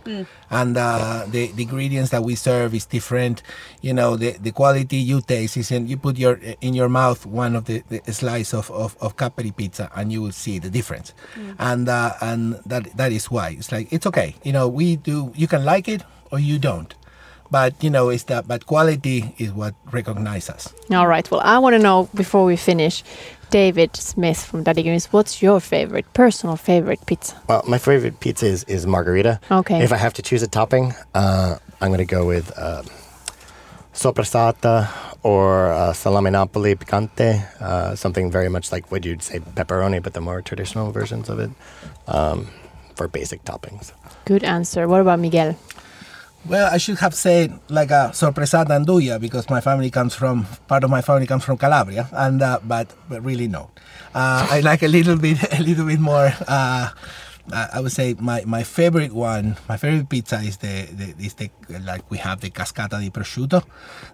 And 0.50 0.76
uh, 0.78 1.26
the, 1.28 1.52
the 1.52 1.64
ingredients 1.64 2.10
that 2.12 2.22
we 2.24 2.34
serve 2.34 2.74
is 2.74 2.86
different. 2.86 3.42
You 3.82 3.92
know 3.92 4.16
the, 4.16 4.32
the 4.40 4.52
quality 4.52 4.96
you 4.96 5.20
taste 5.20 5.58
is 5.58 5.70
in 5.70 5.86
you 5.86 5.98
put 5.98 6.16
your 6.16 6.40
in 6.62 6.72
your 6.72 6.88
mouth 6.88 7.26
one 7.26 7.54
of 7.54 7.66
the, 7.66 7.82
the 7.88 8.12
slice 8.12 8.54
of, 8.54 8.70
of, 8.70 8.96
of 9.02 9.16
Capperi 9.16 9.54
pizza 9.54 9.90
and 9.94 10.10
you 10.10 10.22
will 10.22 10.32
see 10.32 10.58
the 10.58 10.70
difference. 10.70 11.12
And 11.58 11.88
uh, 11.88 12.14
and 12.22 12.58
that 12.64 12.96
that 12.96 13.12
is 13.12 13.30
why. 13.30 13.56
It's 13.58 13.70
like 13.70 13.92
it's 13.92 14.06
okay. 14.06 14.34
You 14.42 14.52
know 14.52 14.66
we 14.66 14.96
do 14.96 15.32
you 15.36 15.46
can 15.46 15.64
like 15.64 15.88
it 15.88 16.02
or 16.32 16.38
you 16.38 16.58
don't 16.58 16.94
but 17.50 17.72
you 17.82 17.90
know 17.90 18.08
it's 18.08 18.24
that 18.24 18.46
but 18.46 18.66
quality 18.66 19.34
is 19.38 19.52
what 19.52 19.74
recognizes 19.92 20.50
us 20.50 20.74
All 20.90 21.06
right. 21.06 21.28
Well, 21.30 21.40
I 21.44 21.58
want 21.58 21.74
to 21.74 21.78
know 21.78 22.08
before 22.14 22.44
we 22.44 22.56
finish, 22.56 23.04
David 23.50 23.96
Smith 23.96 24.44
from 24.44 24.62
Daddy 24.62 24.82
Greens, 24.82 25.06
what's 25.12 25.40
your 25.42 25.60
favorite, 25.60 26.06
personal 26.12 26.56
favorite 26.56 27.04
pizza? 27.06 27.34
well, 27.48 27.62
my 27.66 27.78
favorite 27.78 28.20
pizza 28.20 28.46
is, 28.46 28.64
is 28.64 28.86
margarita. 28.86 29.40
Okay. 29.50 29.82
If 29.82 29.92
I 29.92 29.96
have 29.96 30.14
to 30.14 30.22
choose 30.22 30.42
a 30.42 30.48
topping, 30.48 30.94
uh, 31.14 31.56
I'm 31.80 31.88
going 31.88 31.98
to 32.06 32.14
go 32.16 32.26
with 32.26 32.52
uh, 32.58 32.82
soppressata 33.92 34.88
or 35.22 35.72
uh, 35.72 35.92
salami 35.92 36.30
napoli 36.30 36.74
picante, 36.74 37.42
uh, 37.60 37.96
something 37.96 38.30
very 38.30 38.48
much 38.48 38.70
like 38.72 38.90
what 38.90 39.04
you'd 39.04 39.22
say 39.22 39.40
pepperoni, 39.40 40.02
but 40.02 40.12
the 40.14 40.20
more 40.20 40.40
traditional 40.42 40.92
versions 40.92 41.28
of 41.28 41.38
it 41.40 41.50
um, 42.06 42.48
for 42.96 43.08
basic 43.08 43.44
toppings. 43.44 43.92
Good 44.24 44.44
answer. 44.44 44.86
What 44.88 45.00
about 45.00 45.18
Miguel? 45.20 45.56
Well, 46.48 46.70
I 46.72 46.78
should 46.78 46.98
have 47.00 47.14
said 47.14 47.52
like 47.68 47.90
a 47.90 48.08
soppressata 48.14 48.72
anduja 48.72 49.20
because 49.20 49.50
my 49.50 49.60
family 49.60 49.90
comes 49.90 50.14
from 50.14 50.46
part 50.66 50.82
of 50.82 50.88
my 50.88 51.02
family 51.02 51.26
comes 51.26 51.44
from 51.44 51.58
Calabria, 51.58 52.08
and 52.10 52.40
uh, 52.40 52.58
but 52.64 52.88
but 53.08 53.22
really 53.22 53.48
no, 53.48 53.68
uh, 54.14 54.48
I 54.50 54.60
like 54.60 54.82
a 54.82 54.88
little 54.88 55.16
bit 55.16 55.36
a 55.58 55.62
little 55.62 55.84
bit 55.84 56.00
more. 56.00 56.32
Uh, 56.48 56.88
I 57.52 57.68
I 57.74 57.80
would 57.80 57.92
say 57.92 58.14
my, 58.18 58.44
my 58.46 58.62
favorite 58.62 59.12
one, 59.12 59.56
my 59.68 59.76
favorite 59.76 60.08
pizza 60.08 60.36
is 60.40 60.56
the, 60.56 60.88
the 60.92 61.14
is 61.20 61.34
the 61.34 61.50
like 61.84 62.10
we 62.10 62.16
have 62.16 62.40
the 62.40 62.48
cascata 62.50 62.98
di 62.98 63.10
prosciutto, 63.10 63.62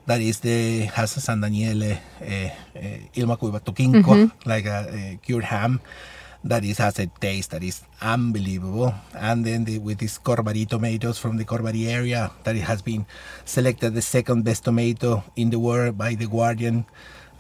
that 0.07 0.21
is 0.21 0.41
the 0.41 0.91
has 0.91 1.17
a 1.17 1.21
San 1.21 1.41
Daniele 1.41 2.03
eh, 2.21 2.51
eh, 2.75 2.99
ilma 3.15 3.37
kuivattu 3.37 3.75
kinkko, 3.75 4.33
like 4.45 4.67
a, 4.67 4.91
a 4.91 5.19
cured 5.23 5.45
ham 5.45 5.81
that 6.45 6.63
is 6.65 6.79
has 6.79 6.99
a 7.01 7.07
taste 7.07 7.51
that 7.51 7.65
is 7.65 7.83
unbelievable. 8.01 8.95
And 9.17 9.45
then 9.45 9.65
the, 9.65 9.79
with 9.79 9.99
these 9.99 10.19
Corbari 10.19 10.69
tomatoes 10.69 11.19
from 11.19 11.39
the 11.39 11.45
Corbari 11.45 11.89
area, 11.89 12.31
that 12.45 12.55
it 12.55 12.69
has 12.69 12.83
been 12.83 13.07
selected 13.45 13.95
the 13.95 14.03
second 14.03 14.45
best 14.45 14.65
tomato 14.65 15.25
in 15.37 15.51
the 15.51 15.59
world 15.59 15.97
by 15.97 16.15
the 16.15 16.27
Guardian, 16.27 16.85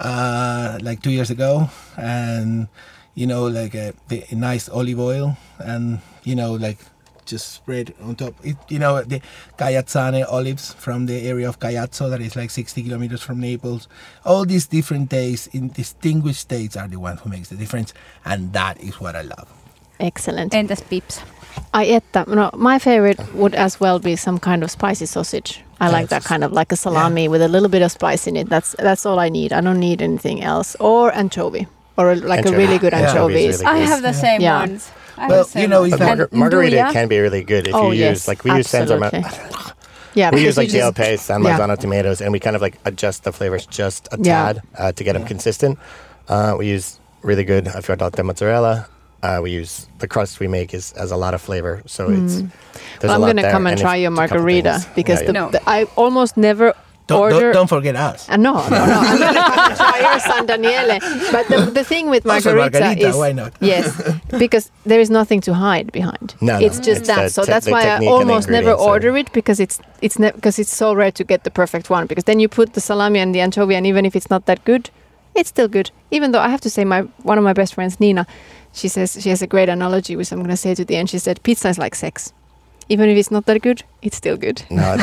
uh, 0.01 0.79
like 0.81 1.03
two 1.03 1.11
years 1.11 1.31
ago. 1.31 1.69
And 1.97 2.69
you 3.14 3.27
know, 3.27 3.47
like 3.47 3.75
a, 3.75 3.95
a 4.11 4.35
nice 4.35 4.69
olive 4.69 4.99
oil, 4.99 5.37
and 5.59 6.01
you 6.25 6.35
know, 6.35 6.55
like 6.55 6.79
just 7.27 7.53
spread 7.55 7.95
on 8.03 8.15
top. 8.17 8.35
It, 8.45 8.57
you 8.69 8.79
know, 8.79 9.03
the 9.03 9.21
Caiazzane 9.59 10.25
olives 10.31 10.75
from 10.75 11.07
the 11.07 11.27
area 11.29 11.49
of 11.49 11.59
Caiazzo, 11.59 12.11
that 12.11 12.21
is 12.21 12.37
like 12.37 12.51
60 12.51 12.83
kilometers 12.83 13.23
from 13.23 13.41
Naples. 13.41 13.89
All 14.25 14.45
these 14.45 14.67
different 14.67 15.11
tastes 15.11 15.47
in 15.49 15.69
distinguished 15.69 16.41
states 16.41 16.77
are 16.77 16.89
the 16.89 16.99
ones 16.99 17.21
who 17.21 17.31
makes 17.31 17.49
the 17.49 17.57
difference, 17.57 17.95
and 18.25 18.53
that 18.53 18.81
is 18.81 19.01
what 19.01 19.15
I 19.17 19.23
love. 19.23 19.49
Excellent. 20.01 20.55
And 20.55 20.69
Entäs 20.69 20.83
Pips? 20.89 21.21
Ai 21.73 21.85
että, 21.95 22.25
no, 22.27 22.51
my 22.57 22.79
favorite 22.79 23.21
would 23.35 23.55
as 23.55 23.81
well 23.81 23.99
be 24.01 24.17
some 24.17 24.39
kind 24.41 24.63
of 24.65 24.71
spicy 24.71 25.07
sausage. 25.07 25.63
I 25.81 25.89
like 25.91 26.09
that 26.09 26.25
kind 26.25 26.43
of 26.45 26.53
like 26.53 26.73
a 26.73 26.77
salami 26.77 27.29
with 27.29 27.43
a 27.43 27.49
little 27.49 27.69
bit 27.69 27.83
of 27.83 27.93
spice 27.93 28.27
in 28.27 28.37
it. 28.37 28.49
That's 28.49 28.75
that's 28.79 29.07
all 29.07 29.19
I 29.21 29.29
need. 29.29 29.53
I 29.53 29.61
don't 29.61 29.79
need 29.81 30.03
anything 30.03 30.43
else. 30.43 30.77
Or 30.81 31.13
anchovy. 31.15 31.67
Or 31.97 32.15
like 32.17 32.47
a 32.47 32.51
really 32.51 32.79
good 32.79 32.93
Yeah. 32.93 33.09
anchovies. 33.11 33.61
Really 33.61 33.67
I 33.67 33.79
good. 33.79 33.89
have 33.89 34.03
the 34.03 34.13
same 34.13 34.41
Yeah. 34.41 34.61
ones. 34.61 34.91
I 35.16 35.20
have 35.22 35.31
Well, 35.31 35.48
you 35.55 35.68
know, 35.68 35.81
ones. 35.83 35.92
And 35.94 36.03
margar- 36.03 36.33
margarita 36.33 36.77
nduja? 36.77 36.92
can 36.92 37.09
be 37.09 37.18
really 37.20 37.42
good 37.44 37.69
if 37.69 37.75
Oh, 37.75 37.90
you 37.90 38.00
yes, 38.00 38.10
use 38.17 38.29
like 38.29 38.44
we 38.44 38.50
use 38.52 38.69
San 38.69 38.87
Marzano. 38.87 39.73
Yeah, 40.15 40.31
We 40.33 40.44
use 40.44 40.56
like 40.56 40.69
you 40.73 40.79
just- 40.79 40.94
GLP, 40.96 41.19
San 41.19 41.42
yeah. 41.42 41.75
Tomatoes, 41.75 42.21
and 42.21 42.31
we 42.33 42.38
kind 42.38 42.54
of 42.54 42.62
like 42.62 42.79
adjust 42.85 43.25
the 43.25 43.33
flavors 43.33 43.67
just 43.67 44.06
a 44.12 44.17
Yeah. 44.21 44.52
tad 44.52 44.62
uh, 44.79 44.92
to 44.92 45.02
get 45.02 45.15
them 45.15 45.25
consistent. 45.25 45.77
Uh, 46.29 46.54
we 46.56 46.69
use 46.69 47.00
really 47.23 47.42
good 47.42 47.65
affiordato 47.65 48.23
mozzarella. 48.25 48.87
Uh, 49.25 49.40
we 49.42 49.50
use 49.50 49.88
the 49.98 50.06
crust 50.06 50.38
we 50.38 50.46
make 50.46 50.73
is 50.73 50.92
has 50.96 51.10
a 51.10 51.17
lot 51.17 51.35
of 51.35 51.40
flavor, 51.40 51.83
so 51.87 52.10
it's. 52.10 52.37
There's 53.00 53.10
Well, 53.10 53.25
a 53.25 53.29
I'm 53.29 53.37
gonna 53.37 53.50
come 53.50 53.67
and 53.67 53.75
if- 53.75 53.81
try 53.83 53.96
your 53.96 54.12
it's 54.12 54.21
a 54.21 54.23
couple 54.29 54.37
margarita 54.44 54.87
because 54.94 55.21
Yeah, 55.23 55.27
the, 55.27 55.33
yeah. 55.33 55.48
the- 55.50 55.62
I 55.69 55.85
almost 55.96 56.37
never 56.37 56.75
Don't, 57.07 57.21
order. 57.21 57.40
don't, 57.40 57.52
don't 57.52 57.67
forget 57.69 57.96
us. 57.96 58.29
Uh, 58.31 58.37
no, 58.37 58.55
no, 58.55 58.69
no. 58.71 58.77
I'm 58.79 59.19
going 59.19 59.35
to 59.35 59.77
try 59.77 60.00
your 60.00 60.21
San 60.31 60.46
Daniele. 60.46 60.98
But 61.31 61.48
the, 61.48 61.71
the 61.71 61.85
thing 61.85 62.09
with 62.09 62.25
margarita, 62.25 62.81
margarita, 62.81 63.09
is 63.09 63.17
why 63.17 63.33
not? 63.33 63.52
yes, 63.61 64.00
because 64.38 64.71
there 64.87 65.00
is 65.00 65.11
nothing 65.11 65.42
to 65.42 65.52
hide 65.52 65.92
behind. 65.92 66.35
No, 66.40 66.59
no, 66.59 66.65
it's 66.65 66.79
just 66.79 67.00
it's 67.00 67.09
that. 67.09 67.33
so 67.33 67.44
that's 67.44 67.69
why 67.69 67.81
I 67.81 67.85
technique 67.85 68.09
and 68.09 68.09
the 68.09 68.33
almost 68.33 68.48
never 68.48 68.73
order 68.73 69.15
it 69.19 69.31
because 69.35 69.61
it's 69.61 69.81
it's 70.00 70.17
because 70.17 70.59
it's 70.59 70.75
so 70.75 70.94
rare 70.94 71.13
to 71.13 71.25
get 71.25 71.44
the 71.44 71.50
perfect 71.50 71.90
one. 71.90 72.07
Because 72.07 72.25
then 72.25 72.40
you 72.40 72.48
put 72.48 72.73
the 72.73 72.81
salami 72.81 73.19
and 73.19 73.35
the 73.35 73.40
anchovy, 73.40 73.75
and 73.75 73.87
even 73.87 74.07
if 74.07 74.17
it's 74.17 74.31
not 74.31 74.46
that 74.46 74.65
good, 74.65 74.88
it's 75.35 75.50
still 75.50 75.69
good. 75.69 75.90
Even 76.11 76.33
though 76.33 76.40
I 76.40 76.48
have 76.48 76.63
to 76.63 76.71
say, 76.71 76.85
my 76.85 77.02
one 77.23 77.37
of 77.37 77.44
my 77.44 77.52
best 77.52 77.75
friends, 77.75 78.00
Nina, 78.00 78.27
she 78.73 78.88
says 78.88 79.19
she 79.21 79.29
has 79.29 79.42
a 79.42 79.46
great 79.46 79.69
analogy, 79.69 80.17
which 80.17 80.33
I'm 80.33 80.38
going 80.38 80.48
to 80.48 80.57
say 80.57 80.75
to 80.75 80.85
the 80.87 80.96
end. 80.96 81.11
She 81.11 81.19
said, 81.19 81.42
"Pizza 81.42 81.69
is 81.69 81.79
like 81.79 81.94
sex." 81.94 82.33
Even 82.89 83.09
if 83.09 83.17
it's 83.17 83.31
not 83.31 83.47
that 83.47 83.63
good, 83.63 83.83
it's 84.03 84.17
still 84.17 84.37
good. 84.37 84.63
No, 84.71 84.95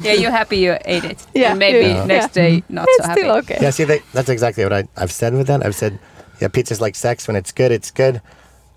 Yeah, 0.00 0.12
you're 0.14 0.30
happy 0.30 0.58
you 0.58 0.76
ate 0.84 1.04
it. 1.04 1.26
Yeah, 1.34 1.50
And 1.50 1.58
maybe 1.58 1.88
yeah. 1.88 2.04
next 2.04 2.36
Yeah. 2.36 2.42
day 2.48 2.62
not 2.68 2.86
it's 2.88 3.02
so 3.02 3.08
happy. 3.08 3.20
still 3.20 3.36
okay. 3.36 3.58
yeah, 3.60 3.70
see, 3.70 3.84
they, 3.84 4.00
that's 4.12 4.28
exactly 4.28 4.64
what 4.64 4.72
I, 4.72 4.84
I've 4.96 5.12
said 5.12 5.34
with 5.34 5.46
that. 5.48 5.64
I've 5.64 5.74
said, 5.74 5.98
yeah, 6.40 6.48
pizza's 6.48 6.80
like 6.80 6.94
sex. 6.96 7.26
When 7.28 7.36
it's 7.36 7.52
good, 7.52 7.72
it's 7.72 7.90
good. 7.90 8.20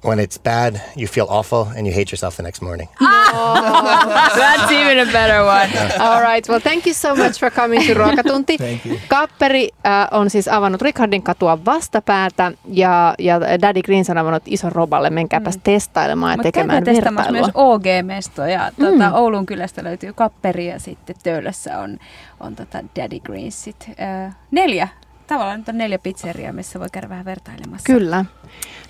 When 0.05 0.19
it's 0.19 0.37
bad, 0.37 0.81
you 0.95 1.07
feel 1.07 1.25
awful 1.29 1.67
and 1.77 1.87
you 1.87 1.93
hate 1.93 2.11
yourself 2.11 2.35
the 2.35 2.43
next 2.43 2.61
morning. 2.61 2.89
That's 4.35 4.71
even 4.71 5.09
a 5.09 5.11
better 5.11 5.43
one. 5.43 5.69
All 5.99 6.21
right. 6.21 6.49
Well, 6.49 6.59
thank 6.59 6.85
you 6.85 6.93
so 6.93 7.15
much 7.15 7.39
for 7.39 7.49
coming 7.49 7.87
to 7.87 7.93
Ruokatunti. 7.93 8.57
Thank 8.63 8.85
you. 8.85 8.99
Kapperi 9.07 9.69
äh, 9.85 10.07
on 10.11 10.29
siis 10.29 10.47
avannut 10.47 10.81
Ricardin 10.81 11.23
katua 11.23 11.65
vastapäätä 11.65 12.51
ja, 12.67 13.15
ja 13.19 13.41
Daddy 13.61 13.81
Greens 13.81 14.09
on 14.09 14.17
avannut 14.17 14.43
ison 14.45 14.71
roballe. 14.71 15.09
Menkääpäs 15.09 15.59
testailemaan 15.63 16.31
ja 16.31 16.37
Mutta 16.37 16.51
tekemään 16.51 16.85
vertailua. 16.85 17.31
myös 17.31 17.51
OG-mestoja. 17.53 18.71
Tuota, 18.79 19.13
Oulun 19.13 19.45
kylästä 19.45 19.83
löytyy 19.83 20.13
kapperi 20.13 20.67
ja 20.67 20.79
sitten 20.79 21.15
Töölössä 21.23 21.79
on, 21.79 21.97
on 22.39 22.55
tota 22.55 22.79
Daddy 22.95 23.19
Greensit. 23.19 23.89
Äh, 24.25 24.35
neljä. 24.51 24.87
Tavallaan 25.27 25.59
nyt 25.59 25.69
on 25.69 25.77
neljä 25.77 25.99
pizzeriaa, 25.99 26.53
missä 26.53 26.79
voi 26.79 26.87
käydä 26.91 27.09
vähän 27.09 27.25
vertailemassa. 27.25 27.93
Kyllä. 27.93 28.25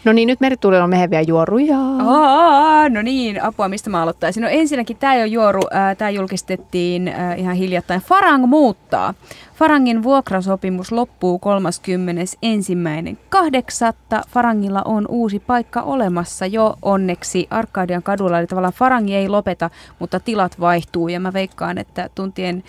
No 0.06 0.14
niin, 0.14 0.28
nyt 0.28 0.40
Merituulella 0.40 0.84
on 0.84 0.90
meheviä 0.90 1.22
juoruja. 1.22 1.78
Aa, 2.00 2.90
no 2.90 3.02
niin, 3.02 3.44
apua, 3.44 3.68
mistä 3.68 3.90
mä 3.90 4.02
aloittaisin? 4.02 4.42
No 4.42 4.50
ensinnäkin 4.50 4.98
tämä 4.98 5.14
ole 5.14 5.28
juoru, 5.28 5.62
tämä 5.98 6.10
julkistettiin 6.10 7.08
ää, 7.08 7.36
ihan 7.36 7.56
hiljattain. 7.56 8.02
Farang 8.02 8.46
muuttaa. 8.46 9.14
Farangin 9.56 10.04
vuokrasopimus 10.04 10.92
loppuu 10.92 11.42
31.8. 14.18 14.24
Farangilla 14.30 14.82
on 14.86 15.06
uusi 15.10 15.40
paikka 15.40 15.82
olemassa 15.82 16.46
jo 16.46 16.76
onneksi 16.82 17.48
Arkadian 17.50 18.04
kadulla. 18.04 18.40
Eli 18.40 18.48
tavallaan 18.48 18.74
Farangi 18.74 19.16
ei 19.16 19.30
lopeta, 19.30 19.70
mutta 20.00 20.20
tilat 20.20 20.60
vaihtuu. 20.60 21.08
Ja 21.08 21.20
mä 21.20 21.34
veikkaan, 21.34 21.78
että 21.78 22.10
tuntien 22.16 22.64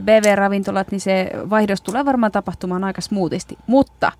BV-ravintolat, 0.00 0.90
niin 0.90 1.00
se 1.00 1.30
vaihdos 1.50 1.80
tulee 1.80 2.04
varmaan 2.04 2.32
tapahtumaan 2.32 2.84
aika 2.84 3.00
smoothisti. 3.00 3.58
Mutta 3.66 4.12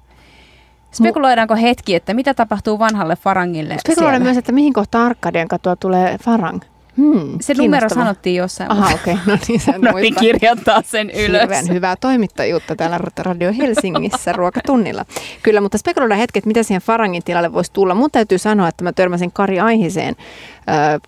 spekuloidaanko 0.92 1.56
hetki, 1.56 1.94
että 1.94 2.14
mitä 2.14 2.34
tapahtuu 2.34 2.78
vanhalle 2.78 3.16
Farangille 3.16 3.76
Spekuloidaan 3.80 4.12
siellä? 4.12 4.24
myös, 4.24 4.36
että 4.36 4.52
mihin 4.52 4.72
kohtaan 4.72 5.06
Arkadian 5.06 5.48
katua 5.48 5.76
tulee 5.76 6.18
Farang. 6.24 6.60
Hmm, 6.96 7.38
Se 7.40 7.54
numero 7.54 7.88
sanottiin 7.88 8.36
jossain. 8.36 8.72
Aha, 8.72 8.94
okei. 8.94 9.14
Okay. 9.14 9.24
No 9.34 9.38
niin, 9.48 9.60
sen 9.60 9.80
muistaa. 9.92 10.20
kirjoittaa 10.20 10.82
sen 10.82 11.10
ylös. 11.10 11.40
Hirveän 11.40 11.68
hyvää 11.68 11.96
toimittajuutta 11.96 12.76
täällä 12.76 12.98
Radio 13.18 13.52
Helsingissä 13.58 14.32
ruokatunnilla. 14.32 15.04
Kyllä, 15.42 15.60
mutta 15.60 15.78
spekuloidaan 15.78 16.20
hetki, 16.20 16.38
että 16.38 16.48
mitä 16.48 16.62
siihen 16.62 16.82
Farangin 16.82 17.24
tilalle 17.24 17.52
voisi 17.52 17.72
tulla. 17.72 17.94
Mun 17.94 18.10
täytyy 18.10 18.38
sanoa, 18.38 18.68
että 18.68 18.84
mä 18.84 18.92
törmäsin 18.92 19.32
Kari 19.32 19.60
Aihiseen 19.60 20.16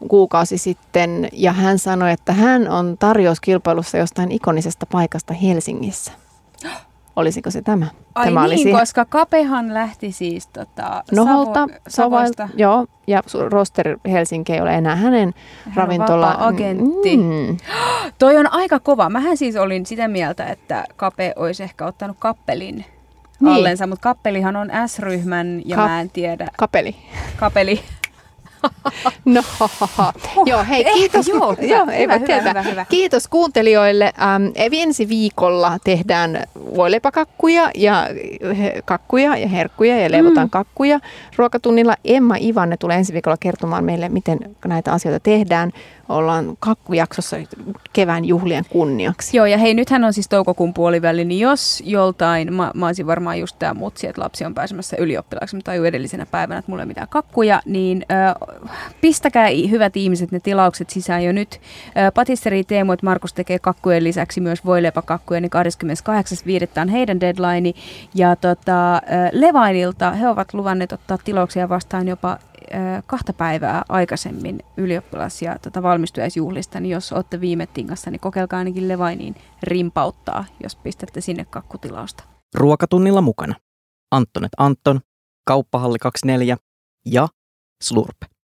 kuukausi 0.08 0.58
sitten 0.58 1.28
ja 1.32 1.52
hän 1.52 1.78
sanoi, 1.78 2.12
että 2.12 2.32
hän 2.32 2.68
on 2.70 2.96
tarjouskilpailussa 2.98 3.98
jostain 3.98 4.32
ikonisesta 4.32 4.86
paikasta 4.92 5.34
Helsingissä. 5.34 6.12
Olisiko 7.16 7.50
se 7.50 7.62
tämä? 7.62 7.86
Ai 8.14 8.24
tämä 8.26 8.46
niin, 8.46 8.58
siihen- 8.58 8.78
koska 8.80 9.04
Kapehan 9.04 9.74
lähti 9.74 10.12
siis 10.12 10.46
tota, 10.46 11.04
Noholta, 11.12 11.66
Savo- 11.66 11.80
Savoilta, 11.88 12.48
joo, 12.56 12.86
ja 13.06 13.22
Roster 13.50 13.98
Helsinki 14.11 14.52
ei 14.52 14.61
ole 14.61 14.74
enää 14.74 14.96
hänen 14.96 15.34
Hän 15.64 15.74
ravintola. 15.76 16.26
vapaa-agentti. 16.28 17.16
Mm. 17.16 17.56
Toi 18.18 18.36
on 18.36 18.52
aika 18.52 18.78
kova. 18.80 19.08
Mähän 19.11 19.36
siis 19.36 19.56
olin 19.56 19.86
sitä 19.86 20.08
mieltä, 20.08 20.46
että 20.46 20.84
Kape 20.96 21.32
olisi 21.36 21.62
ehkä 21.62 21.86
ottanut 21.86 22.16
kappelin 22.20 22.84
Niin. 23.40 23.54
allensa, 23.54 23.86
mutta 23.86 24.02
kappelihan 24.02 24.56
on 24.56 24.70
S-ryhmän 24.86 25.62
ja 25.64 25.76
Kap- 25.76 25.80
mä 25.88 26.00
en 26.00 26.11
tiedä. 26.11 26.46
Kapeli. 26.56 26.96
Kapeli. 27.36 27.80
No, 29.24 29.42
joo, 30.50 30.64
hei, 30.68 30.80
Ehkä 30.80 30.92
kiitos. 30.92 31.28
joo, 31.28 31.54
hyvä, 31.61 31.74
joo, 31.74 31.86
hyvä, 31.86 32.18
hyvä, 32.18 32.48
hyvä, 32.48 32.62
hyvä. 32.62 32.84
Kiitos 32.88 33.28
kuuntelijoille. 33.28 34.04
Ähm, 34.22 34.44
ensi 34.72 35.08
viikolla 35.08 35.78
tehdään 35.84 36.42
voileipäkakkuja 36.76 37.70
ja 37.74 38.06
he- 38.58 38.82
kakkuja 38.84 39.36
ja 39.36 39.48
herkkuja 39.48 40.00
ja 40.00 40.11
leivotaan 40.11 40.46
mm. 40.46 40.50
kakkuja. 40.50 41.00
Ruokatunnilla 41.36 41.94
Emma 42.04 42.36
Ivanne 42.40 42.76
tulee 42.76 42.96
ensi 42.96 43.12
viikolla 43.12 43.36
kertomaan 43.40 43.84
meille, 43.84 44.08
miten 44.08 44.38
näitä 44.66 44.92
asioita 44.92 45.20
tehdään. 45.20 45.72
Ollaan 46.11 46.56
kakkujaksossa 46.61 47.36
kevään 47.92 48.24
juhlien 48.24 48.64
kunniaksi. 48.70 49.36
Joo, 49.36 49.46
ja 49.46 49.58
hei, 49.58 49.74
nythän 49.74 50.04
on 50.04 50.12
siis 50.12 50.28
toukokuun 50.28 50.74
puoliväli, 50.74 51.24
niin 51.24 51.40
jos 51.40 51.82
joltain, 51.86 52.52
mä, 52.52 52.70
mä 52.74 52.86
olisin 52.86 53.06
varmaan 53.06 53.40
just 53.40 53.56
tämä 53.58 53.74
mutsi, 53.74 54.06
että 54.06 54.22
lapsi 54.22 54.44
on 54.44 54.54
pääsemässä 54.54 54.96
ylioppilaaksi, 54.96 55.56
mutta 55.56 55.70
tajuu 55.70 55.84
edellisenä 55.84 56.26
päivänä, 56.26 56.58
että 56.58 56.70
mulla 56.70 56.82
ei 56.82 56.86
mitään 56.86 57.08
kakkuja, 57.08 57.62
niin 57.64 58.04
ö, 58.11 58.46
pistäkää 59.00 59.48
hyvät 59.70 59.96
ihmiset 59.96 60.32
ne 60.32 60.40
tilaukset 60.40 60.90
sisään 60.90 61.24
jo 61.24 61.32
nyt. 61.32 61.61
Patisseri 62.14 62.64
Teemu, 62.64 62.92
että 62.92 63.06
Markus 63.06 63.32
tekee 63.32 63.58
kakkujen 63.58 64.04
lisäksi 64.04 64.40
myös 64.40 64.64
voileipäkakkuja, 64.64 65.40
niin 65.40 65.50
28.5. 66.76 66.82
on 66.82 66.88
heidän 66.88 67.20
deadline. 67.20 67.72
Ja 68.14 68.36
tota, 68.36 68.96
ö, 68.96 69.00
Levainilta 69.32 70.11
he 70.11 70.28
ovat 70.28 70.54
luvanneet 70.54 70.92
ottaa 70.92 71.18
tilauksia 71.24 71.68
vastaan 71.68 72.08
jopa 72.08 72.38
kahta 73.07 73.33
päivää 73.33 73.83
aikaisemmin 73.89 74.61
ylioppilas- 74.77 75.43
ja 75.43 75.59
tota 75.59 75.83
valmistujaisjuhlista, 75.83 76.81
niin 76.81 76.93
jos 76.93 77.12
olette 77.12 77.41
viime 77.41 77.66
tingassa, 77.66 78.11
niin 78.11 78.21
kokeilkaa 78.21 78.59
ainakin 78.59 78.89
Levainiin 78.89 79.35
rimpauttaa, 79.62 80.45
jos 80.62 80.77
pistätte 80.77 81.21
sinne 81.21 81.45
kakkutilausta. 81.45 82.25
Ruokatunnilla 82.55 83.21
mukana 83.21 83.55
Anttonet 84.11 84.53
Anton, 84.59 85.01
Kauppahalli 85.47 85.99
24 85.99 86.57
ja 87.07 87.29
Slurp. 87.83 88.16